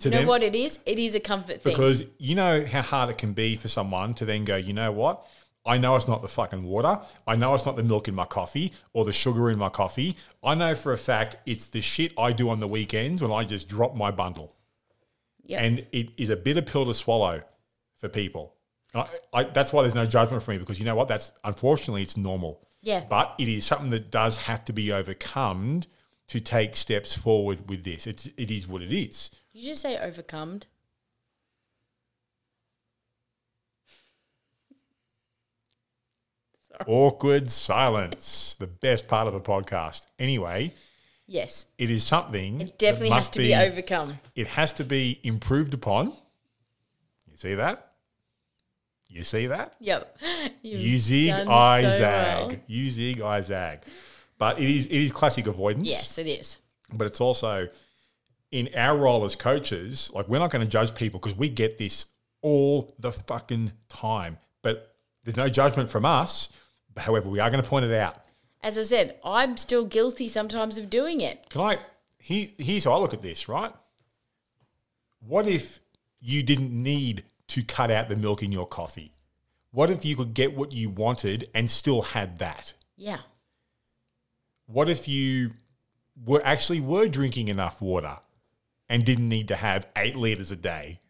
to 0.00 0.08
You 0.08 0.10
know 0.10 0.18
them 0.18 0.26
what 0.28 0.42
it 0.42 0.54
is? 0.54 0.80
It 0.86 0.98
is 0.98 1.14
a 1.14 1.20
comfort 1.20 1.62
thing. 1.62 1.72
because 1.72 2.04
you 2.18 2.34
know 2.34 2.64
how 2.64 2.82
hard 2.82 3.10
it 3.10 3.18
can 3.18 3.32
be 3.32 3.56
for 3.56 3.68
someone 3.68 4.14
to 4.14 4.24
then 4.24 4.44
go, 4.44 4.56
you 4.56 4.72
know 4.72 4.92
what? 4.92 5.26
I 5.64 5.78
know 5.78 5.96
it's 5.96 6.06
not 6.06 6.22
the 6.22 6.28
fucking 6.28 6.62
water. 6.62 7.00
I 7.26 7.34
know 7.34 7.52
it's 7.52 7.66
not 7.66 7.74
the 7.74 7.82
milk 7.82 8.06
in 8.06 8.14
my 8.14 8.24
coffee 8.24 8.72
or 8.92 9.04
the 9.04 9.12
sugar 9.12 9.50
in 9.50 9.58
my 9.58 9.68
coffee. 9.68 10.16
I 10.44 10.54
know 10.54 10.76
for 10.76 10.92
a 10.92 10.96
fact 10.98 11.36
it's 11.44 11.66
the 11.66 11.80
shit 11.80 12.12
I 12.16 12.30
do 12.32 12.48
on 12.50 12.60
the 12.60 12.68
weekends 12.68 13.20
when 13.20 13.32
I 13.32 13.42
just 13.44 13.68
drop 13.68 13.96
my 13.96 14.12
bundle. 14.12 14.54
Yep. 15.42 15.62
And 15.62 15.86
it 15.92 16.10
is 16.16 16.30
a 16.30 16.36
bitter 16.36 16.62
pill 16.62 16.86
to 16.86 16.94
swallow 16.94 17.40
for 17.98 18.08
people. 18.08 18.54
I, 18.94 19.06
I, 19.32 19.44
that's 19.44 19.72
why 19.72 19.82
there's 19.82 19.94
no 19.94 20.06
judgment 20.06 20.42
for 20.42 20.52
me 20.52 20.58
because 20.58 20.78
you 20.78 20.84
know 20.84 20.94
what? 20.94 21.08
That's 21.08 21.32
unfortunately 21.42 22.02
it's 22.02 22.16
normal. 22.16 22.60
Yeah. 22.80 23.04
But 23.08 23.34
it 23.38 23.48
is 23.48 23.66
something 23.66 23.90
that 23.90 24.10
does 24.12 24.36
have 24.44 24.64
to 24.66 24.72
be 24.72 24.92
overcome 24.92 25.82
to 26.28 26.40
take 26.40 26.76
steps 26.76 27.16
forward 27.16 27.68
with 27.68 27.84
this. 27.84 28.06
It's 28.06 28.28
it 28.36 28.50
is 28.50 28.66
what 28.68 28.82
it 28.82 28.92
is. 28.92 29.30
you 29.52 29.64
just 29.64 29.82
say 29.82 29.98
overcome. 29.98 30.60
Awkward 36.86 37.50
silence, 37.50 38.54
the 38.58 38.66
best 38.66 39.08
part 39.08 39.28
of 39.28 39.34
a 39.34 39.40
podcast. 39.40 40.06
Anyway, 40.18 40.74
Yes. 41.26 41.66
it 41.78 41.90
is 41.90 42.04
something. 42.04 42.60
It 42.60 42.78
definitely 42.78 43.08
that 43.10 43.14
has 43.16 43.30
to 43.30 43.38
be, 43.38 43.54
overcome. 43.54 44.18
It 44.34 44.46
has 44.48 44.72
to 44.74 44.84
be 44.84 45.18
improved 45.22 45.72
upon. 45.74 46.08
You 47.30 47.36
see 47.36 47.54
that? 47.54 47.92
You 49.08 49.22
see 49.22 49.46
that? 49.46 49.74
Yep. 49.80 50.18
You've 50.62 50.80
You 50.80 50.98
zig, 50.98 51.30
I 51.32 51.82
so 51.82 51.90
zag. 51.98 52.46
well. 52.48 52.56
You 52.66 52.88
zig, 52.90 53.20
I 53.22 53.40
zag. 53.40 53.80
But 54.38 54.58
it 54.58 54.68
is 54.68 54.86
it 54.86 54.96
is 54.96 55.12
classic 55.12 55.46
avoidance. 55.46 55.88
Yes, 55.88 56.18
it 56.18 56.26
is. 56.26 56.58
But 56.92 57.06
it's 57.06 57.20
also 57.20 57.68
in 58.50 58.68
our 58.76 58.96
role 58.96 59.24
as 59.24 59.36
coaches, 59.36 60.10
like 60.14 60.28
we're 60.28 60.38
not 60.38 60.50
going 60.50 60.64
to 60.64 60.70
judge 60.70 60.94
people 60.94 61.20
because 61.20 61.36
we 61.36 61.48
get 61.48 61.78
this 61.78 62.06
all 62.42 62.94
the 62.98 63.12
fucking 63.12 63.72
time. 63.88 64.38
But 64.62 64.94
there's 65.24 65.36
no 65.36 65.48
judgment 65.48 65.88
from 65.88 66.04
us. 66.04 66.50
However, 66.96 67.28
we 67.28 67.40
are 67.40 67.50
going 67.50 67.62
to 67.62 67.68
point 67.68 67.84
it 67.84 67.94
out. 67.94 68.22
As 68.62 68.78
I 68.78 68.82
said, 68.82 69.18
I'm 69.24 69.56
still 69.56 69.84
guilty 69.84 70.28
sometimes 70.28 70.78
of 70.78 70.88
doing 70.88 71.20
it. 71.20 71.50
Can 71.50 71.60
I? 71.60 71.78
He, 72.18 72.54
here's 72.58 72.84
how 72.84 72.92
I 72.92 72.98
look 72.98 73.14
at 73.14 73.22
this, 73.22 73.48
right? 73.48 73.72
What 75.20 75.46
if 75.46 75.80
you 76.20 76.42
didn't 76.42 76.72
need 76.72 77.24
to 77.48 77.62
cut 77.62 77.90
out 77.90 78.08
the 78.08 78.16
milk 78.16 78.42
in 78.42 78.50
your 78.50 78.66
coffee? 78.66 79.12
What 79.70 79.90
if 79.90 80.04
you 80.04 80.16
could 80.16 80.34
get 80.34 80.56
what 80.56 80.72
you 80.72 80.88
wanted 80.88 81.48
and 81.54 81.70
still 81.70 82.02
had 82.02 82.38
that? 82.38 82.72
Yeah. 82.96 83.18
What 84.66 84.88
if 84.88 85.08
you 85.08 85.52
were 86.24 86.42
actually 86.44 86.80
were 86.80 87.08
drinking 87.08 87.48
enough 87.48 87.80
water 87.80 88.18
and 88.88 89.04
didn't 89.04 89.28
need 89.28 89.48
to 89.48 89.56
have 89.56 89.86
eight 89.96 90.16
liters 90.16 90.50
a 90.50 90.56
day? 90.56 91.00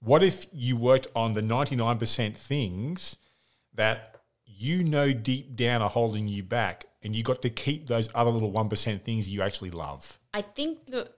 What 0.00 0.22
if 0.22 0.46
you 0.52 0.76
worked 0.76 1.08
on 1.16 1.32
the 1.32 1.40
99% 1.40 2.36
things 2.36 3.16
that 3.74 4.20
you 4.44 4.84
know 4.84 5.12
deep 5.12 5.56
down 5.56 5.82
are 5.82 5.90
holding 5.90 6.28
you 6.28 6.42
back 6.42 6.86
and 7.02 7.14
you 7.14 7.22
got 7.22 7.42
to 7.42 7.50
keep 7.50 7.86
those 7.86 8.08
other 8.14 8.30
little 8.30 8.52
1% 8.52 9.02
things 9.02 9.28
you 9.28 9.42
actually 9.42 9.70
love? 9.70 10.18
I 10.32 10.42
think 10.42 10.86
that 10.86 11.12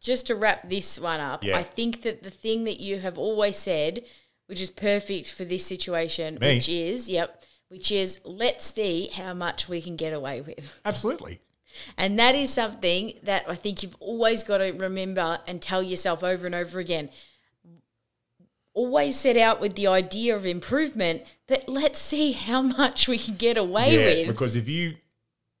just 0.00 0.26
to 0.28 0.34
wrap 0.34 0.68
this 0.68 0.98
one 0.98 1.20
up, 1.20 1.42
Yeah. 1.42 1.56
I 1.58 1.62
think 1.62 2.02
that 2.02 2.22
the 2.22 2.30
thing 2.30 2.64
that 2.64 2.78
you 2.78 3.00
have 3.00 3.18
always 3.18 3.56
said, 3.56 4.04
which 4.46 4.60
is 4.60 4.70
perfect 4.70 5.30
for 5.30 5.44
this 5.44 5.66
situation, 5.66 6.38
Me? 6.40 6.56
which 6.56 6.68
is, 6.68 7.08
yep, 7.08 7.42
which 7.68 7.90
is 7.90 8.20
let's 8.24 8.66
see 8.66 9.08
how 9.08 9.34
much 9.34 9.68
we 9.68 9.80
can 9.80 9.96
get 9.96 10.12
away 10.12 10.40
with. 10.40 10.72
Absolutely. 10.84 11.40
And 11.98 12.18
that 12.18 12.34
is 12.34 12.52
something 12.52 13.14
that 13.22 13.44
I 13.48 13.54
think 13.54 13.82
you've 13.82 13.96
always 14.00 14.42
got 14.42 14.58
to 14.58 14.70
remember 14.72 15.40
and 15.46 15.60
tell 15.60 15.82
yourself 15.82 16.22
over 16.22 16.46
and 16.46 16.54
over 16.54 16.78
again. 16.78 17.10
Always 18.72 19.16
set 19.16 19.36
out 19.36 19.60
with 19.60 19.76
the 19.76 19.86
idea 19.86 20.34
of 20.34 20.46
improvement, 20.46 21.22
but 21.46 21.68
let's 21.68 21.98
see 21.98 22.32
how 22.32 22.62
much 22.62 23.08
we 23.08 23.18
can 23.18 23.36
get 23.36 23.56
away 23.56 23.96
yeah, 23.96 24.04
with. 24.04 24.26
because 24.28 24.56
if 24.56 24.68
you 24.68 24.96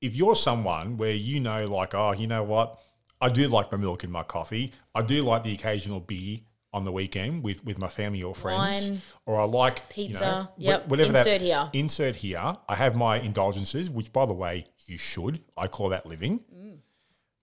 if 0.00 0.16
you're 0.16 0.36
someone 0.36 0.96
where 0.96 1.12
you 1.12 1.40
know 1.40 1.64
like 1.64 1.94
oh 1.94 2.12
you 2.12 2.26
know 2.26 2.42
what 2.42 2.78
I 3.20 3.28
do 3.28 3.48
like 3.48 3.70
my 3.72 3.78
milk 3.78 4.04
in 4.04 4.10
my 4.10 4.22
coffee 4.22 4.72
I 4.94 5.02
do 5.02 5.22
like 5.22 5.44
the 5.44 5.52
occasional 5.52 6.00
beer 6.00 6.40
on 6.74 6.84
the 6.84 6.92
weekend 6.92 7.42
with 7.42 7.64
with 7.64 7.78
my 7.78 7.88
family 7.88 8.22
or 8.22 8.34
friends 8.34 8.90
Wine, 8.90 9.00
or 9.26 9.40
I 9.40 9.44
like 9.44 9.88
pizza, 9.88 10.50
you 10.58 10.66
know, 10.66 10.72
yep, 10.72 10.88
whatever 10.88 11.10
insert 11.10 11.40
that, 11.40 11.40
here. 11.40 11.70
insert 11.72 12.14
here 12.16 12.56
I 12.68 12.74
have 12.74 12.94
my 12.96 13.18
indulgences 13.20 13.88
which 13.88 14.12
by 14.12 14.26
the 14.26 14.32
way 14.34 14.66
you 14.86 14.98
should 14.98 15.40
I 15.56 15.66
call 15.68 15.88
that 15.90 16.04
living 16.04 16.40
Mm. 16.54 16.78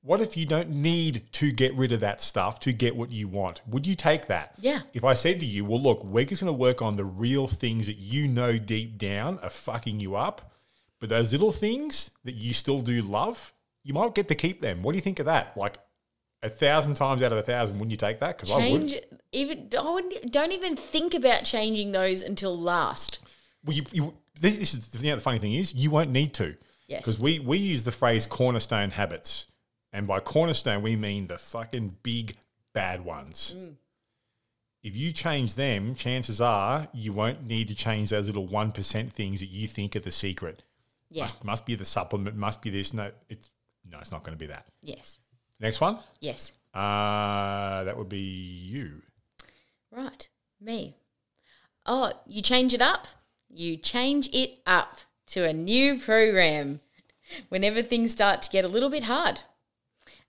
what 0.03 0.19
if 0.21 0.36
you 0.36 0.45
don't 0.45 0.69
need 0.69 1.13
to 1.34 1.51
get 1.51 1.73
rid 1.75 1.91
of 1.91 1.99
that 2.01 2.21
stuff 2.21 2.59
to 2.61 2.71
get 2.73 2.95
what 2.95 3.09
you 3.11 3.27
want 3.27 3.61
would 3.67 3.86
you 3.88 3.95
take 3.95 4.27
that 4.27 4.47
Yeah. 4.59 4.82
if 4.93 5.03
I 5.03 5.13
said 5.13 5.39
to 5.39 5.45
you, 5.45 5.63
well, 5.65 5.82
look, 5.82 6.03
we're 6.03 6.25
just 6.25 6.41
going 6.43 6.53
to 6.53 6.57
work 6.67 6.82
on 6.82 6.95
the 6.97 7.05
real 7.05 7.47
things 7.47 7.88
that 7.88 7.97
you 7.97 8.27
know 8.27 8.57
deep 8.57 8.97
down 8.97 9.39
are 9.39 9.49
fucking 9.49 9.99
you 9.99 10.15
up, 10.15 10.51
but 10.99 11.09
those 11.09 11.32
little 11.32 11.51
things 11.51 12.11
that 12.25 12.36
you 12.36 12.51
still 12.53 12.79
do 12.79 13.01
love, 13.01 13.53
you 13.84 13.93
might 13.93 14.13
get 14.13 14.27
to 14.27 14.36
keep 14.36 14.59
them. 14.61 14.84
What 14.84 14.91
do 14.91 14.97
you 14.97 15.01
think 15.01 15.19
of 15.19 15.25
that? 15.27 15.55
Like 15.57 15.77
a 16.43 16.49
thousand 16.49 16.95
times 16.95 17.21
out 17.21 17.31
of 17.31 17.37
a 17.37 17.41
thousand, 17.41 17.77
wouldn't 17.77 17.91
you 17.91 17.97
take 17.97 18.19
that? 18.19 18.37
Because 18.37 18.51
I 18.51 18.59
change 18.59 18.93
would. 18.93 19.19
even 19.31 19.69
don't, 19.69 20.31
don't 20.31 20.51
even 20.51 20.75
think 20.75 21.13
about 21.13 21.43
changing 21.43 21.91
those 21.91 22.21
until 22.21 22.57
last. 22.57 23.19
Well, 23.63 23.75
you, 23.75 23.83
you, 23.91 24.13
this 24.39 24.73
is 24.73 25.03
you 25.03 25.09
know, 25.09 25.17
the 25.17 25.21
funny 25.21 25.39
thing 25.39 25.53
is 25.53 25.75
you 25.75 25.91
won't 25.91 26.09
need 26.09 26.33
to. 26.35 26.55
Yes. 26.87 27.01
Because 27.01 27.19
we, 27.19 27.39
we 27.39 27.57
use 27.57 27.83
the 27.83 27.91
phrase 27.91 28.25
cornerstone 28.25 28.91
habits. 28.91 29.47
And 29.93 30.07
by 30.07 30.19
cornerstone, 30.19 30.81
we 30.81 30.95
mean 30.95 31.27
the 31.27 31.37
fucking 31.37 31.97
big 32.01 32.37
bad 32.73 33.03
ones. 33.05 33.55
Mm. 33.57 33.75
If 34.83 34.95
you 34.95 35.11
change 35.11 35.55
them, 35.55 35.93
chances 35.93 36.41
are 36.41 36.87
you 36.91 37.13
won't 37.13 37.45
need 37.45 37.67
to 37.67 37.75
change 37.75 38.09
those 38.09 38.27
little 38.27 38.47
1% 38.47 39.11
things 39.11 39.41
that 39.41 39.47
you 39.47 39.67
think 39.67 39.95
are 39.95 39.99
the 39.99 40.11
secret. 40.11 40.63
Yeah. 41.09 41.23
Must, 41.23 41.43
must 41.43 41.65
be 41.65 41.75
the 41.75 41.85
supplement, 41.85 42.35
must 42.35 42.61
be 42.61 42.69
this. 42.69 42.93
No, 42.93 43.11
it's 43.29 43.49
no, 43.89 43.99
it's 43.99 44.11
not 44.11 44.23
going 44.23 44.33
to 44.33 44.39
be 44.39 44.47
that. 44.47 44.65
Yes. 44.81 45.19
Next 45.62 45.80
one. 45.80 45.99
Yes. 46.20 46.53
Uh, 46.74 47.84
that 47.84 47.95
would 47.97 48.09
be 48.09 48.18
you. 48.18 49.03
Right. 49.91 50.28
Me. 50.59 50.95
Oh, 51.86 52.14
you 52.28 52.41
change 52.41 52.74
it 52.74 52.82
up? 52.82 53.07
You 53.49 53.78
change 53.78 54.30
it 54.34 54.59
up 54.66 54.97
to 55.28 55.47
a 55.47 55.53
new 55.53 55.99
program 55.99 56.82
whenever 57.49 57.82
things 57.82 58.12
start 58.12 58.41
to 58.41 58.49
get 58.49 58.66
a 58.66 58.68
little 58.68 58.89
bit 58.89 59.03
hard 59.03 59.41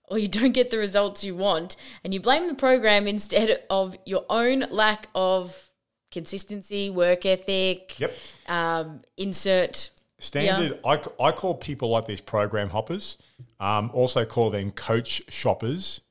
or 0.09 0.17
you 0.17 0.27
don't 0.27 0.51
get 0.51 0.69
the 0.69 0.77
results 0.77 1.23
you 1.23 1.35
want 1.35 1.75
and 2.03 2.13
you 2.13 2.19
blame 2.19 2.47
the 2.47 2.53
program 2.53 3.07
instead 3.07 3.63
of 3.69 3.97
your 4.05 4.25
own 4.29 4.65
lack 4.69 5.07
of 5.15 5.71
consistency, 6.11 6.89
work 6.89 7.25
ethic, 7.25 7.99
Yep. 7.99 8.13
um, 8.47 9.01
insert. 9.17 9.89
Standard. 10.19 10.79
I, 10.85 11.01
I 11.21 11.31
call 11.31 11.55
people 11.55 11.89
like 11.89 12.05
these 12.05 12.21
program 12.21 12.69
hoppers. 12.69 13.17
Um, 13.63 13.91
also 13.93 14.25
call 14.25 14.49
them 14.49 14.71
coach 14.71 15.21
shoppers. 15.29 16.01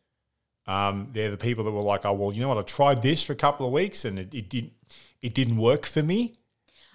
Um, 0.67 1.09
they're 1.13 1.31
the 1.31 1.37
people 1.37 1.65
that 1.65 1.71
were 1.71 1.81
like, 1.81 2.07
oh 2.07 2.15
well, 2.15 2.33
you 2.33 2.41
know 2.41 2.49
what? 2.49 2.57
I 2.57 2.63
tried 2.63 3.03
this 3.03 3.23
for 3.23 3.35
a 3.35 3.37
couple 3.37 3.67
of 3.67 3.73
weeks 3.73 4.07
and 4.07 4.19
it, 4.19 4.33
it 4.33 4.49
didn't 4.49 4.73
it 5.21 5.35
didn't 5.35 5.59
work 5.59 5.85
for 5.85 6.03
me, 6.03 6.35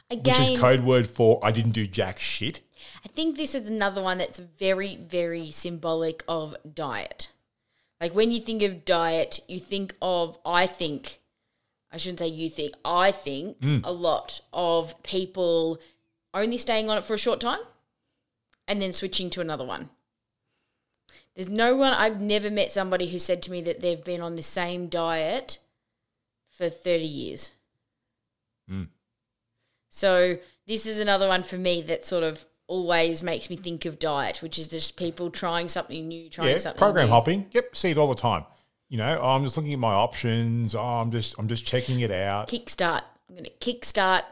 Again, 0.09 0.39
which 0.39 0.51
is 0.51 0.59
code 0.59 0.83
word 0.83 1.05
for 1.05 1.39
I 1.43 1.51
didn't 1.51 1.73
do 1.73 1.85
jack 1.85 2.17
shit. 2.17 2.61
I 3.05 3.07
think 3.07 3.37
this 3.37 3.53
is 3.53 3.69
another 3.69 4.01
one 4.01 4.17
that's 4.17 4.39
very, 4.39 4.95
very 4.95 5.51
symbolic 5.51 6.23
of 6.27 6.55
diet. 6.73 7.31
Like 8.01 8.15
when 8.15 8.31
you 8.31 8.39
think 8.41 8.63
of 8.63 8.83
diet, 8.83 9.39
you 9.47 9.59
think 9.59 9.95
of, 10.01 10.39
I 10.45 10.65
think, 10.65 11.19
I 11.91 11.97
shouldn't 11.97 12.19
say 12.19 12.27
you 12.27 12.49
think, 12.49 12.75
I 12.83 13.11
think 13.11 13.57
a 13.83 13.91
lot 13.91 14.41
of 14.53 15.01
people 15.03 15.79
only 16.33 16.57
staying 16.57 16.89
on 16.89 16.97
it 16.97 17.05
for 17.05 17.13
a 17.13 17.17
short 17.17 17.39
time 17.39 17.59
and 18.67 18.81
then 18.81 18.93
switching 18.93 19.29
to 19.31 19.41
another 19.41 19.65
one. 19.65 19.89
There's 21.37 21.49
no 21.49 21.75
one, 21.75 21.93
I've 21.93 22.19
never 22.19 22.49
met 22.49 22.71
somebody 22.71 23.09
who 23.09 23.19
said 23.19 23.43
to 23.43 23.51
me 23.51 23.61
that 23.61 23.79
they've 23.79 24.03
been 24.03 24.21
on 24.21 24.35
the 24.35 24.41
same 24.41 24.87
diet 24.87 25.59
for 26.49 26.67
30 26.67 27.05
years. 27.05 27.51
Hmm. 28.67 28.85
So 29.91 30.39
this 30.65 30.87
is 30.87 30.99
another 30.99 31.27
one 31.27 31.43
for 31.43 31.59
me 31.59 31.83
that 31.83 32.07
sort 32.07 32.23
of 32.23 32.43
always 32.65 33.21
makes 33.21 33.51
me 33.51 33.55
think 33.55 33.85
of 33.85 33.99
diet, 33.99 34.41
which 34.41 34.57
is 34.57 34.67
just 34.67 34.97
people 34.97 35.29
trying 35.29 35.67
something 35.67 36.07
new, 36.07 36.27
trying 36.27 36.49
Yeah, 36.49 36.57
something 36.57 36.79
program 36.79 37.05
new. 37.05 37.11
hopping. 37.11 37.45
Yep, 37.51 37.75
see 37.75 37.91
it 37.91 37.99
all 37.99 38.09
the 38.09 38.15
time. 38.15 38.43
You 38.89 38.97
know, 38.97 39.19
oh, 39.21 39.29
I'm 39.29 39.43
just 39.43 39.57
looking 39.57 39.73
at 39.73 39.79
my 39.79 39.93
options. 39.93 40.73
Oh, 40.73 40.81
I'm 40.81 41.11
just 41.11 41.35
I'm 41.37 41.47
just 41.47 41.67
checking 41.67 41.99
it 41.99 42.09
out. 42.11 42.47
Kickstart. 42.49 43.03
I'm 43.29 43.35
going 43.35 43.43
to 43.43 43.51
kickstart 43.51 44.23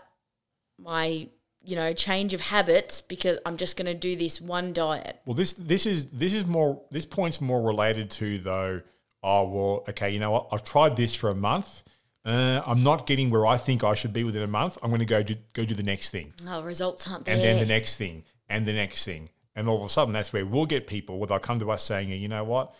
my, 0.80 1.28
you 1.66 1.76
know, 1.76 1.94
change 1.94 2.34
of 2.34 2.42
habits 2.42 3.02
because 3.02 3.40
I'm 3.46 3.58
just 3.58 3.76
going 3.78 3.88
to 3.88 3.94
do 3.94 4.16
this 4.16 4.40
one 4.40 4.74
diet. 4.74 5.20
Well, 5.26 5.34
this 5.34 5.54
this 5.54 5.86
is 5.86 6.08
this 6.12 6.34
is 6.34 6.46
more 6.46 6.82
this 6.92 7.06
point's 7.06 7.42
more 7.42 7.62
related 7.62 8.10
to 8.12 8.38
though. 8.40 8.82
Oh 9.24 9.50
well, 9.50 9.84
okay. 9.90 10.10
You 10.12 10.20
know 10.20 10.32
what? 10.32 10.48
I've 10.52 10.64
tried 10.64 10.96
this 10.96 11.16
for 11.16 11.30
a 11.30 11.36
month. 11.36 11.84
Uh, 12.24 12.62
I'm 12.66 12.82
not 12.82 13.06
getting 13.06 13.30
where 13.30 13.46
I 13.46 13.58
think 13.58 13.84
I 13.84 13.94
should 13.94 14.14
be 14.14 14.24
within 14.24 14.42
a 14.42 14.48
month. 14.48 14.78
I'm 14.82 14.90
going 14.90 15.00
to 15.00 15.06
go 15.06 15.22
do 15.22 15.36
go 15.54 15.64
do 15.66 15.76
the 15.76 15.84
next 15.84 16.10
thing, 16.10 16.34
Oh, 16.48 16.64
results 16.64 17.08
aren't 17.08 17.26
there. 17.26 17.36
and 17.36 17.44
then 17.44 17.60
the 17.60 17.68
next 17.68 17.98
thing, 17.98 18.24
and 18.50 18.68
the 18.68 18.74
next 18.74 19.06
thing, 19.06 19.30
and 19.56 19.70
all 19.70 19.78
of 19.78 19.86
a 19.86 19.90
sudden 19.90 20.12
that's 20.14 20.34
where 20.34 20.46
we'll 20.46 20.66
get 20.66 20.88
people 20.88 21.20
where 21.20 21.28
they'll 21.28 21.40
come 21.40 21.60
to 21.60 21.70
us 21.72 21.84
saying, 21.84 22.10
"You 22.10 22.28
know 22.28 22.44
what? 22.44 22.74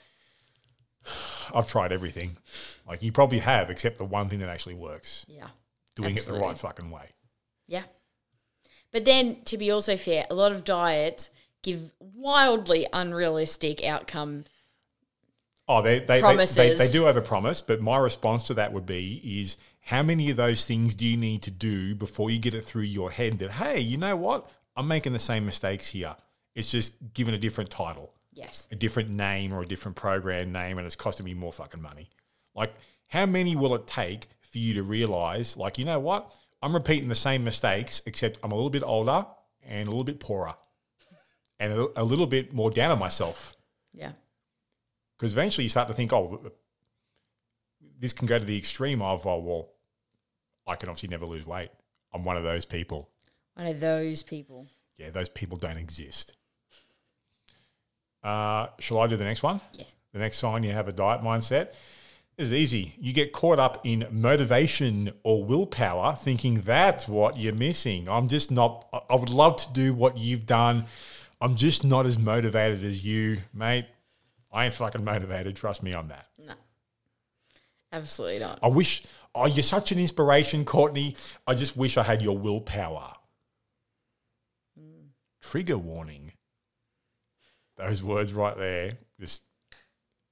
I've 1.54 1.68
tried 1.68 1.92
everything. 1.92 2.38
Like 2.88 3.04
you 3.04 3.12
probably 3.12 3.40
have, 3.40 3.70
except 3.70 3.98
the 3.98 4.06
one 4.06 4.30
thing 4.30 4.40
that 4.40 4.50
actually 4.50 4.76
works, 4.76 5.26
yeah. 5.28 5.48
doing 5.96 6.18
it 6.18 6.26
the 6.26 6.34
right 6.34 6.58
fucking 6.58 6.90
way." 6.90 7.10
Yeah. 7.68 7.84
But 8.96 9.04
then, 9.04 9.42
to 9.44 9.58
be 9.58 9.72
also 9.72 9.98
fair, 9.98 10.26
a 10.30 10.34
lot 10.34 10.54
of 10.54 10.64
diets 10.64 11.32
give 11.64 11.92
wildly 12.00 12.88
unrealistic 12.94 13.84
outcome. 13.84 14.46
Oh, 15.68 15.82
they 15.82 16.00
they, 16.00 16.06
they, 16.06 16.16
they, 16.16 16.22
Promises. 16.22 16.80
they 16.80 16.90
do 16.90 17.04
overpromise, 17.04 17.62
but 17.68 17.82
my 17.82 17.98
response 17.98 18.44
to 18.44 18.54
that 18.54 18.72
would 18.72 18.86
be 18.86 19.22
is 19.42 19.58
how 19.82 20.02
many 20.02 20.30
of 20.30 20.38
those 20.38 20.64
things 20.64 20.96
do 20.96 21.06
you 21.06 21.18
need 21.18 21.42
to 21.42 21.52
do 21.52 21.94
before 21.94 22.30
you 22.32 22.40
get 22.40 22.54
it 22.54 22.64
through 22.64 22.84
your 22.84 23.12
head 23.12 23.38
that 23.40 23.52
hey, 23.52 23.82
you 23.82 23.98
know 23.98 24.16
what? 24.16 24.50
I'm 24.78 24.88
making 24.88 25.12
the 25.12 25.20
same 25.20 25.46
mistakes 25.46 25.90
here. 25.90 26.16
It's 26.54 26.72
just 26.72 26.94
given 27.14 27.34
a 27.34 27.38
different 27.38 27.70
title, 27.70 28.14
Yes. 28.32 28.66
a 28.72 28.76
different 28.76 29.10
name 29.10 29.52
or 29.52 29.62
a 29.64 29.66
different 29.66 29.98
program 29.98 30.54
name, 30.54 30.78
and 30.78 30.88
it's 30.88 30.96
costing 30.96 31.26
me 31.26 31.34
more 31.34 31.52
fucking 31.52 31.82
money. 31.82 32.08
Like, 32.56 32.74
how 33.08 33.26
many 33.26 33.58
will 33.58 33.76
it 33.76 33.88
take 33.88 34.28
for 34.40 34.58
you 34.58 34.74
to 34.76 34.84
realize, 34.84 35.58
like, 35.58 35.78
you 35.78 35.84
know 35.84 36.00
what? 36.00 36.34
I'm 36.62 36.74
repeating 36.74 37.10
the 37.10 37.16
same 37.16 37.44
mistakes, 37.44 38.02
except 38.06 38.40
I'm 38.44 38.52
a 38.52 38.56
little 38.56 38.70
bit 38.70 38.84
older 38.84 39.26
and 39.64 39.88
a 39.88 39.92
little 39.92 40.04
bit 40.04 40.20
poorer 40.20 40.56
and 41.60 41.74
a, 41.74 42.02
a 42.02 42.04
little 42.04 42.28
bit 42.28 42.54
more 42.54 42.72
down 42.72 42.92
on 42.92 43.00
myself. 43.00 43.56
Yeah. 43.94 44.12
Because 45.18 45.34
eventually 45.34 45.64
you 45.64 45.70
start 45.70 45.88
to 45.88 45.94
think, 45.94 46.12
oh, 46.12 46.52
this 48.00 48.14
can 48.14 48.28
go 48.28 48.38
to 48.38 48.46
the 48.46 48.58
extreme 48.58 49.02
of, 49.02 49.26
oh, 49.26 49.40
well, 49.40 49.70
I 50.68 50.76
can 50.76 50.90
obviously 50.90 51.10
never 51.10 51.26
lose 51.26 51.46
weight. 51.46 51.70
I'm 52.14 52.24
one 52.24 52.38
of 52.38 52.44
those 52.44 52.66
people. 52.66 53.10
One 53.54 53.68
of 53.68 53.80
those 53.80 54.24
people. 54.24 54.68
Yeah, 54.98 55.12
those 55.12 55.30
people 55.30 55.58
don't 55.58 55.78
exist. 55.78 56.36
Uh, 58.24 58.68
shall 58.80 59.00
I 59.00 59.08
do 59.08 59.16
the 59.16 59.24
next 59.24 59.44
one? 59.44 59.62
Yes. 59.74 59.96
The 60.14 60.20
next 60.20 60.38
sign 60.38 60.64
you 60.64 60.72
have 60.72 60.88
a 60.88 60.94
diet 60.94 61.22
mindset. 61.22 61.74
This 62.38 62.48
is 62.48 62.54
easy. 62.54 62.94
You 63.00 63.14
get 63.14 63.32
caught 63.32 63.60
up 63.60 63.86
in 63.86 64.08
motivation 64.12 65.14
or 65.24 65.44
willpower, 65.46 66.16
thinking 66.16 66.56
that's 66.56 67.08
what 67.08 67.40
you're 67.40 67.54
missing. 67.56 68.10
I'm 68.10 68.28
just 68.28 68.52
not, 68.52 68.88
I- 69.10 69.16
would 69.16 69.30
love 69.30 69.56
to 69.58 69.72
do 69.74 69.94
what 69.94 70.18
you've 70.18 70.46
done. 70.46 70.86
I'm 71.40 71.56
just 71.56 71.84
not 71.86 72.06
as 72.06 72.18
motivated 72.20 72.84
as 72.84 73.06
you, 73.06 73.38
mate. 73.54 73.86
I 74.52 74.66
ain't 74.66 74.74
fucking 74.74 75.04
motivated. 75.04 75.56
Trust 75.56 75.82
me 75.84 75.94
on 75.94 76.10
that. 76.10 76.28
No. 76.46 76.54
Absolutely 77.92 78.40
not. 78.40 78.60
I 78.62 78.68
wish, 78.68 79.04
oh, 79.34 79.46
you're 79.46 79.64
such 79.64 79.92
an 79.94 80.00
inspiration, 80.00 80.66
Courtney. 80.66 81.16
I 81.48 81.54
just 81.54 81.78
wish 81.78 81.98
I 81.98 82.04
had 82.04 82.22
your 82.22 82.38
willpower. 82.38 83.14
Trigger 85.42 85.78
warning. 85.78 86.34
Those 87.78 88.02
words 88.02 88.34
right 88.34 88.58
there 88.58 88.98
just 89.20 89.44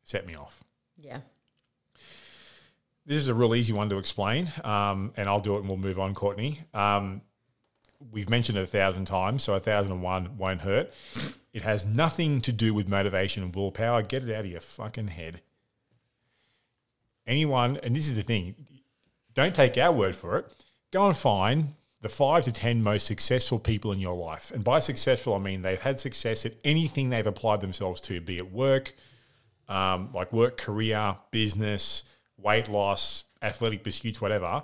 set 0.04 0.26
me 0.26 0.36
off. 0.36 0.64
Yeah. 0.98 1.20
This 3.06 3.18
is 3.18 3.28
a 3.28 3.34
real 3.34 3.54
easy 3.54 3.74
one 3.74 3.90
to 3.90 3.98
explain, 3.98 4.50
um, 4.64 5.12
and 5.18 5.28
I'll 5.28 5.42
do 5.42 5.56
it 5.56 5.60
and 5.60 5.68
we'll 5.68 5.78
move 5.78 6.00
on, 6.00 6.14
Courtney. 6.14 6.62
Um, 6.74 7.22
we've 8.12 8.30
mentioned 8.30 8.58
it 8.58 8.64
a 8.64 8.68
thousand 8.68 9.06
times, 9.06 9.44
so 9.44 9.56
a 9.56 9.60
thousand 9.60 9.92
and 9.92 10.02
one 10.02 10.38
won't 10.38 10.62
hurt. 10.62 10.94
It 11.52 11.64
has 11.64 11.86
nothing 11.86 12.40
to 12.42 12.54
do 12.54 12.74
with 12.74 12.88
motivation 12.88 13.44
and 13.44 13.54
willpower. 13.54 14.04
Get 14.04 14.24
it 14.24 14.34
out 14.34 14.46
of 14.46 14.52
your 14.52 14.62
fucking 14.62 15.10
head. 15.10 15.42
Anyone, 17.28 17.78
and 17.84 17.96
this 17.96 18.08
is 18.08 18.16
the 18.16 18.24
thing, 18.24 18.56
don't 19.34 19.54
take 19.54 19.78
our 19.78 19.92
word 19.92 20.16
for 20.16 20.38
it. 20.38 20.66
Go 20.92 21.08
and 21.08 21.18
find 21.18 21.74
the 22.02 22.10
five 22.10 22.44
to 22.44 22.52
10 22.52 22.84
most 22.84 23.06
successful 23.06 23.60
people 23.60 23.92
in 23.92 24.00
your 24.00 24.16
life. 24.16 24.52
And 24.52 24.64
by 24.64 24.80
successful, 24.80 25.34
I 25.34 25.40
mean 25.40 25.62
they've 25.62 25.80
had 25.80 26.00
success 26.00 26.46
at 26.46 26.54
anything 26.64 27.10
they've 27.10 27.26
applied 27.26 27.62
themselves 27.62 28.00
to, 28.02 28.22
be 28.22 28.38
it 28.38 28.52
work, 28.52 28.94
um, 29.68 30.10
like 30.14 30.32
work, 30.32 30.58
career, 30.58 31.18
business, 31.32 32.04
weight 32.38 32.70
loss, 32.70 33.26
athletic 33.42 33.84
pursuits, 33.84 34.22
whatever. 34.22 34.64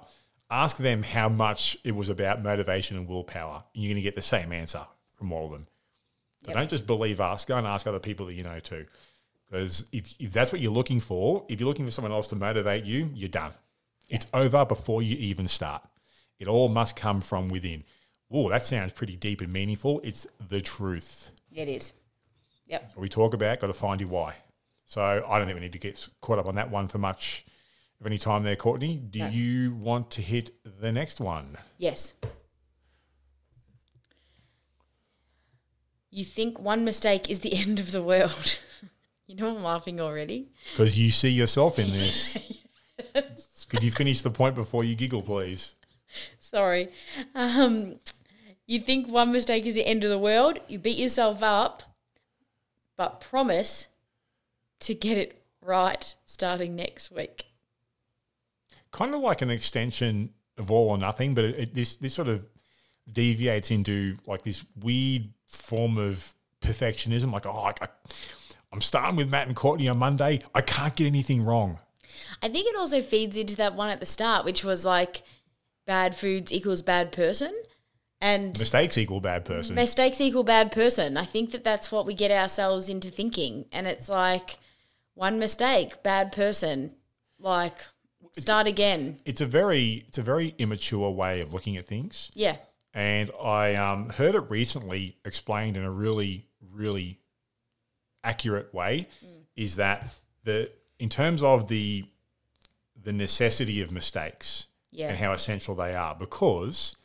Ask 0.52 0.78
them 0.78 1.04
how 1.04 1.30
much 1.30 1.78
it 1.84 1.92
was 1.96 2.10
about 2.10 2.42
motivation 2.42 2.98
and 2.98 3.08
willpower. 3.08 3.64
And 3.74 3.84
you're 3.84 3.90
going 3.92 4.02
to 4.02 4.02
get 4.02 4.16
the 4.16 4.22
same 4.22 4.52
answer 4.52 4.86
from 5.14 5.32
all 5.32 5.46
of 5.46 5.52
them. 5.52 5.68
So 6.44 6.50
Yep. 6.52 6.58
don't 6.58 6.70
just 6.70 6.88
believe 6.88 7.22
us. 7.22 7.46
Go 7.46 7.58
and 7.58 7.68
ask 7.68 7.86
other 7.86 8.00
people 8.00 8.26
that 8.28 8.34
you 8.34 8.44
know 8.44 8.60
too. 8.60 8.86
Because 9.50 9.86
if, 9.92 10.16
if 10.20 10.32
that's 10.32 10.52
what 10.52 10.62
you're 10.62 10.72
looking 10.72 11.00
for, 11.00 11.46
if 11.50 11.60
you're 11.60 11.68
looking 11.68 11.86
for 11.86 11.92
someone 11.92 12.12
else 12.12 12.28
to 12.28 12.36
motivate 12.36 12.86
you, 12.86 13.10
you're 13.14 13.30
done. 13.30 13.52
It's 14.08 14.26
over 14.34 14.66
before 14.66 15.02
you 15.04 15.16
even 15.18 15.48
start. 15.48 15.84
It 16.40 16.48
all 16.48 16.70
must 16.70 16.96
come 16.96 17.22
from 17.22 17.50
within. 17.50 17.84
Oh, 18.32 18.50
that 18.50 18.66
sounds 18.66 18.92
pretty 18.92 19.16
deep 19.16 19.42
and 19.42 19.52
meaningful. 19.52 20.02
It's 20.04 20.26
the 20.48 20.62
truth. 20.62 21.32
It 21.52 21.68
is. 21.68 21.94
Yep. 22.68 22.92
What 22.96 23.02
we 23.02 23.10
talk 23.10 23.34
about, 23.34 23.60
got 23.60 23.68
to 23.68 23.74
find 23.74 24.00
you 24.00 24.08
why. 24.08 24.36
So 24.86 25.02
I 25.04 25.38
don't 25.38 25.46
think 25.46 25.56
we 25.56 25.62
need 25.62 25.74
to 25.74 25.80
get 25.80 26.08
caught 26.22 26.40
up 26.40 26.48
on 26.48 26.56
that 26.56 26.72
one 26.72 26.88
for 26.88 26.98
much 27.00 27.46
of 28.00 28.06
any 28.06 28.18
time 28.18 28.44
there, 28.44 28.56
Courtney. 28.56 28.98
Do 28.98 29.20
No. 29.20 29.28
you 29.28 29.74
want 29.74 30.10
to 30.12 30.22
hit 30.22 30.52
the 30.64 30.92
next 30.92 31.20
one? 31.20 31.58
Yes. 31.78 32.14
You 36.12 36.24
think 36.24 36.60
one 36.60 36.86
mistake 36.86 37.30
is 37.30 37.40
the 37.42 37.54
end 37.60 37.80
of 37.80 37.92
the 37.92 38.02
world. 38.04 38.60
you 39.28 39.36
know 39.36 39.56
I'm 39.56 39.64
laughing 39.64 40.00
already. 40.00 40.50
Because 40.72 40.98
you 40.98 41.12
see 41.12 41.30
yourself 41.30 41.78
in 41.80 41.92
this. 41.92 42.38
Could 43.70 43.84
you 43.84 43.92
finish 43.92 44.22
the 44.22 44.32
point 44.32 44.56
before 44.56 44.84
you 44.84 44.96
giggle, 44.96 45.22
please? 45.22 45.76
Sorry. 46.40 46.90
Um, 47.36 48.00
you 48.66 48.80
think 48.80 49.08
one 49.08 49.32
mistake 49.32 49.66
is 49.66 49.76
the 49.76 49.86
end 49.86 50.04
of 50.04 50.10
the 50.10 50.18
world. 50.18 50.60
You 50.68 50.80
beat 50.80 50.98
yourself 50.98 51.44
up, 51.44 51.84
but 52.98 53.22
promise 53.22 53.90
to 54.80 54.96
get 54.96 55.18
it 55.18 55.44
right 55.62 56.16
starting 56.26 56.76
next 56.76 57.12
week. 57.12 57.46
Kind 58.92 59.14
of 59.14 59.22
like 59.22 59.42
an 59.42 59.50
extension 59.50 60.32
of 60.58 60.72
all 60.72 60.90
or 60.90 60.98
nothing, 60.98 61.34
but 61.34 61.46
it, 61.46 61.60
it, 61.60 61.74
this 61.74 61.96
this 61.96 62.14
sort 62.14 62.28
of 62.28 62.50
deviates 63.12 63.72
into 63.72 64.18
like 64.26 64.44
this 64.44 64.64
weird 64.76 65.30
form 65.48 65.98
of 65.98 66.34
perfectionism. 66.62 67.32
Like, 67.32 67.46
oh, 67.46 67.52
I, 67.58 67.74
I, 67.82 67.88
I'm 68.72 68.82
starting 68.82 69.16
with 69.16 69.30
Matt 69.30 69.48
and 69.48 69.56
Courtney 69.56 69.88
on 69.88 69.98
Monday. 69.98 70.42
I 70.54 70.62
can't 70.62 70.96
get 70.96 71.08
anything 71.08 71.44
wrong. 71.44 71.80
I 72.44 72.50
think 72.50 72.68
it 72.68 72.76
also 72.76 73.02
feeds 73.02 73.38
into 73.38 73.56
that 73.58 73.76
one 73.76 73.90
at 73.90 74.00
the 74.00 74.06
start, 74.06 74.46
which 74.46 74.64
was 74.64 74.86
like 74.86 75.24
bad 75.88 76.16
foods 76.16 76.52
equals 76.52 76.82
bad 76.82 77.12
person. 77.12 77.54
And 78.22 78.58
Mistakes 78.60 78.98
equal 78.98 79.22
bad 79.22 79.46
person. 79.46 79.76
mistakes 79.76 80.20
equal 80.20 80.44
bad 80.44 80.74
person. 80.74 81.16
I 81.16 81.24
think 81.24 81.52
that 81.52 81.64
that's 81.64 81.90
what 81.90 82.06
we 82.06 82.14
get 82.14 82.32
ourselves 82.32 82.90
into 82.90 83.10
thinking. 83.10 83.66
And 83.72 83.88
it's 83.88 84.10
like 84.10 84.58
one 85.14 85.40
mistake, 85.40 86.04
bad 86.04 86.34
person. 86.34 86.96
Like 87.40 87.78
start 88.42 88.68
again. 88.68 89.18
it's 89.26 89.42
a 89.42 89.46
very 89.46 90.06
it's 90.08 90.18
a 90.18 90.22
very 90.24 90.56
immature 90.58 91.10
way 91.12 91.42
of 91.42 91.54
looking 91.54 91.78
at 91.78 91.86
things. 91.86 92.32
Yeah. 92.34 92.58
And 92.94 93.30
I 93.42 93.76
um, 93.76 94.10
heard 94.10 94.34
it 94.36 94.50
recently 94.50 95.18
explained 95.24 95.78
in 95.78 95.84
a 95.84 95.92
really, 95.92 96.48
really 96.74 97.20
accurate 98.24 98.74
way. 98.74 99.08
Is 99.56 99.76
that 99.76 100.14
the 100.44 100.72
in 100.98 101.10
terms 101.10 101.44
of 101.44 101.68
the 101.68 102.06
the 103.02 103.14
necessity 103.14 103.82
of 103.82 103.92
mistakes 103.92 104.68
Yeah. 104.92 105.10
and 105.10 105.18
how 105.18 105.32
essential 105.34 105.76
they 105.76 105.94
are, 105.94 106.16
because 106.16 106.96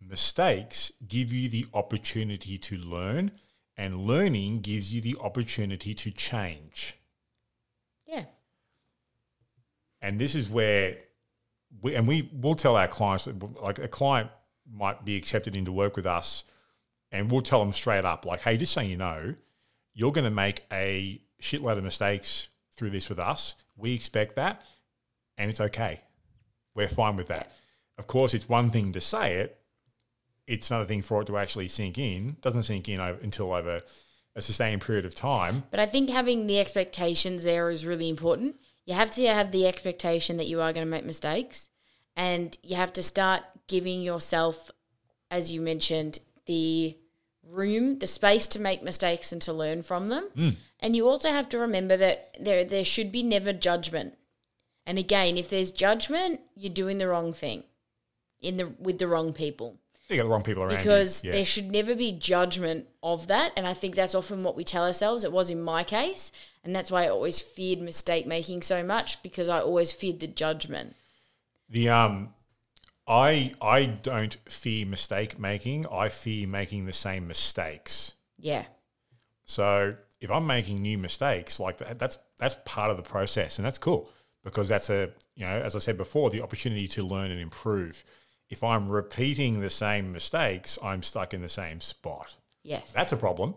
mistakes 0.00 0.92
give 1.06 1.32
you 1.32 1.48
the 1.48 1.66
opportunity 1.74 2.58
to 2.58 2.76
learn, 2.76 3.30
and 3.76 4.06
learning 4.06 4.60
gives 4.60 4.92
you 4.92 5.00
the 5.00 5.16
opportunity 5.20 5.94
to 5.94 6.10
change. 6.10 6.98
Yeah. 8.06 8.24
And 10.00 10.18
this 10.20 10.34
is 10.34 10.48
where 10.48 10.96
we 11.82 11.94
and 11.94 12.06
we 12.06 12.30
will 12.32 12.54
tell 12.54 12.76
our 12.76 12.88
clients 12.88 13.24
that 13.24 13.62
like 13.62 13.78
a 13.78 13.88
client 13.88 14.30
might 14.70 15.04
be 15.04 15.16
accepted 15.16 15.56
into 15.56 15.72
work 15.72 15.96
with 15.96 16.06
us 16.06 16.44
and 17.10 17.30
we'll 17.30 17.40
tell 17.40 17.60
them 17.60 17.72
straight 17.72 18.04
up 18.04 18.24
like 18.26 18.40
hey 18.40 18.56
just 18.56 18.72
so 18.72 18.80
you 18.80 18.96
know 18.96 19.34
you're 19.94 20.12
going 20.12 20.24
to 20.24 20.30
make 20.30 20.64
a 20.72 21.20
shitload 21.42 21.78
of 21.78 21.84
mistakes 21.84 22.48
through 22.76 22.90
this 22.90 23.08
with 23.08 23.18
us. 23.18 23.56
We 23.76 23.94
expect 23.94 24.36
that 24.36 24.62
and 25.36 25.50
it's 25.50 25.60
okay. 25.60 26.00
We're 26.74 26.88
fine 26.88 27.16
with 27.16 27.28
that. 27.28 27.50
Of 27.98 28.06
course 28.06 28.34
it's 28.34 28.48
one 28.48 28.70
thing 28.70 28.92
to 28.92 29.00
say 29.00 29.34
it. 29.34 29.58
It's 30.46 30.70
another 30.70 30.86
thing 30.86 31.02
for 31.02 31.22
it 31.22 31.26
to 31.26 31.36
actually 31.36 31.68
sink 31.68 31.98
in. 31.98 32.36
Doesn't 32.40 32.62
sink 32.62 32.88
in 32.88 33.00
over, 33.00 33.18
until 33.20 33.52
over 33.52 33.80
a 34.36 34.40
sustained 34.42 34.82
period 34.82 35.04
of 35.04 35.14
time. 35.14 35.64
But 35.70 35.80
I 35.80 35.86
think 35.86 36.08
having 36.10 36.46
the 36.46 36.60
expectations 36.60 37.42
there 37.42 37.68
is 37.68 37.84
really 37.84 38.08
important. 38.08 38.56
You 38.88 38.94
have 38.94 39.10
to 39.10 39.26
have 39.26 39.52
the 39.52 39.66
expectation 39.66 40.38
that 40.38 40.46
you 40.46 40.62
are 40.62 40.72
going 40.72 40.86
to 40.86 40.90
make 40.90 41.04
mistakes, 41.04 41.68
and 42.16 42.56
you 42.62 42.76
have 42.76 42.90
to 42.94 43.02
start 43.02 43.42
giving 43.66 44.00
yourself, 44.00 44.70
as 45.30 45.52
you 45.52 45.60
mentioned, 45.60 46.20
the 46.46 46.96
room, 47.46 47.98
the 47.98 48.06
space 48.06 48.46
to 48.46 48.58
make 48.58 48.82
mistakes 48.82 49.30
and 49.30 49.42
to 49.42 49.52
learn 49.52 49.82
from 49.82 50.08
them. 50.08 50.30
Mm. 50.34 50.56
And 50.80 50.96
you 50.96 51.06
also 51.06 51.28
have 51.28 51.50
to 51.50 51.58
remember 51.58 51.98
that 51.98 52.34
there 52.40 52.64
there 52.64 52.82
should 52.82 53.12
be 53.12 53.22
never 53.22 53.52
judgment. 53.52 54.16
And 54.86 54.98
again, 54.98 55.36
if 55.36 55.50
there's 55.50 55.70
judgment, 55.70 56.40
you're 56.54 56.72
doing 56.72 56.96
the 56.96 57.08
wrong 57.08 57.34
thing 57.34 57.64
in 58.40 58.56
the 58.56 58.68
with 58.78 58.98
the 58.98 59.06
wrong 59.06 59.34
people 59.34 59.76
you 60.08 60.16
got 60.16 60.22
the 60.24 60.28
wrong 60.30 60.42
people 60.42 60.62
around 60.62 60.72
you. 60.72 60.76
because 60.78 61.24
Yeah. 61.24 61.32
there 61.32 61.44
should 61.44 61.70
never 61.70 61.94
be 61.94 62.12
judgment 62.12 62.86
of 63.02 63.26
that 63.26 63.52
and 63.56 63.66
i 63.66 63.74
think 63.74 63.94
that's 63.94 64.14
often 64.14 64.42
what 64.44 64.56
we 64.56 64.64
tell 64.64 64.84
ourselves 64.84 65.24
it 65.24 65.32
was 65.32 65.50
in 65.50 65.62
my 65.62 65.84
case 65.84 66.32
and 66.64 66.74
that's 66.74 66.90
why 66.90 67.04
i 67.04 67.08
always 67.08 67.40
feared 67.40 67.80
mistake 67.80 68.26
making 68.26 68.62
so 68.62 68.82
much 68.82 69.22
because 69.22 69.48
i 69.48 69.60
always 69.60 69.92
feared 69.92 70.20
the 70.20 70.26
judgment 70.26 70.96
The 71.68 71.88
um, 71.90 72.34
I 73.06 73.52
I 73.60 73.84
don't 73.84 74.36
fear 74.46 74.84
mistake 74.86 75.38
making. 75.38 75.86
I 75.90 76.08
fear 76.08 76.46
making 76.46 76.84
the 76.86 76.92
same 76.92 77.26
mistakes. 77.26 78.12
Yeah. 78.38 78.64
So 79.44 79.96
if 80.20 80.30
I'm 80.30 80.46
making 80.46 80.82
new 80.82 80.98
mistakes, 80.98 81.58
like 81.60 81.78
that, 81.78 81.98
that's 81.98 82.18
that's 82.38 82.56
part 82.66 82.90
of 82.90 82.96
the 82.98 83.02
process, 83.02 83.58
and 83.58 83.64
that's 83.64 83.78
cool 83.78 84.10
because 84.44 84.68
that's 84.68 84.90
a 84.90 85.10
you 85.36 85.44
know, 85.46 85.58
as 85.58 85.74
I 85.74 85.78
said 85.78 85.96
before, 85.96 86.28
the 86.30 86.42
opportunity 86.42 86.86
to 86.88 87.02
learn 87.02 87.30
and 87.30 87.40
improve. 87.40 88.04
If 88.50 88.64
I'm 88.64 88.88
repeating 88.88 89.60
the 89.60 89.70
same 89.70 90.12
mistakes, 90.12 90.78
I'm 90.82 91.02
stuck 91.02 91.34
in 91.34 91.42
the 91.42 91.48
same 91.48 91.80
spot. 91.80 92.36
Yes. 92.62 92.90
That's 92.92 93.12
a 93.12 93.16
problem. 93.16 93.54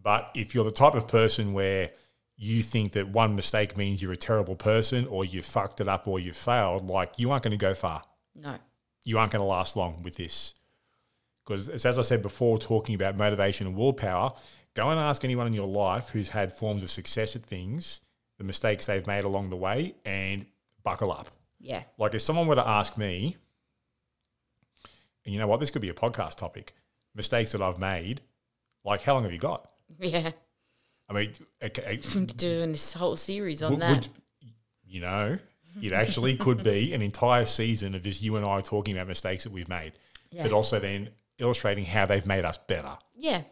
But 0.00 0.30
if 0.34 0.54
you're 0.54 0.64
the 0.64 0.70
type 0.70 0.94
of 0.94 1.08
person 1.08 1.52
where 1.52 1.90
you 2.36 2.62
think 2.62 2.92
that 2.92 3.08
one 3.08 3.34
mistake 3.34 3.76
means 3.76 4.00
you're 4.00 4.12
a 4.12 4.16
terrible 4.16 4.54
person 4.54 5.06
or 5.06 5.24
you 5.24 5.42
fucked 5.42 5.80
it 5.80 5.88
up 5.88 6.06
or 6.06 6.20
you 6.20 6.32
failed, 6.32 6.88
like 6.88 7.14
you 7.16 7.30
aren't 7.30 7.42
going 7.42 7.50
to 7.52 7.56
go 7.56 7.74
far. 7.74 8.02
no. 8.34 8.56
You 9.04 9.18
aren't 9.18 9.32
going 9.32 9.40
to 9.40 9.46
last 9.46 9.74
long 9.74 10.02
with 10.02 10.16
this. 10.16 10.54
Because 11.42 11.70
as 11.70 11.98
I 11.98 12.02
said 12.02 12.20
before, 12.20 12.58
talking 12.58 12.94
about 12.94 13.16
motivation 13.16 13.66
and 13.66 13.74
willpower, 13.74 14.32
go 14.74 14.90
and 14.90 15.00
ask 15.00 15.24
anyone 15.24 15.46
in 15.46 15.54
your 15.54 15.66
life 15.66 16.10
who's 16.10 16.28
had 16.28 16.52
forms 16.52 16.82
of 16.82 16.90
success 16.90 17.34
at 17.34 17.42
things, 17.42 18.02
the 18.36 18.44
mistakes 18.44 18.84
they've 18.84 19.06
made 19.06 19.24
along 19.24 19.48
the 19.48 19.56
way, 19.56 19.94
and 20.04 20.44
buckle 20.82 21.10
up. 21.10 21.28
Yeah. 21.58 21.84
Like 21.96 22.12
if 22.12 22.20
someone 22.20 22.46
were 22.46 22.56
to 22.56 22.68
ask 22.68 22.98
me, 22.98 23.36
and 25.28 25.34
you 25.34 25.38
know 25.38 25.46
what, 25.46 25.60
this 25.60 25.70
could 25.70 25.82
be 25.82 25.90
a 25.90 25.94
podcast 25.94 26.36
topic, 26.36 26.72
mistakes 27.14 27.52
that 27.52 27.60
I've 27.60 27.78
made, 27.78 28.22
like 28.82 29.02
how 29.02 29.12
long 29.12 29.24
have 29.24 29.32
you 29.32 29.38
got? 29.38 29.70
Yeah. 30.00 30.30
I 31.06 31.12
mean, 31.12 31.32
okay, 31.62 32.00
Doing 32.36 32.72
this 32.72 32.94
whole 32.94 33.14
series 33.16 33.62
on 33.62 33.72
would, 33.72 33.80
that. 33.82 33.90
would- 33.96 34.08
you 34.86 35.02
know, 35.02 35.38
it 35.82 35.92
actually 35.92 36.34
could 36.44 36.64
be 36.64 36.94
an 36.94 37.02
entire 37.02 37.44
season 37.44 37.94
of 37.94 38.02
just 38.02 38.22
you 38.22 38.36
and 38.36 38.46
I 38.46 38.62
talking 38.62 38.96
about 38.96 39.06
mistakes 39.06 39.44
that 39.44 39.52
we've 39.52 39.68
made, 39.68 39.92
Yeah. 40.30 40.44
but 40.44 40.52
also 40.52 40.78
then 40.78 41.10
illustrating 41.38 41.84
how 41.84 42.06
they've 42.06 42.24
made 42.24 42.46
us 42.46 42.56
better. 42.56 42.96
yeah. 43.14 43.42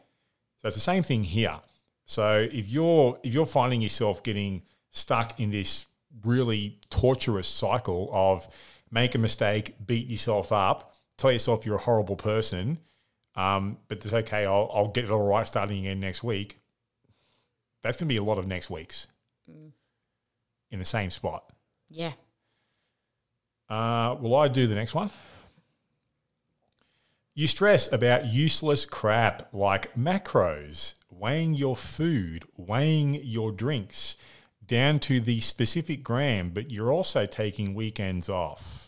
So 0.62 0.68
it's 0.68 0.76
the 0.76 0.80
same 0.80 1.02
thing 1.02 1.22
here. 1.24 1.60
So 2.06 2.48
if 2.50 2.70
you're 2.70 3.18
if 3.22 3.34
you're 3.34 3.44
finding 3.44 3.82
yourself 3.82 4.22
getting 4.22 4.62
stuck 4.90 5.38
in 5.38 5.50
this 5.50 5.84
really 6.24 6.78
torturous 6.88 7.46
cycle 7.46 8.08
of 8.12 8.48
make 8.90 9.14
a 9.14 9.18
mistake, 9.18 9.74
beat 9.86 10.06
yourself 10.08 10.50
up, 10.52 10.94
tell 11.16 11.32
yourself 11.32 11.66
you're 11.66 11.76
a 11.76 11.80
horrible 11.80 12.16
person, 12.16 12.78
um, 13.34 13.78
but 13.88 14.04
it's 14.04 14.12
okay. 14.12 14.46
I'll, 14.46 14.70
I'll 14.72 14.88
get 14.88 15.04
it 15.04 15.10
all 15.10 15.26
right 15.26 15.46
starting 15.46 15.78
again 15.78 16.00
next 16.00 16.22
week. 16.22 16.58
That's 17.82 17.96
going 17.96 18.08
to 18.08 18.12
be 18.12 18.18
a 18.18 18.22
lot 18.22 18.38
of 18.38 18.46
next 18.46 18.70
weeks 18.70 19.08
in 20.70 20.78
the 20.78 20.84
same 20.84 21.10
spot. 21.10 21.44
Yeah. 21.88 22.12
Uh, 23.68 24.16
will 24.20 24.36
I 24.36 24.48
do 24.48 24.66
the 24.66 24.74
next 24.74 24.94
one? 24.94 25.10
You 27.34 27.46
stress 27.46 27.92
about 27.92 28.32
useless 28.32 28.86
crap 28.86 29.52
like 29.52 29.94
macros, 29.94 30.94
weighing 31.10 31.54
your 31.54 31.76
food, 31.76 32.44
weighing 32.56 33.14
your 33.14 33.52
drinks, 33.52 34.16
down 34.66 34.98
to 35.00 35.20
the 35.20 35.40
specific 35.40 36.02
gram, 36.02 36.50
but 36.50 36.70
you're 36.70 36.92
also 36.92 37.26
taking 37.26 37.74
weekends 37.74 38.28
off. 38.28 38.85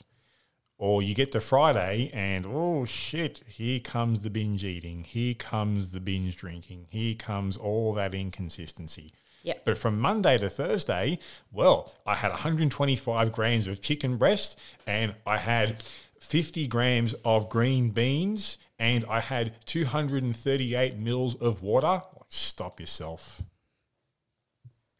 Or 0.80 1.02
you 1.02 1.12
get 1.12 1.32
to 1.32 1.40
Friday 1.40 2.08
and, 2.14 2.46
oh 2.46 2.84
shit, 2.84 3.42
here 3.46 3.80
comes 3.80 4.20
the 4.20 4.30
binge 4.30 4.64
eating, 4.64 5.02
here 5.02 5.34
comes 5.34 5.90
the 5.90 5.98
binge 5.98 6.36
drinking, 6.36 6.86
here 6.90 7.16
comes 7.16 7.56
all 7.56 7.92
that 7.94 8.14
inconsistency. 8.14 9.12
Yep. 9.42 9.64
But 9.64 9.78
from 9.78 9.98
Monday 9.98 10.38
to 10.38 10.48
Thursday, 10.48 11.18
well, 11.50 11.92
I 12.06 12.14
had 12.14 12.30
125 12.30 13.32
grams 13.32 13.66
of 13.66 13.80
chicken 13.80 14.18
breast 14.18 14.58
and 14.86 15.14
I 15.26 15.38
had 15.38 15.82
50 16.20 16.68
grams 16.68 17.14
of 17.24 17.48
green 17.48 17.90
beans 17.90 18.58
and 18.78 19.04
I 19.08 19.20
had 19.20 19.54
238 19.66 20.96
mils 20.96 21.34
of 21.34 21.60
water. 21.62 22.02
Stop 22.28 22.78
yourself. 22.78 23.42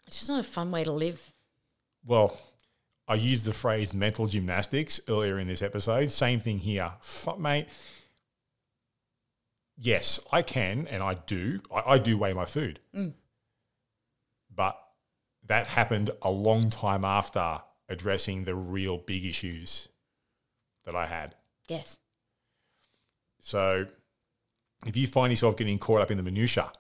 It's 0.07 0.19
just 0.19 0.31
not 0.31 0.41
a 0.41 0.45
fun 0.45 0.71
way 0.71 0.83
to 0.85 0.93
live. 0.93 1.33
Well, 2.05 2.41
I 3.09 3.15
used 3.15 3.47
the 3.47 3.55
phrase 3.55 3.95
mental 3.95 4.27
gymnastics 4.27 5.01
earlier 5.09 5.39
in 5.39 5.49
this 5.49 5.63
episode. 5.63 6.13
Same 6.13 6.41
thing 6.41 6.59
here. 6.59 6.93
Fuck, 7.01 7.41
mate. 7.41 7.69
Yes, 9.79 10.21
I 10.31 10.43
can 10.43 10.87
and 10.89 11.03
I 11.03 11.15
do. 11.15 11.61
I, 11.75 11.95
I 11.95 11.99
do 11.99 12.19
weigh 12.19 12.35
my 12.35 12.45
food. 12.45 12.81
Mm. 12.95 13.15
But 14.55 14.79
that 15.47 15.69
happened 15.69 16.11
a 16.21 16.31
long 16.31 16.69
time 16.69 17.05
after 17.05 17.61
addressing 17.89 18.45
the 18.45 18.55
real 18.55 18.99
big 18.99 19.25
issues 19.25 19.89
that 20.85 20.95
I 20.95 21.07
had. 21.07 21.35
Yes. 21.69 21.99
So 23.41 23.87
if 24.87 24.97
you 24.97 25.07
find 25.07 25.33
yourself 25.33 25.57
getting 25.57 25.79
caught 25.79 26.03
up 26.03 26.11
in 26.11 26.19
the 26.19 26.23
minutia 26.23 26.71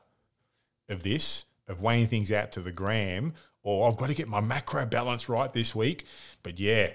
of 0.90 1.02
this, 1.02 1.46
of 1.66 1.80
weighing 1.80 2.06
things 2.06 2.30
out 2.30 2.52
to 2.52 2.60
the 2.60 2.72
gram, 2.72 3.32
or 3.62 3.88
I've 3.88 3.96
got 3.96 4.08
to 4.08 4.14
get 4.14 4.28
my 4.28 4.40
macro 4.40 4.86
balance 4.86 5.28
right 5.28 5.52
this 5.52 5.74
week, 5.74 6.04
but 6.42 6.58
yeah, 6.58 6.90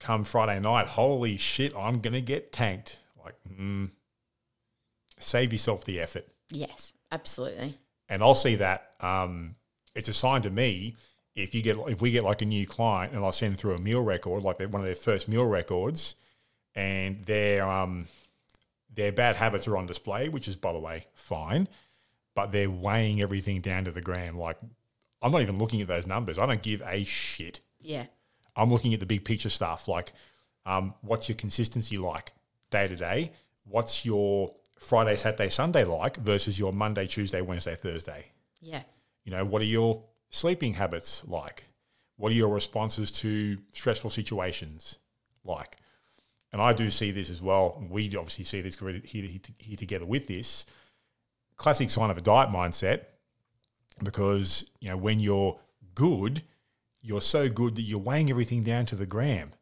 come 0.00 0.24
Friday 0.24 0.60
night, 0.60 0.88
holy 0.88 1.36
shit, 1.36 1.74
I'm 1.76 2.00
going 2.00 2.14
to 2.14 2.20
get 2.20 2.52
tanked. 2.52 2.98
Like, 3.22 3.34
mm, 3.58 3.90
save 5.18 5.52
yourself 5.52 5.84
the 5.84 6.00
effort. 6.00 6.26
Yes. 6.50 6.92
Absolutely. 7.14 7.74
And 8.08 8.22
I'll 8.22 8.34
see 8.34 8.56
that. 8.56 8.90
Um, 9.00 9.54
it's 9.94 10.08
a 10.08 10.12
sign 10.12 10.42
to 10.42 10.50
me 10.50 10.96
if 11.36 11.54
you 11.54 11.62
get 11.62 11.76
if 11.88 12.02
we 12.02 12.10
get 12.10 12.24
like 12.24 12.42
a 12.42 12.44
new 12.44 12.66
client 12.66 13.12
and 13.12 13.24
I 13.24 13.30
send 13.30 13.58
through 13.58 13.74
a 13.74 13.78
meal 13.78 14.02
record, 14.02 14.42
like 14.42 14.58
one 14.58 14.80
of 14.80 14.84
their 14.84 14.96
first 14.96 15.28
meal 15.28 15.44
records, 15.44 16.16
and 16.74 17.24
their 17.24 17.68
um 17.68 18.06
their 18.92 19.12
bad 19.12 19.36
habits 19.36 19.68
are 19.68 19.76
on 19.76 19.86
display, 19.86 20.28
which 20.28 20.48
is 20.48 20.56
by 20.56 20.72
the 20.72 20.78
way 20.78 21.06
fine, 21.14 21.68
but 22.34 22.50
they're 22.50 22.70
weighing 22.70 23.20
everything 23.20 23.60
down 23.60 23.84
to 23.84 23.92
the 23.92 24.00
gram. 24.00 24.36
Like 24.36 24.58
I'm 25.24 25.32
not 25.32 25.40
even 25.40 25.58
looking 25.58 25.80
at 25.80 25.88
those 25.88 26.06
numbers. 26.06 26.38
I 26.38 26.44
don't 26.44 26.62
give 26.62 26.82
a 26.84 27.02
shit. 27.02 27.60
Yeah. 27.80 28.04
I'm 28.54 28.70
looking 28.70 28.92
at 28.92 29.00
the 29.00 29.06
big 29.06 29.24
picture 29.24 29.48
stuff, 29.48 29.88
like 29.88 30.12
um, 30.66 30.94
what's 31.00 31.30
your 31.30 31.36
consistency 31.36 31.96
like 31.96 32.32
day 32.70 32.86
to 32.86 32.94
day? 32.94 33.32
What's 33.64 34.04
your 34.04 34.54
Friday, 34.78 35.16
Saturday, 35.16 35.48
Sunday 35.48 35.84
like 35.84 36.18
versus 36.18 36.58
your 36.58 36.74
Monday, 36.74 37.06
Tuesday, 37.06 37.40
Wednesday, 37.40 37.74
Thursday? 37.74 38.26
Yeah. 38.60 38.82
You 39.24 39.32
know, 39.32 39.46
what 39.46 39.62
are 39.62 39.66
your 39.66 40.04
sleeping 40.28 40.74
habits 40.74 41.26
like? 41.26 41.64
What 42.16 42.30
are 42.30 42.34
your 42.34 42.50
responses 42.50 43.10
to 43.12 43.56
stressful 43.72 44.10
situations 44.10 44.98
like? 45.42 45.78
And 46.52 46.60
I 46.60 46.74
do 46.74 46.90
see 46.90 47.10
this 47.10 47.30
as 47.30 47.40
well. 47.40 47.82
We 47.90 48.14
obviously 48.14 48.44
see 48.44 48.60
this 48.60 48.78
here, 48.78 49.00
here, 49.02 49.28
here 49.58 49.76
together 49.76 50.04
with 50.04 50.26
this 50.26 50.66
classic 51.56 51.88
sign 51.88 52.10
of 52.10 52.18
a 52.18 52.20
diet 52.20 52.50
mindset 52.50 53.06
because, 54.02 54.70
you 54.80 54.88
know, 54.88 54.96
when 54.96 55.20
you're 55.20 55.58
good, 55.94 56.42
you're 57.00 57.20
so 57.20 57.48
good 57.48 57.76
that 57.76 57.82
you're 57.82 57.98
weighing 57.98 58.30
everything 58.30 58.62
down 58.62 58.86
to 58.86 58.96
the 58.96 59.06
gram. 59.06 59.52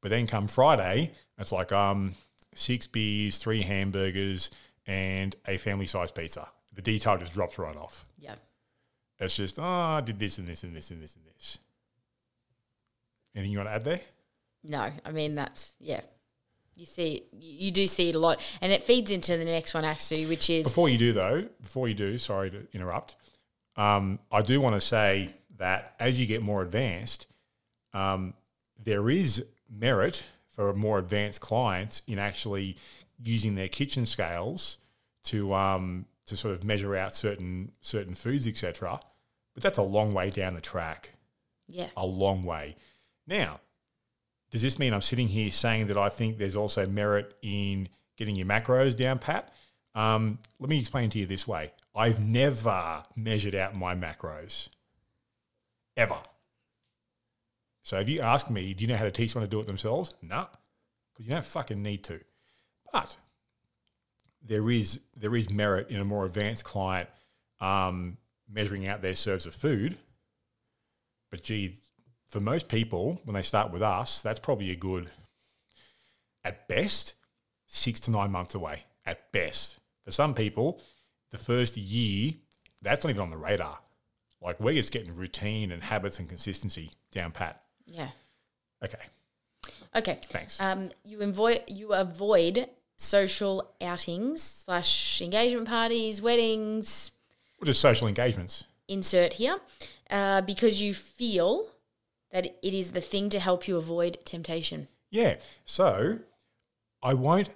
But 0.00 0.10
then 0.10 0.26
come 0.26 0.46
Friday, 0.46 1.12
it's 1.38 1.52
like 1.52 1.72
um, 1.72 2.14
six 2.54 2.86
beers, 2.86 3.38
three 3.38 3.62
hamburgers, 3.62 4.50
and 4.86 5.34
a 5.46 5.56
family 5.56 5.86
size 5.86 6.10
pizza. 6.10 6.48
The 6.74 6.82
detail 6.82 7.18
just 7.18 7.34
drops 7.34 7.58
right 7.58 7.76
off. 7.76 8.06
Yeah. 8.18 8.36
It's 9.18 9.36
just, 9.36 9.58
oh, 9.58 9.64
I 9.64 10.00
did 10.00 10.18
this 10.18 10.38
and 10.38 10.46
this 10.46 10.62
and 10.62 10.76
this 10.76 10.90
and 10.90 11.02
this 11.02 11.16
and 11.16 11.24
this. 11.26 11.58
Anything 13.34 13.52
you 13.52 13.58
want 13.58 13.68
to 13.68 13.74
add 13.74 13.84
there? 13.84 14.00
No, 14.64 14.90
I 15.04 15.10
mean 15.12 15.34
that's 15.34 15.72
yeah. 15.78 16.00
You 16.74 16.86
see, 16.86 17.24
you 17.40 17.70
do 17.70 17.86
see 17.88 18.08
it 18.10 18.14
a 18.14 18.18
lot, 18.18 18.40
and 18.60 18.72
it 18.72 18.84
feeds 18.84 19.10
into 19.10 19.36
the 19.36 19.44
next 19.44 19.74
one 19.74 19.84
actually, 19.84 20.26
which 20.26 20.48
is 20.48 20.64
Before 20.64 20.88
you 20.88 20.98
do, 20.98 21.12
though, 21.12 21.44
before 21.60 21.88
you 21.88 21.94
do, 21.94 22.18
sorry 22.18 22.50
to 22.50 22.66
interrupt, 22.72 23.16
um, 23.78 24.18
I 24.30 24.42
do 24.42 24.60
want 24.60 24.74
to 24.74 24.80
say 24.80 25.34
that 25.56 25.94
as 25.98 26.20
you 26.20 26.26
get 26.26 26.42
more 26.42 26.62
advanced, 26.62 27.28
um, 27.94 28.34
there 28.82 29.08
is 29.08 29.44
merit 29.70 30.24
for 30.48 30.74
more 30.74 30.98
advanced 30.98 31.40
clients 31.40 32.02
in 32.08 32.18
actually 32.18 32.76
using 33.22 33.54
their 33.54 33.68
kitchen 33.68 34.04
scales 34.04 34.78
to 35.24 35.54
um, 35.54 36.06
to 36.26 36.36
sort 36.36 36.52
of 36.52 36.64
measure 36.64 36.96
out 36.96 37.14
certain 37.14 37.70
certain 37.80 38.14
foods, 38.14 38.48
etc. 38.48 39.00
But 39.54 39.62
that's 39.62 39.78
a 39.78 39.82
long 39.82 40.12
way 40.12 40.30
down 40.30 40.54
the 40.54 40.60
track. 40.60 41.14
yeah, 41.68 41.88
a 41.96 42.04
long 42.04 42.42
way. 42.44 42.76
Now, 43.26 43.60
does 44.50 44.62
this 44.62 44.78
mean 44.78 44.92
I'm 44.92 45.02
sitting 45.02 45.28
here 45.28 45.50
saying 45.50 45.86
that 45.86 45.96
I 45.96 46.08
think 46.08 46.38
there's 46.38 46.56
also 46.56 46.86
merit 46.86 47.36
in 47.42 47.88
getting 48.16 48.34
your 48.34 48.46
macros 48.46 48.96
down 48.96 49.20
pat? 49.20 49.52
Um, 49.94 50.38
let 50.58 50.68
me 50.68 50.78
explain 50.78 51.10
to 51.10 51.18
you 51.18 51.26
this 51.26 51.46
way 51.46 51.72
I've 51.98 52.20
never 52.20 53.02
measured 53.16 53.56
out 53.56 53.74
my 53.74 53.96
macros, 53.96 54.68
ever. 55.96 56.18
So 57.82 57.98
if 57.98 58.08
you 58.08 58.20
ask 58.20 58.48
me, 58.48 58.72
do 58.72 58.82
you 58.82 58.88
know 58.88 58.96
how 58.96 59.04
to 59.04 59.10
teach 59.10 59.32
someone 59.32 59.48
to 59.48 59.50
do 59.50 59.60
it 59.60 59.66
themselves? 59.66 60.14
No, 60.22 60.46
because 61.12 61.26
you 61.26 61.34
don't 61.34 61.44
fucking 61.44 61.82
need 61.82 62.04
to. 62.04 62.20
But 62.92 63.16
there 64.40 64.70
is 64.70 65.00
there 65.16 65.34
is 65.34 65.50
merit 65.50 65.90
in 65.90 65.98
a 65.98 66.04
more 66.04 66.24
advanced 66.24 66.64
client 66.64 67.08
um, 67.60 68.16
measuring 68.48 68.86
out 68.86 69.02
their 69.02 69.16
serves 69.16 69.44
of 69.44 69.52
food. 69.52 69.98
But 71.32 71.42
gee, 71.42 71.74
for 72.28 72.38
most 72.38 72.68
people, 72.68 73.20
when 73.24 73.34
they 73.34 73.42
start 73.42 73.72
with 73.72 73.82
us, 73.82 74.20
that's 74.20 74.38
probably 74.38 74.70
a 74.70 74.76
good 74.76 75.10
at 76.44 76.68
best, 76.68 77.16
six 77.66 77.98
to 78.00 78.12
nine 78.12 78.30
months 78.30 78.54
away. 78.54 78.84
At 79.04 79.32
best. 79.32 79.78
For 80.04 80.12
some 80.12 80.32
people, 80.32 80.80
the 81.30 81.38
first 81.38 81.76
year, 81.76 82.32
that's 82.82 83.04
not 83.04 83.10
even 83.10 83.22
on 83.22 83.30
the 83.30 83.36
radar. 83.36 83.78
Like 84.40 84.60
we're 84.60 84.74
just 84.74 84.92
getting 84.92 85.14
routine 85.14 85.72
and 85.72 85.82
habits 85.82 86.18
and 86.18 86.28
consistency 86.28 86.92
down 87.10 87.32
pat. 87.32 87.62
Yeah. 87.86 88.08
Okay. 88.84 88.98
Okay. 89.96 90.18
Thanks. 90.24 90.60
Um, 90.60 90.90
you 91.04 91.20
avoid 91.20 91.62
you 91.66 91.92
avoid 91.92 92.68
social 92.96 93.74
outings 93.80 94.42
slash 94.42 95.20
engagement 95.20 95.68
parties, 95.68 96.22
weddings. 96.22 97.10
Or 97.60 97.66
just 97.66 97.80
social 97.80 98.06
engagements. 98.06 98.64
Insert 98.86 99.34
here, 99.34 99.58
uh, 100.08 100.40
because 100.42 100.80
you 100.80 100.94
feel 100.94 101.66
that 102.30 102.46
it 102.62 102.74
is 102.74 102.92
the 102.92 103.00
thing 103.00 103.28
to 103.30 103.40
help 103.40 103.66
you 103.66 103.76
avoid 103.76 104.18
temptation. 104.24 104.88
Yeah. 105.10 105.36
So 105.64 106.20
I 107.02 107.14
won't 107.14 107.50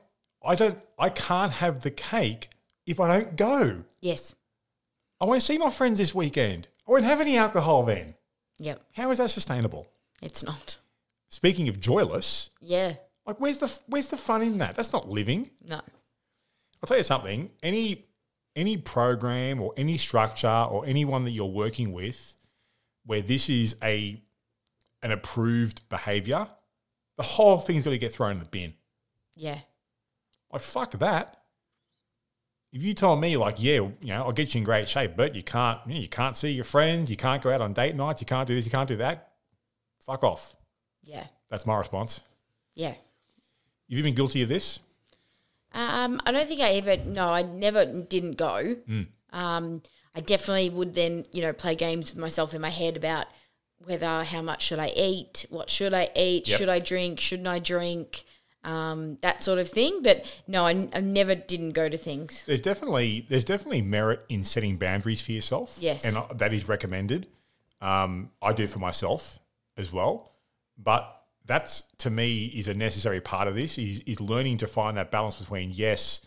I 0.45 0.55
don't 0.55 0.79
I 0.99 1.09
can't 1.09 1.53
have 1.53 1.81
the 1.81 1.91
cake 1.91 2.51
if 2.87 3.01
I 3.01 3.19
don't 3.19 3.37
go. 3.37 3.85
Yes. 4.01 4.35
I 5.21 5.25
won't 5.25 5.43
see 5.43 5.59
my 5.59 5.71
friends 5.71 5.99
this 5.99 6.15
weekend. 6.15 6.69
I 6.87 6.91
won't 6.91 7.05
have 7.05 7.21
any 7.21 7.37
alcohol 7.37 7.85
then. 7.85 8.15
Yep. 8.59 8.83
How 8.93 9.11
is 9.11 9.19
that 9.19 9.31
sustainable? 9.31 9.87
It's 10.21 10.43
not. 10.45 10.79
Speaking 11.29 11.69
of 11.69 11.81
joyless, 11.81 12.51
Yeah. 12.61 12.95
like 13.27 13.41
where's 13.41 13.59
the 13.59 13.73
where's 13.87 14.09
the 14.09 14.17
fun 14.17 14.43
in 14.43 14.59
that? 14.59 14.75
That's 14.77 14.93
not 14.93 15.09
living. 15.09 15.51
No. 15.65 15.77
I'll 15.77 16.87
tell 16.87 16.97
you 16.97 17.03
something. 17.03 17.51
Any 17.63 18.07
any 18.55 18.77
program 18.77 19.61
or 19.63 19.73
any 19.77 19.97
structure 19.97 20.49
or 20.71 20.85
anyone 20.87 21.25
that 21.25 21.31
you're 21.31 21.47
working 21.47 21.93
with 21.93 22.37
where 23.07 23.23
this 23.23 23.49
is 23.49 23.77
a 23.83 24.21
an 25.03 25.11
approved 25.11 25.89
behavior, 25.89 26.47
the 27.17 27.23
whole 27.23 27.59
thing's 27.59 27.85
got 27.85 27.91
to 27.91 27.99
get 27.99 28.13
thrown 28.13 28.33
in 28.33 28.39
the 28.41 28.45
bin. 28.45 28.75
Yeah. 29.37 29.59
Like 30.53 30.63
fuck 30.63 30.93
that. 30.99 31.42
If 32.73 32.83
you 32.83 32.95
told 32.95 33.21
me 33.21 33.37
like, 33.37 33.57
yeah, 33.63 33.75
you 33.75 33.93
know, 34.03 34.17
I'll 34.17 34.33
get 34.33 34.55
you 34.55 34.59
in 34.59 34.65
great 34.65 34.89
shape, 34.89 35.13
but 35.15 35.35
you 35.35 35.43
can't, 35.43 35.79
you, 35.87 35.95
know, 35.95 36.01
you 36.01 36.09
can't 36.09 36.37
see 36.37 36.51
your 36.51 36.65
friends, 36.65 37.11
you 37.11 37.17
can't 37.19 37.43
go 37.43 37.51
out 37.53 37.61
on 37.61 37.75
date 37.75 37.95
nights, 37.95 38.23
you 38.23 38.27
can't 38.27 38.47
do 38.47 38.55
this, 38.55 38.65
you 38.65 38.71
can't 38.71 38.89
do 38.89 38.97
that. 38.97 39.33
Fuck 40.07 40.25
off. 40.25 40.57
Yeah. 41.05 41.27
That's 41.51 41.67
my 41.67 41.77
response. 41.77 42.23
Yeah. 42.75 42.89
Have 42.89 42.97
you 43.89 44.03
been 44.03 44.15
guilty 44.15 44.43
of 44.43 44.49
this? 44.49 44.81
Um, 45.75 46.21
I 46.25 46.33
don't 46.33 46.49
think 46.49 46.61
I 46.61 46.71
ever. 46.73 46.97
No, 47.05 47.29
I 47.29 47.43
never 47.43 47.85
didn't 47.85 48.37
go. 48.37 48.77
Um, 49.33 49.83
I 50.15 50.21
definitely 50.21 50.71
would 50.71 50.95
then, 50.95 51.25
you 51.33 51.43
know, 51.43 51.53
play 51.53 51.75
games 51.75 52.13
with 52.13 52.21
myself 52.21 52.55
in 52.55 52.61
my 52.61 52.71
head 52.71 52.97
about 52.97 53.27
whether 53.85 54.25
how 54.25 54.43
much 54.43 54.63
should 54.63 54.79
I 54.79 54.89
eat, 54.97 55.47
what 55.51 55.69
should 55.69 55.93
I 55.93 56.11
eat, 56.15 56.47
Yep. 56.49 56.59
should 56.59 56.69
I 56.69 56.79
drink, 56.79 57.21
shouldn't 57.21 57.49
I 57.49 57.59
drink, 57.59 58.25
um, 58.65 59.19
that 59.23 59.43
sort 59.43 59.59
of 59.59 59.69
thing. 59.69 60.01
But 60.03 60.41
no, 60.47 60.67
I, 60.67 60.89
I 60.93 61.01
never 61.01 61.35
didn't 61.35 61.73
go 61.73 61.89
to 61.89 61.97
things. 61.97 62.45
There's 62.45 62.61
definitely 62.61 63.27
there's 63.29 63.45
definitely 63.45 63.83
merit 63.83 64.25
in 64.29 64.45
setting 64.45 64.77
boundaries 64.77 65.23
for 65.23 65.33
yourself. 65.33 65.79
Yes. 65.81 66.05
and 66.05 66.39
that 66.39 66.53
is 66.53 66.69
recommended. 66.69 67.27
Um, 67.81 68.31
I 68.41 68.53
do 68.53 68.67
for 68.67 68.79
myself 68.79 69.41
as 69.77 69.93
well, 69.93 70.33
but 70.79 71.23
that's 71.45 71.85
to 71.99 72.11
me 72.11 72.45
is 72.47 72.69
a 72.69 72.75
necessary 72.75 73.21
part 73.21 73.49
of 73.49 73.55
this. 73.55 73.79
Is 73.79 74.01
is 74.01 74.21
learning 74.21 74.59
to 74.59 74.67
find 74.67 74.97
that 74.97 75.11
balance 75.11 75.39
between 75.39 75.71
yes, 75.73 76.25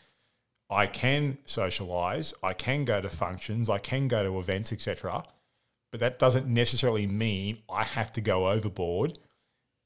I 0.69 0.87
can 0.87 1.37
socialize, 1.45 2.33
I 2.43 2.53
can 2.53 2.85
go 2.85 2.99
to 3.01 3.09
functions, 3.09 3.69
I 3.69 3.77
can 3.77 4.07
go 4.07 4.23
to 4.23 4.37
events, 4.39 4.73
etc. 4.73 5.23
But 5.91 6.01
that 6.01 6.19
doesn't 6.19 6.47
necessarily 6.47 7.07
mean 7.07 7.59
I 7.69 7.83
have 7.83 8.11
to 8.13 8.21
go 8.21 8.49
overboard 8.49 9.17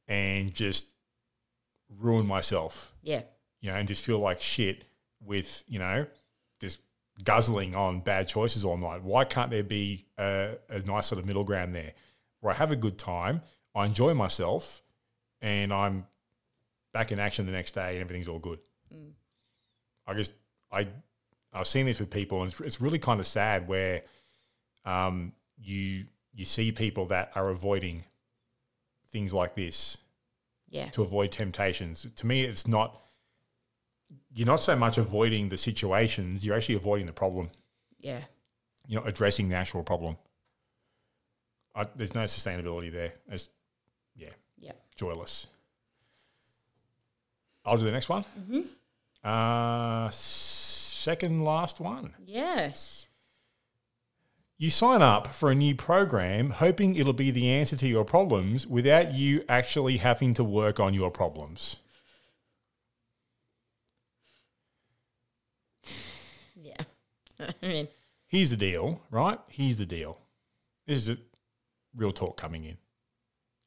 and 0.08 0.52
just 0.52 0.88
ruin 1.98 2.26
myself 2.26 2.94
Yeah. 3.02 3.24
you 3.62 3.72
know, 3.72 3.78
and 3.78 3.88
just 3.88 4.06
feel 4.06 4.20
like 4.20 4.40
shit 4.40 4.86
with, 5.22 5.64
you 5.68 5.80
know, 5.80 6.06
just 6.60 6.80
guzzling 7.24 7.76
on 7.76 8.00
bad 8.02 8.28
choices 8.28 8.64
all 8.64 8.78
night. 8.78 9.04
Why 9.04 9.26
can't 9.26 9.50
there 9.52 9.64
be 9.64 10.06
a, 10.18 10.56
a 10.70 10.80
nice 10.80 11.08
sort 11.08 11.20
of 11.20 11.26
middle 11.26 11.44
ground 11.44 11.76
there 11.76 11.94
where 12.42 12.54
I 12.54 12.58
have 12.58 12.72
a 12.72 12.76
good 12.76 12.98
time, 12.98 13.42
I 13.76 13.86
enjoy 13.86 14.14
myself, 14.14 14.82
and 15.42 15.74
I'm 15.74 16.06
back 16.94 17.12
in 17.12 17.20
action 17.20 17.46
the 17.46 17.52
next 17.52 17.72
day 17.72 17.94
and 17.96 18.02
everything's 18.02 18.28
all 18.28 18.40
good? 18.40 18.60
I 20.08 20.14
just, 20.14 20.32
I, 20.72 20.88
I've 21.54 21.68
seen 21.68 21.86
this 21.86 22.00
with 22.00 22.10
people, 22.10 22.42
and 22.42 22.52
it's, 22.52 22.62
it's 22.62 22.82
really 22.82 23.00
kind 23.00 23.20
of 23.20 23.28
sad 23.28 23.68
where 23.68 24.04
um, 24.86 25.34
you 25.62 26.06
you 26.34 26.46
see 26.46 26.72
people 26.72 27.08
that 27.08 27.32
are 27.36 27.50
avoiding 27.50 28.04
things 29.12 29.34
like 29.34 29.56
this 29.56 29.98
Yeah. 30.70 30.89
to 30.89 31.01
avoid 31.01 31.32
temptations. 31.32 32.05
To 32.15 32.28
me, 32.28 32.43
it's 32.43 32.67
not. 32.67 33.01
You're 34.34 34.47
not 34.47 34.59
so 34.61 34.76
much 34.76 34.97
avoiding 34.97 35.49
the 35.49 35.57
situations; 35.57 36.45
you're 36.45 36.55
actually 36.55 36.76
avoiding 36.76 37.05
the 37.07 37.13
problem. 37.13 37.49
Yeah. 37.99 38.22
You're 38.88 39.01
not 39.01 39.09
addressing 39.09 39.49
the 39.49 39.55
actual 39.55 39.84
problem. 39.84 40.17
I, 41.76 41.86
there's 41.95 42.15
no 42.15 42.22
sustainability 42.22 42.91
there. 42.91 43.13
It's 43.30 43.49
yeah, 44.15 44.30
Yeah. 44.57 44.72
joyless. 44.95 45.47
I'll 47.65 47.78
do 47.78 47.86
the 47.86 47.91
next 47.91 48.09
one. 48.09 48.26
Uh, 49.24 50.09
second 50.11 51.43
last 51.43 51.80
one. 51.80 52.13
Yes. 52.26 53.09
You 54.62 54.70
sign 54.70 55.01
up 55.01 55.28
for 55.28 55.49
a 55.49 55.55
new 55.55 55.74
program 55.74 56.49
hoping 56.49 56.97
it'll 56.97 57.14
be 57.14 57.32
the 57.32 57.49
answer 57.49 57.78
to 57.78 57.88
your 57.88 58.03
problems 58.03 58.68
without 58.68 59.14
you 59.14 59.45
actually 59.47 59.95
having 59.97 60.34
to 60.34 60.43
work 60.43 60.82
on 60.82 60.93
your 60.93 61.10
problems. 61.10 61.78
Yeah. 66.62 66.82
I 67.39 67.53
mean, 67.66 67.88
Here's 68.28 68.51
the 68.51 68.57
deal, 68.57 69.01
right? 69.10 69.39
Here's 69.47 69.78
the 69.78 69.86
deal. 69.86 70.20
This 70.86 70.97
is 70.99 71.10
a 71.10 71.18
real 71.95 72.12
talk 72.12 72.36
coming 72.36 72.66
in. 72.66 72.78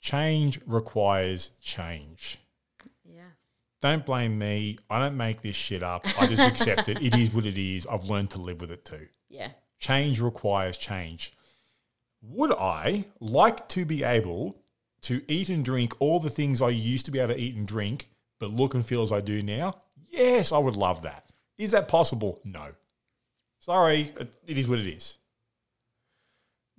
Change 0.01 0.61
requires 0.67 1.53
change. 1.61 2.39
yeah. 3.03 3.23
Don't 3.81 4.05
blame 4.05 4.39
me. 4.39 4.79
I 4.91 4.99
don't 4.99 5.17
make 5.17 5.41
this 5.41 5.57
shit 5.57 5.83
up. 5.83 6.07
I 6.21 6.27
just 6.27 6.43
accept 6.43 6.89
it. 6.89 7.01
It 7.01 7.15
is 7.17 7.33
what 7.33 7.47
it 7.47 7.57
is. 7.59 7.87
I've 7.87 8.05
learned 8.05 8.31
to 8.33 8.39
live 8.39 8.61
with 8.61 8.71
it 8.71 8.85
too. 8.85 9.09
Yeah. 9.29 9.49
Change 9.83 10.21
requires 10.21 10.79
change. 10.79 11.33
Would 12.23 12.53
I 12.53 13.07
like 13.19 13.69
to 13.71 13.85
be 13.85 14.05
able 14.05 14.55
to 15.01 15.23
eat 15.27 15.49
and 15.49 15.65
drink 15.65 15.95
all 15.99 16.21
the 16.21 16.31
things 16.31 16.63
I 16.63 16.69
used 16.69 17.05
to 17.07 17.11
be 17.11 17.19
able 17.19 17.35
to 17.35 17.41
eat 17.41 17.57
and 17.57 17.67
drink, 17.67 18.09
but 18.39 18.53
look 18.53 18.75
and 18.75 18.87
feel 18.87 19.03
as 19.03 19.11
I 19.11 19.21
do 19.21 19.43
now? 19.43 19.83
Yes, 20.09 20.53
I 20.53 20.59
would 20.59 20.77
love 20.77 21.03
that. 21.03 21.33
Is 21.59 21.73
that 21.73 21.89
possible? 21.89 22.39
No. 22.45 22.69
Sorry, 23.59 24.13
it- 24.21 24.37
is 24.47 24.69
what 24.69 24.79
it 24.79 24.87
is. 24.87 25.19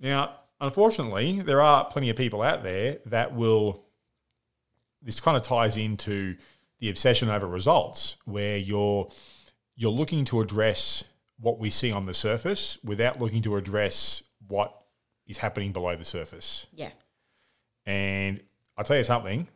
Now, 0.00 0.36
unfortunately, 0.58 1.42
there 1.42 1.60
are 1.60 1.84
plenty 1.84 2.08
of 2.08 2.16
people 2.16 2.40
out 2.40 2.62
there 2.62 3.00
that 3.04 3.34
will. 3.34 3.84
This 5.02 5.20
kind 5.20 5.36
of 5.36 5.42
ties 5.42 5.76
into 5.76 6.38
the 6.78 6.88
obsession 6.88 7.28
over 7.28 7.46
results, 7.46 8.16
where 8.24 8.56
you're 8.56 9.10
you're 9.76 9.90
looking 9.90 10.24
to 10.26 10.40
address 10.40 11.04
what 11.40 11.58
we 11.58 11.70
see 11.70 11.90
on 11.90 12.06
the 12.06 12.14
surface 12.14 12.78
without 12.84 13.20
looking 13.20 13.42
to 13.42 13.56
address 13.56 14.22
what 14.46 14.74
is 15.26 15.38
happening 15.38 15.72
below 15.72 15.96
the 15.96 16.04
surface. 16.04 16.66
Yeah. 16.72 16.90
And 17.86 18.40
I'll 18.76 18.84
tell 18.84 18.96
you 18.96 19.04
something 19.04 19.48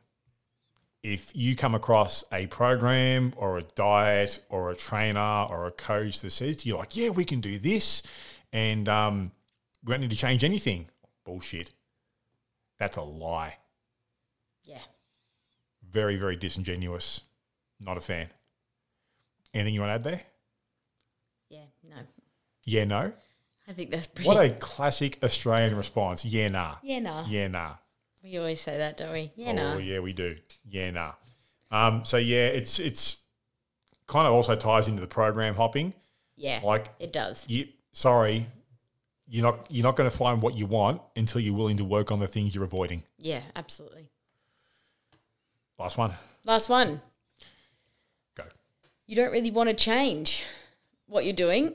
if 1.03 1.35
you 1.35 1.55
come 1.55 1.75
across 1.75 2.25
a 2.33 2.47
program 2.49 3.33
or 3.37 3.59
a 3.59 3.63
diet 3.63 4.41
or 4.49 4.71
a 4.71 4.77
trainer 4.77 5.47
or 5.49 5.67
a 5.67 5.71
coach 5.71 6.21
that 6.21 6.31
says 6.31 6.59
to 6.59 6.69
you, 6.69 6.77
like, 6.77 6.97
yeah, 6.97 7.11
we 7.11 7.25
can 7.25 7.41
do 7.41 7.59
this 7.59 8.03
and 8.53 8.89
um, 8.89 9.31
we 9.85 9.93
don't 9.93 10.01
need 10.01 10.11
to 10.11 10.17
change 10.17 10.43
anything, 10.43 10.89
bullshit. 11.25 11.71
That's 12.79 12.97
a 12.97 13.03
lie. 13.03 13.57
Yeah. 14.65 14.81
Very, 15.89 16.17
very 16.17 16.37
disingenuous. 16.37 17.23
Not 17.81 17.97
a 17.97 18.01
fan. 18.01 18.29
Anything 19.55 19.75
you 19.75 19.81
want 19.81 19.91
to 19.91 19.95
add 19.95 20.05
there? 20.05 20.23
Yeah. 22.69 22.85
No. 22.85 23.13
I 23.67 23.73
think 23.73 23.91
that's 23.91 24.07
pretty. 24.07 24.29
What 24.29 24.43
a 24.45 24.51
classic 24.51 25.19
Australian 25.23 25.77
response. 25.77 26.25
Yeah, 26.25 26.49
nah. 26.49 26.77
yeah. 26.83 26.99
Nah. 27.01 27.27
Yeah, 27.29 27.49
nah. 27.49 27.73
We 28.25 28.37
always 28.39 28.61
say 28.61 28.79
that, 28.79 28.97
don't 28.97 29.13
we? 29.13 29.31
Yeah. 29.37 29.51
oh, 29.51 29.55
Nah. 29.55 29.77
yeah, 29.79 29.99
we 30.01 30.13
do. 30.13 30.37
Yeah, 30.69 30.91
nah. 30.91 31.13
Um, 31.71 32.05
so 32.05 32.17
yeah, 32.17 32.47
it's 32.47 32.79
it's 32.79 33.19
kind 34.07 34.27
of 34.27 34.33
also 34.33 34.57
ties 34.57 34.89
into 34.89 35.01
the 35.01 35.07
program 35.07 35.55
hopping. 35.55 35.93
Yeah. 36.37 36.61
Like, 36.65 36.89
it 36.99 37.13
does. 37.13 37.45
you, 37.49 37.69
sorry, 37.93 38.47
you're 39.29 39.43
not 39.45 39.67
you're 39.71 39.83
not 39.83 39.97
going 39.97 40.09
to 40.11 40.17
find 40.17 40.41
what 40.41 40.57
you 40.57 40.65
want 40.67 41.03
until 41.15 41.41
you're 41.41 41.55
willing 41.55 41.77
to 41.77 41.85
work 41.85 42.11
on 42.11 42.21
the 42.21 42.27
things 42.29 42.55
you're 42.55 42.65
avoiding. 42.65 43.03
Yeah. 43.19 43.43
Absolutely. 43.55 44.09
Last 45.79 45.97
one, 45.99 46.13
Last 46.45 46.69
one. 46.69 47.03
go. 48.35 48.45
You 49.07 49.15
don't 49.17 49.31
really 49.31 49.51
want 49.51 49.69
to 49.69 49.75
change 49.75 50.45
what 51.07 51.25
you're 51.25 51.33
doing, 51.35 51.75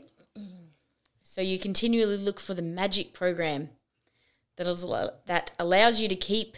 so 1.34 1.42
you 1.42 1.58
continually 1.58 2.16
look 2.16 2.40
for 2.40 2.54
the 2.54 2.62
magic 2.62 3.12
program 3.12 3.70
that 4.56 4.68
is 4.68 4.86
that 5.26 5.52
allows 5.58 6.00
you 6.00 6.08
to 6.08 6.16
keep 6.16 6.58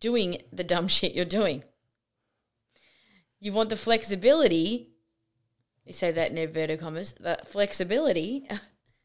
doing 0.00 0.42
the 0.52 0.64
dumb 0.64 0.88
shit 0.96 1.14
you're 1.14 1.24
doing. 1.24 1.62
you 3.38 3.52
want 3.52 3.70
the 3.70 3.76
flexibility. 3.76 4.88
You 5.84 5.92
say 5.92 6.10
that 6.10 6.32
in 6.32 6.38
inverted 6.38 6.80
commas. 6.80 7.12
That 7.20 7.48
flexibility 7.48 8.48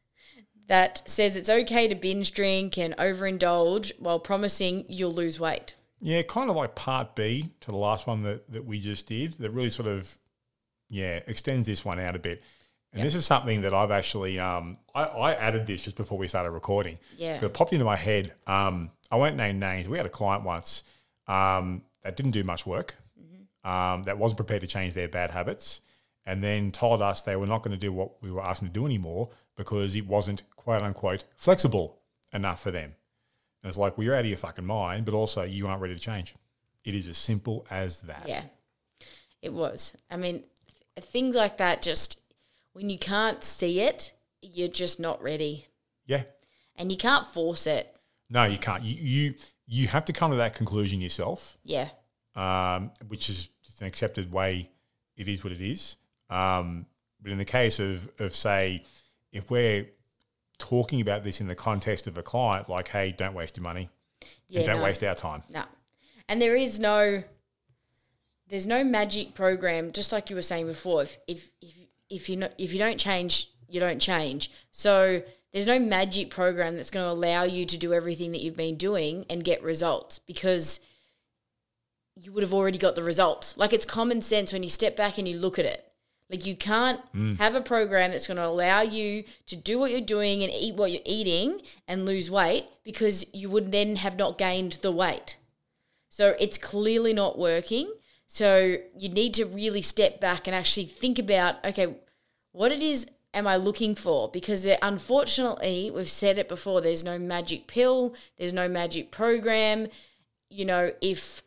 that 0.66 1.08
says 1.08 1.36
it's 1.36 1.48
okay 1.48 1.86
to 1.86 1.94
binge 1.94 2.32
drink 2.32 2.76
and 2.76 2.96
overindulge 2.96 3.92
while 4.00 4.18
promising 4.18 4.84
you'll 4.88 5.12
lose 5.12 5.38
weight. 5.38 5.76
Yeah, 6.00 6.22
kind 6.22 6.50
of 6.50 6.56
like 6.56 6.74
part 6.74 7.14
B 7.14 7.48
to 7.60 7.70
the 7.70 7.76
last 7.76 8.08
one 8.08 8.24
that, 8.24 8.50
that 8.50 8.64
we 8.64 8.80
just 8.80 9.06
did, 9.06 9.34
that 9.34 9.50
really 9.50 9.70
sort 9.70 9.86
of, 9.86 10.18
yeah, 10.88 11.20
extends 11.28 11.66
this 11.66 11.84
one 11.84 12.00
out 12.00 12.16
a 12.16 12.18
bit. 12.18 12.42
And 12.92 12.98
Yep. 12.98 13.06
this 13.06 13.14
is 13.14 13.24
something 13.24 13.62
that 13.62 13.72
I've 13.72 13.90
actually, 13.90 14.38
um, 14.38 14.76
I, 14.94 15.04
I 15.04 15.32
added 15.32 15.66
this 15.66 15.84
just 15.84 15.96
before 15.96 16.18
we 16.18 16.28
started 16.28 16.50
recording. 16.50 16.98
Yeah. 17.16 17.42
It 17.42 17.54
popped 17.54 17.72
into 17.72 17.86
my 17.86 17.96
head. 17.96 18.34
Um, 18.46 18.90
I 19.10 19.16
won't 19.16 19.36
name 19.36 19.58
names. 19.58 19.88
We 19.88 19.96
had 19.96 20.04
a 20.04 20.10
client 20.10 20.44
once 20.44 20.82
um, 21.26 21.82
that 22.02 22.16
didn't 22.16 22.32
do 22.32 22.44
much 22.44 22.66
work, 22.66 22.96
um, 23.64 24.02
that 24.02 24.18
wasn't 24.18 24.36
prepared 24.36 24.60
to 24.60 24.66
change 24.66 24.92
their 24.92 25.08
bad 25.08 25.30
habits, 25.30 25.80
and 26.26 26.42
then 26.44 26.70
told 26.70 27.00
us 27.00 27.22
they 27.22 27.36
were 27.36 27.46
not 27.46 27.62
going 27.62 27.72
to 27.72 27.78
do 27.78 27.92
what 27.92 28.22
we 28.22 28.30
were 28.30 28.42
asking 28.42 28.68
to 28.68 28.74
do 28.74 28.84
anymore 28.84 29.30
because 29.56 29.94
it 29.96 30.06
wasn't 30.06 30.42
quote 30.56 30.82
unquote 30.82 31.24
flexible 31.36 31.98
enough 32.32 32.60
for 32.62 32.70
them. 32.70 32.94
And 33.62 33.68
it's 33.68 33.78
like, 33.78 33.96
well, 33.96 34.04
you're 34.04 34.14
out 34.16 34.20
of 34.20 34.26
your 34.26 34.36
fucking 34.36 34.66
mind, 34.66 35.04
but 35.04 35.14
also 35.14 35.44
you 35.44 35.66
aren't 35.66 35.80
ready 35.80 35.94
to 35.94 36.00
change. 36.00 36.34
It 36.84 36.94
is 36.94 37.08
as 37.08 37.16
simple 37.16 37.64
as 37.70 38.00
that. 38.02 38.24
Yeah, 38.26 38.42
it 39.40 39.52
was. 39.52 39.96
I 40.10 40.16
mean, 40.16 40.42
th- 40.96 41.06
things 41.06 41.36
like 41.36 41.58
that 41.58 41.80
just 41.82 42.20
when 42.72 42.90
you 42.90 42.98
can't 42.98 43.42
see 43.44 43.80
it, 43.80 44.12
you're 44.40 44.68
just 44.68 44.98
not 44.98 45.22
ready, 45.22 45.66
Yeah. 46.06 46.24
and 46.76 46.90
you 46.90 46.98
can't 46.98 47.26
force 47.26 47.66
it. 47.66 47.96
No, 48.28 48.44
you 48.44 48.58
can't. 48.58 48.82
You 48.82 48.96
you, 48.96 49.34
you 49.66 49.88
have 49.88 50.04
to 50.06 50.12
come 50.12 50.30
to 50.30 50.36
that 50.38 50.54
conclusion 50.54 51.00
yourself, 51.00 51.56
Yeah, 51.62 51.88
um, 52.34 52.90
which 53.08 53.28
is 53.28 53.48
just 53.64 53.80
an 53.80 53.86
accepted 53.86 54.32
way. 54.32 54.70
It 55.16 55.28
is 55.28 55.44
what 55.44 55.52
it 55.52 55.60
is. 55.60 55.96
Um, 56.30 56.86
but 57.20 57.30
in 57.30 57.38
the 57.38 57.44
case 57.44 57.78
of 57.78 58.10
of 58.18 58.34
say, 58.34 58.84
if 59.32 59.50
we're 59.50 59.86
talking 60.58 61.00
about 61.00 61.24
this 61.24 61.40
in 61.40 61.48
the 61.48 61.54
context 61.54 62.06
of 62.06 62.16
a 62.16 62.22
client, 62.22 62.68
like, 62.68 62.88
hey, 62.88 63.12
don't 63.12 63.34
waste 63.34 63.56
your 63.56 63.64
money, 63.64 63.90
yeah. 64.48 64.60
and 64.60 64.66
don't 64.66 64.78
no. 64.78 64.84
waste 64.84 65.04
our 65.04 65.14
time. 65.14 65.42
No. 65.50 65.64
And 66.28 66.40
there 66.40 66.56
is 66.56 66.78
no 66.78 67.22
there's 68.48 68.66
no 68.66 68.84
magic 68.84 69.34
program, 69.34 69.92
just 69.92 70.12
like 70.12 70.30
you 70.30 70.36
were 70.36 70.42
saying 70.42 70.66
before. 70.66 71.02
If 71.02 71.18
if 71.26 71.50
if, 71.60 71.74
if 72.12 72.28
you 72.28 72.46
if 72.58 72.72
you 72.72 72.78
don't 72.78 72.98
change, 72.98 73.50
you 73.68 73.80
don't 73.80 74.00
change. 74.00 74.50
So 74.70 75.22
there's 75.52 75.66
no 75.66 75.78
magic 75.78 76.30
program 76.30 76.76
that's 76.76 76.90
going 76.90 77.04
to 77.04 77.10
allow 77.10 77.42
you 77.44 77.64
to 77.64 77.76
do 77.76 77.92
everything 77.92 78.32
that 78.32 78.40
you've 78.40 78.56
been 78.56 78.76
doing 78.76 79.26
and 79.28 79.44
get 79.44 79.62
results 79.62 80.18
because 80.20 80.80
you 82.14 82.32
would 82.32 82.42
have 82.42 82.52
already 82.52 82.78
got 82.78 82.94
the 82.94 83.02
results. 83.02 83.56
Like 83.56 83.72
it's 83.72 83.84
common 83.84 84.22
sense 84.22 84.52
when 84.52 84.62
you 84.62 84.68
step 84.68 84.96
back 84.96 85.18
and 85.18 85.26
you 85.26 85.38
look 85.38 85.58
at 85.58 85.64
it. 85.64 85.86
Like 86.30 86.46
you 86.46 86.56
can't 86.56 87.00
mm. 87.12 87.38
have 87.38 87.54
a 87.54 87.60
program 87.60 88.10
that's 88.10 88.26
going 88.26 88.38
to 88.38 88.46
allow 88.46 88.80
you 88.80 89.24
to 89.46 89.56
do 89.56 89.78
what 89.78 89.90
you're 89.90 90.00
doing 90.00 90.42
and 90.42 90.52
eat 90.52 90.74
what 90.74 90.90
you're 90.90 91.02
eating 91.04 91.60
and 91.86 92.06
lose 92.06 92.30
weight 92.30 92.64
because 92.84 93.26
you 93.34 93.50
would 93.50 93.72
then 93.72 93.96
have 93.96 94.16
not 94.16 94.38
gained 94.38 94.78
the 94.80 94.92
weight. 94.92 95.36
So 96.08 96.34
it's 96.38 96.56
clearly 96.56 97.12
not 97.12 97.38
working. 97.38 97.92
So 98.26 98.76
you 98.96 99.10
need 99.10 99.34
to 99.34 99.44
really 99.44 99.82
step 99.82 100.20
back 100.20 100.46
and 100.46 100.56
actually 100.56 100.86
think 100.86 101.18
about 101.18 101.62
okay, 101.66 101.96
what 102.52 102.72
it 102.72 102.82
is 102.82 103.06
am 103.34 103.46
I 103.46 103.56
looking 103.56 103.94
for? 103.94 104.30
Because 104.30 104.66
unfortunately, 104.82 105.90
we've 105.90 106.08
said 106.08 106.38
it 106.38 106.48
before, 106.48 106.80
there's 106.80 107.02
no 107.04 107.18
magic 107.18 107.66
pill, 107.66 108.14
there's 108.38 108.52
no 108.52 108.68
magic 108.68 109.10
program. 109.10 109.88
You 110.50 110.64
know, 110.66 110.92
if 111.00 111.42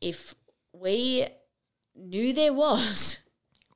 if 0.00 0.34
we 0.72 1.26
knew 1.96 2.32
there 2.32 2.52
was, 2.52 3.20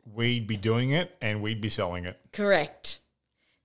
We'd 0.05 0.49
be 0.49 0.57
doing 0.57 0.91
it, 0.91 1.17
and 1.21 1.41
we'd 1.41 1.61
be 1.61 1.69
selling 1.69 2.05
it. 2.05 2.19
correct. 2.33 2.99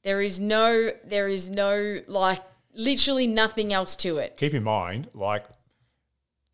There 0.04 0.22
is 0.22 0.40
no 0.40 0.92
there 1.04 1.28
is 1.28 1.50
no 1.50 2.00
like 2.08 2.42
literally 2.74 3.26
nothing 3.28 3.74
else 3.74 3.96
to 3.98 4.18
it. 4.20 4.38
keep 4.38 4.54
in 4.54 4.64
mind, 4.64 5.10
like, 5.16 5.46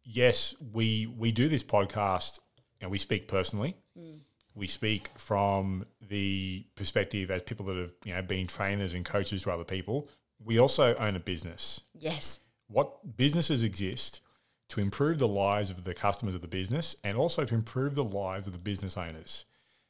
yes, 0.04 0.56
we 0.74 1.06
we 1.06 1.32
do 1.34 1.50
this 1.50 1.64
podcast 1.64 2.40
and 2.80 2.90
we 2.90 2.98
speak 2.98 3.28
personally. 3.28 3.76
Mm. 4.00 4.22
We 4.56 4.68
speak 4.68 5.10
from 5.16 5.86
the 6.02 6.66
perspective 6.76 7.32
as 7.32 7.42
people 7.42 7.66
that 7.68 7.78
have 7.78 7.94
you 8.06 8.14
know 8.14 8.22
been 8.22 8.48
trainers 8.48 8.94
and 8.94 9.04
coaches 9.04 9.44
to 9.44 9.52
other 9.52 9.64
people. 9.64 10.10
We 10.44 10.60
also 10.60 10.96
own 10.96 11.16
a 11.16 11.20
business. 11.20 11.82
Yes. 11.98 12.40
What 12.68 13.18
businesses 13.18 13.64
exist 13.64 14.22
to 14.70 14.82
improve 14.82 15.20
the 15.20 15.28
lives 15.28 15.70
of 15.70 15.84
the 15.84 15.94
customers 15.94 16.36
of 16.36 16.42
the 16.42 16.48
business 16.48 16.96
and 17.04 17.18
also 17.18 17.46
to 17.46 17.54
improve 17.54 17.96
the 17.96 18.04
lives 18.04 18.48
of 18.48 18.54
the 18.54 18.60
business 18.60 18.98
owners. 18.98 19.46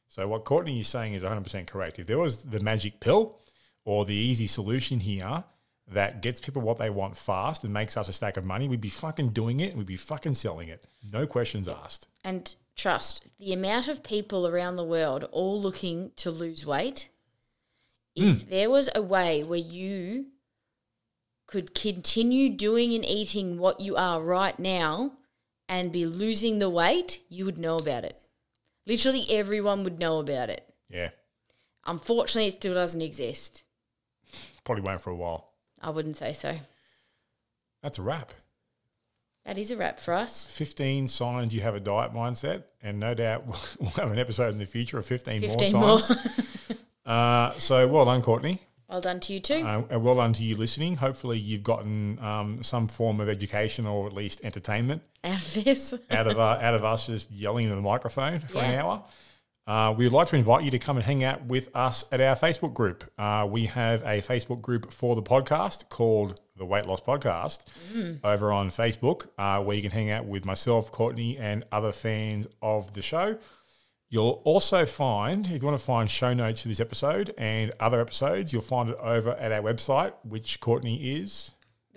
So 0.08 0.28
what 0.28 0.44
Courtney 0.44 0.78
is 0.78 0.88
saying 0.88 1.14
is 1.14 1.24
100% 1.24 1.66
correct. 1.66 1.98
If 1.98 2.06
there 2.06 2.18
was 2.18 2.44
the 2.44 2.60
magic 2.60 3.00
pill 3.00 3.40
or 3.84 4.04
the 4.04 4.14
easy 4.14 4.46
solution 4.46 5.00
here 5.00 5.44
that 5.88 6.22
gets 6.22 6.40
people 6.40 6.62
what 6.62 6.78
they 6.78 6.90
want 6.90 7.16
fast 7.16 7.64
and 7.64 7.72
makes 7.72 7.96
us 7.96 8.08
a 8.08 8.12
stack 8.12 8.36
of 8.36 8.44
money, 8.44 8.68
we'd 8.68 8.80
be 8.80 8.88
fucking 8.88 9.30
doing 9.30 9.60
it 9.60 9.70
and 9.70 9.78
we'd 9.78 9.86
be 9.86 9.96
fucking 9.96 10.34
selling 10.34 10.68
it. 10.68 10.84
No 11.10 11.26
questions 11.26 11.66
asked. 11.66 12.06
And 12.22 12.54
trust 12.76 13.26
the 13.38 13.52
amount 13.52 13.88
of 13.88 14.02
people 14.02 14.46
around 14.46 14.76
the 14.76 14.84
world 14.84 15.24
all 15.32 15.60
looking 15.60 16.12
to 16.16 16.30
lose 16.30 16.66
weight. 16.66 17.08
If 18.14 18.42
hmm. 18.42 18.50
there 18.50 18.70
was 18.70 18.88
a 18.94 19.02
way 19.02 19.42
where 19.42 19.58
you 19.58 20.26
could 21.46 21.74
continue 21.74 22.50
doing 22.50 22.94
and 22.94 23.04
eating 23.04 23.58
what 23.58 23.80
you 23.80 23.96
are 23.96 24.20
right 24.20 24.58
now 24.58 25.12
and 25.68 25.92
be 25.92 26.06
losing 26.06 26.58
the 26.58 26.70
weight, 26.70 27.22
you 27.28 27.44
would 27.44 27.58
know 27.58 27.76
about 27.76 28.04
it. 28.04 28.20
Literally 28.86 29.26
everyone 29.30 29.84
would 29.84 29.98
know 29.98 30.18
about 30.18 30.50
it. 30.50 30.64
Yeah. 30.88 31.10
Unfortunately, 31.86 32.48
it 32.48 32.54
still 32.54 32.74
doesn't 32.74 33.02
exist. 33.02 33.64
Probably 34.64 34.82
won't 34.82 35.00
for 35.00 35.10
a 35.10 35.16
while. 35.16 35.52
I 35.80 35.90
wouldn't 35.90 36.16
say 36.16 36.32
so. 36.32 36.56
That's 37.82 37.98
a 37.98 38.02
wrap. 38.02 38.32
That 39.44 39.58
is 39.58 39.70
a 39.70 39.76
wrap 39.76 40.00
for 40.00 40.14
us. 40.14 40.46
15 40.46 41.06
signs 41.08 41.54
you 41.54 41.60
have 41.60 41.74
a 41.74 41.80
diet 41.80 42.12
mindset. 42.14 42.64
And 42.82 42.98
no 42.98 43.14
doubt 43.14 43.46
we'll 43.80 43.90
have 43.90 44.10
an 44.10 44.18
episode 44.18 44.52
in 44.52 44.58
the 44.58 44.66
future 44.66 44.98
of 44.98 45.06
15, 45.06 45.40
15 45.42 45.72
more 45.72 45.82
more. 45.82 46.00
signs. 46.00 46.20
uh, 47.06 47.52
so 47.58 47.86
well 47.88 48.04
done, 48.06 48.22
Courtney. 48.22 48.60
well 48.88 49.00
done 49.00 49.20
to 49.20 49.32
you 49.32 49.40
too. 49.40 49.62
Uh, 49.64 49.82
and 49.90 50.02
well 50.02 50.14
done 50.16 50.32
to 50.34 50.42
you 50.42 50.56
listening. 50.56 50.96
Hopefully, 50.96 51.38
you've 51.38 51.62
gotten 51.62 52.18
um, 52.20 52.62
some 52.62 52.88
form 52.88 53.20
of 53.20 53.28
education 53.28 53.86
or 53.86 54.06
at 54.06 54.12
least 54.14 54.40
entertainment 54.44 55.02
out 55.22 55.36
of 55.38 55.64
this. 55.64 55.94
out 56.10 56.26
of 56.26 56.38
uh, 56.38 56.42
out 56.60 56.74
of 56.74 56.84
us 56.84 57.06
just 57.06 57.30
yelling 57.30 57.64
in 57.64 57.70
the 57.70 57.82
microphone 57.82 58.40
for 58.40 58.58
an 58.58 58.74
hour. 58.78 59.02
Uh, 59.66 59.94
we 59.96 60.04
would 60.04 60.12
like 60.12 60.28
to 60.28 60.36
invite 60.36 60.62
you 60.62 60.70
to 60.70 60.78
come 60.78 60.96
and 60.96 61.04
hang 61.04 61.24
out 61.24 61.46
with 61.46 61.74
us 61.74 62.04
at 62.12 62.20
our 62.20 62.36
Facebook 62.36 62.74
group. 62.74 63.10
Uh, 63.18 63.46
we 63.50 63.66
have 63.66 64.02
a 64.02 64.20
Facebook 64.20 64.60
group 64.60 64.92
for 64.92 65.14
the 65.14 65.22
podcast 65.22 65.88
called 65.88 66.40
the 66.56 66.64
Weight 66.66 66.86
Loss 66.86 67.00
Podcast 67.00 67.64
over 68.22 68.52
on 68.52 68.68
Facebook, 68.68 69.28
uh, 69.38 69.62
where 69.64 69.74
you 69.74 69.82
can 69.82 69.90
hang 69.90 70.10
out 70.10 70.26
with 70.26 70.44
myself, 70.44 70.92
Courtney, 70.92 71.38
and 71.38 71.64
other 71.72 71.92
fans 71.92 72.46
of 72.60 72.92
the 72.92 73.02
show. 73.02 73.38
You'll 74.10 74.42
also 74.44 74.84
find, 74.86 75.46
if 75.46 75.62
you 75.62 75.66
want 75.66 75.78
to 75.78 75.84
find 75.84 76.08
show 76.08 76.34
notes 76.34 76.62
for 76.62 76.68
this 76.68 76.78
episode 76.78 77.34
and 77.38 77.72
other 77.80 78.00
episodes, 78.00 78.52
you'll 78.52 78.62
find 78.62 78.90
it 78.90 78.98
over 79.00 79.32
at 79.32 79.50
our 79.50 79.62
website, 79.62 80.12
which 80.22 80.60
Courtney 80.60 81.16
is. 81.16 81.52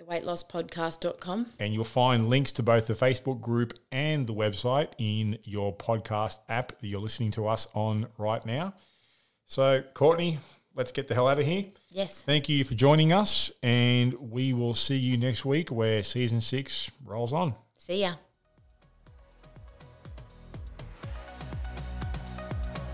Theweightlosspodcast.com. 0.08 1.46
And 1.58 1.74
you'll 1.74 1.84
find 1.84 2.28
links 2.28 2.52
to 2.52 2.62
both 2.62 2.86
the 2.86 2.94
Facebook 2.94 3.40
group 3.40 3.78
and 3.92 4.26
the 4.26 4.34
website 4.34 4.88
in 4.98 5.38
your 5.44 5.76
podcast 5.76 6.40
app 6.48 6.78
that 6.80 6.86
you're 6.86 7.00
listening 7.00 7.30
to 7.32 7.46
us 7.46 7.68
on 7.74 8.06
right 8.16 8.44
now. 8.44 8.74
So, 9.46 9.82
Courtney, 9.94 10.38
let's 10.74 10.92
get 10.92 11.08
the 11.08 11.14
hell 11.14 11.28
out 11.28 11.38
of 11.38 11.46
here. 11.46 11.66
Yes. 11.90 12.20
Thank 12.22 12.48
you 12.48 12.64
for 12.64 12.74
joining 12.74 13.12
us, 13.12 13.50
and 13.62 14.14
we 14.14 14.52
will 14.52 14.74
see 14.74 14.96
you 14.96 15.16
next 15.16 15.44
week 15.44 15.70
where 15.70 16.02
season 16.02 16.40
six 16.40 16.90
rolls 17.04 17.32
on. 17.32 17.54
See 17.76 18.02
ya. 18.02 18.14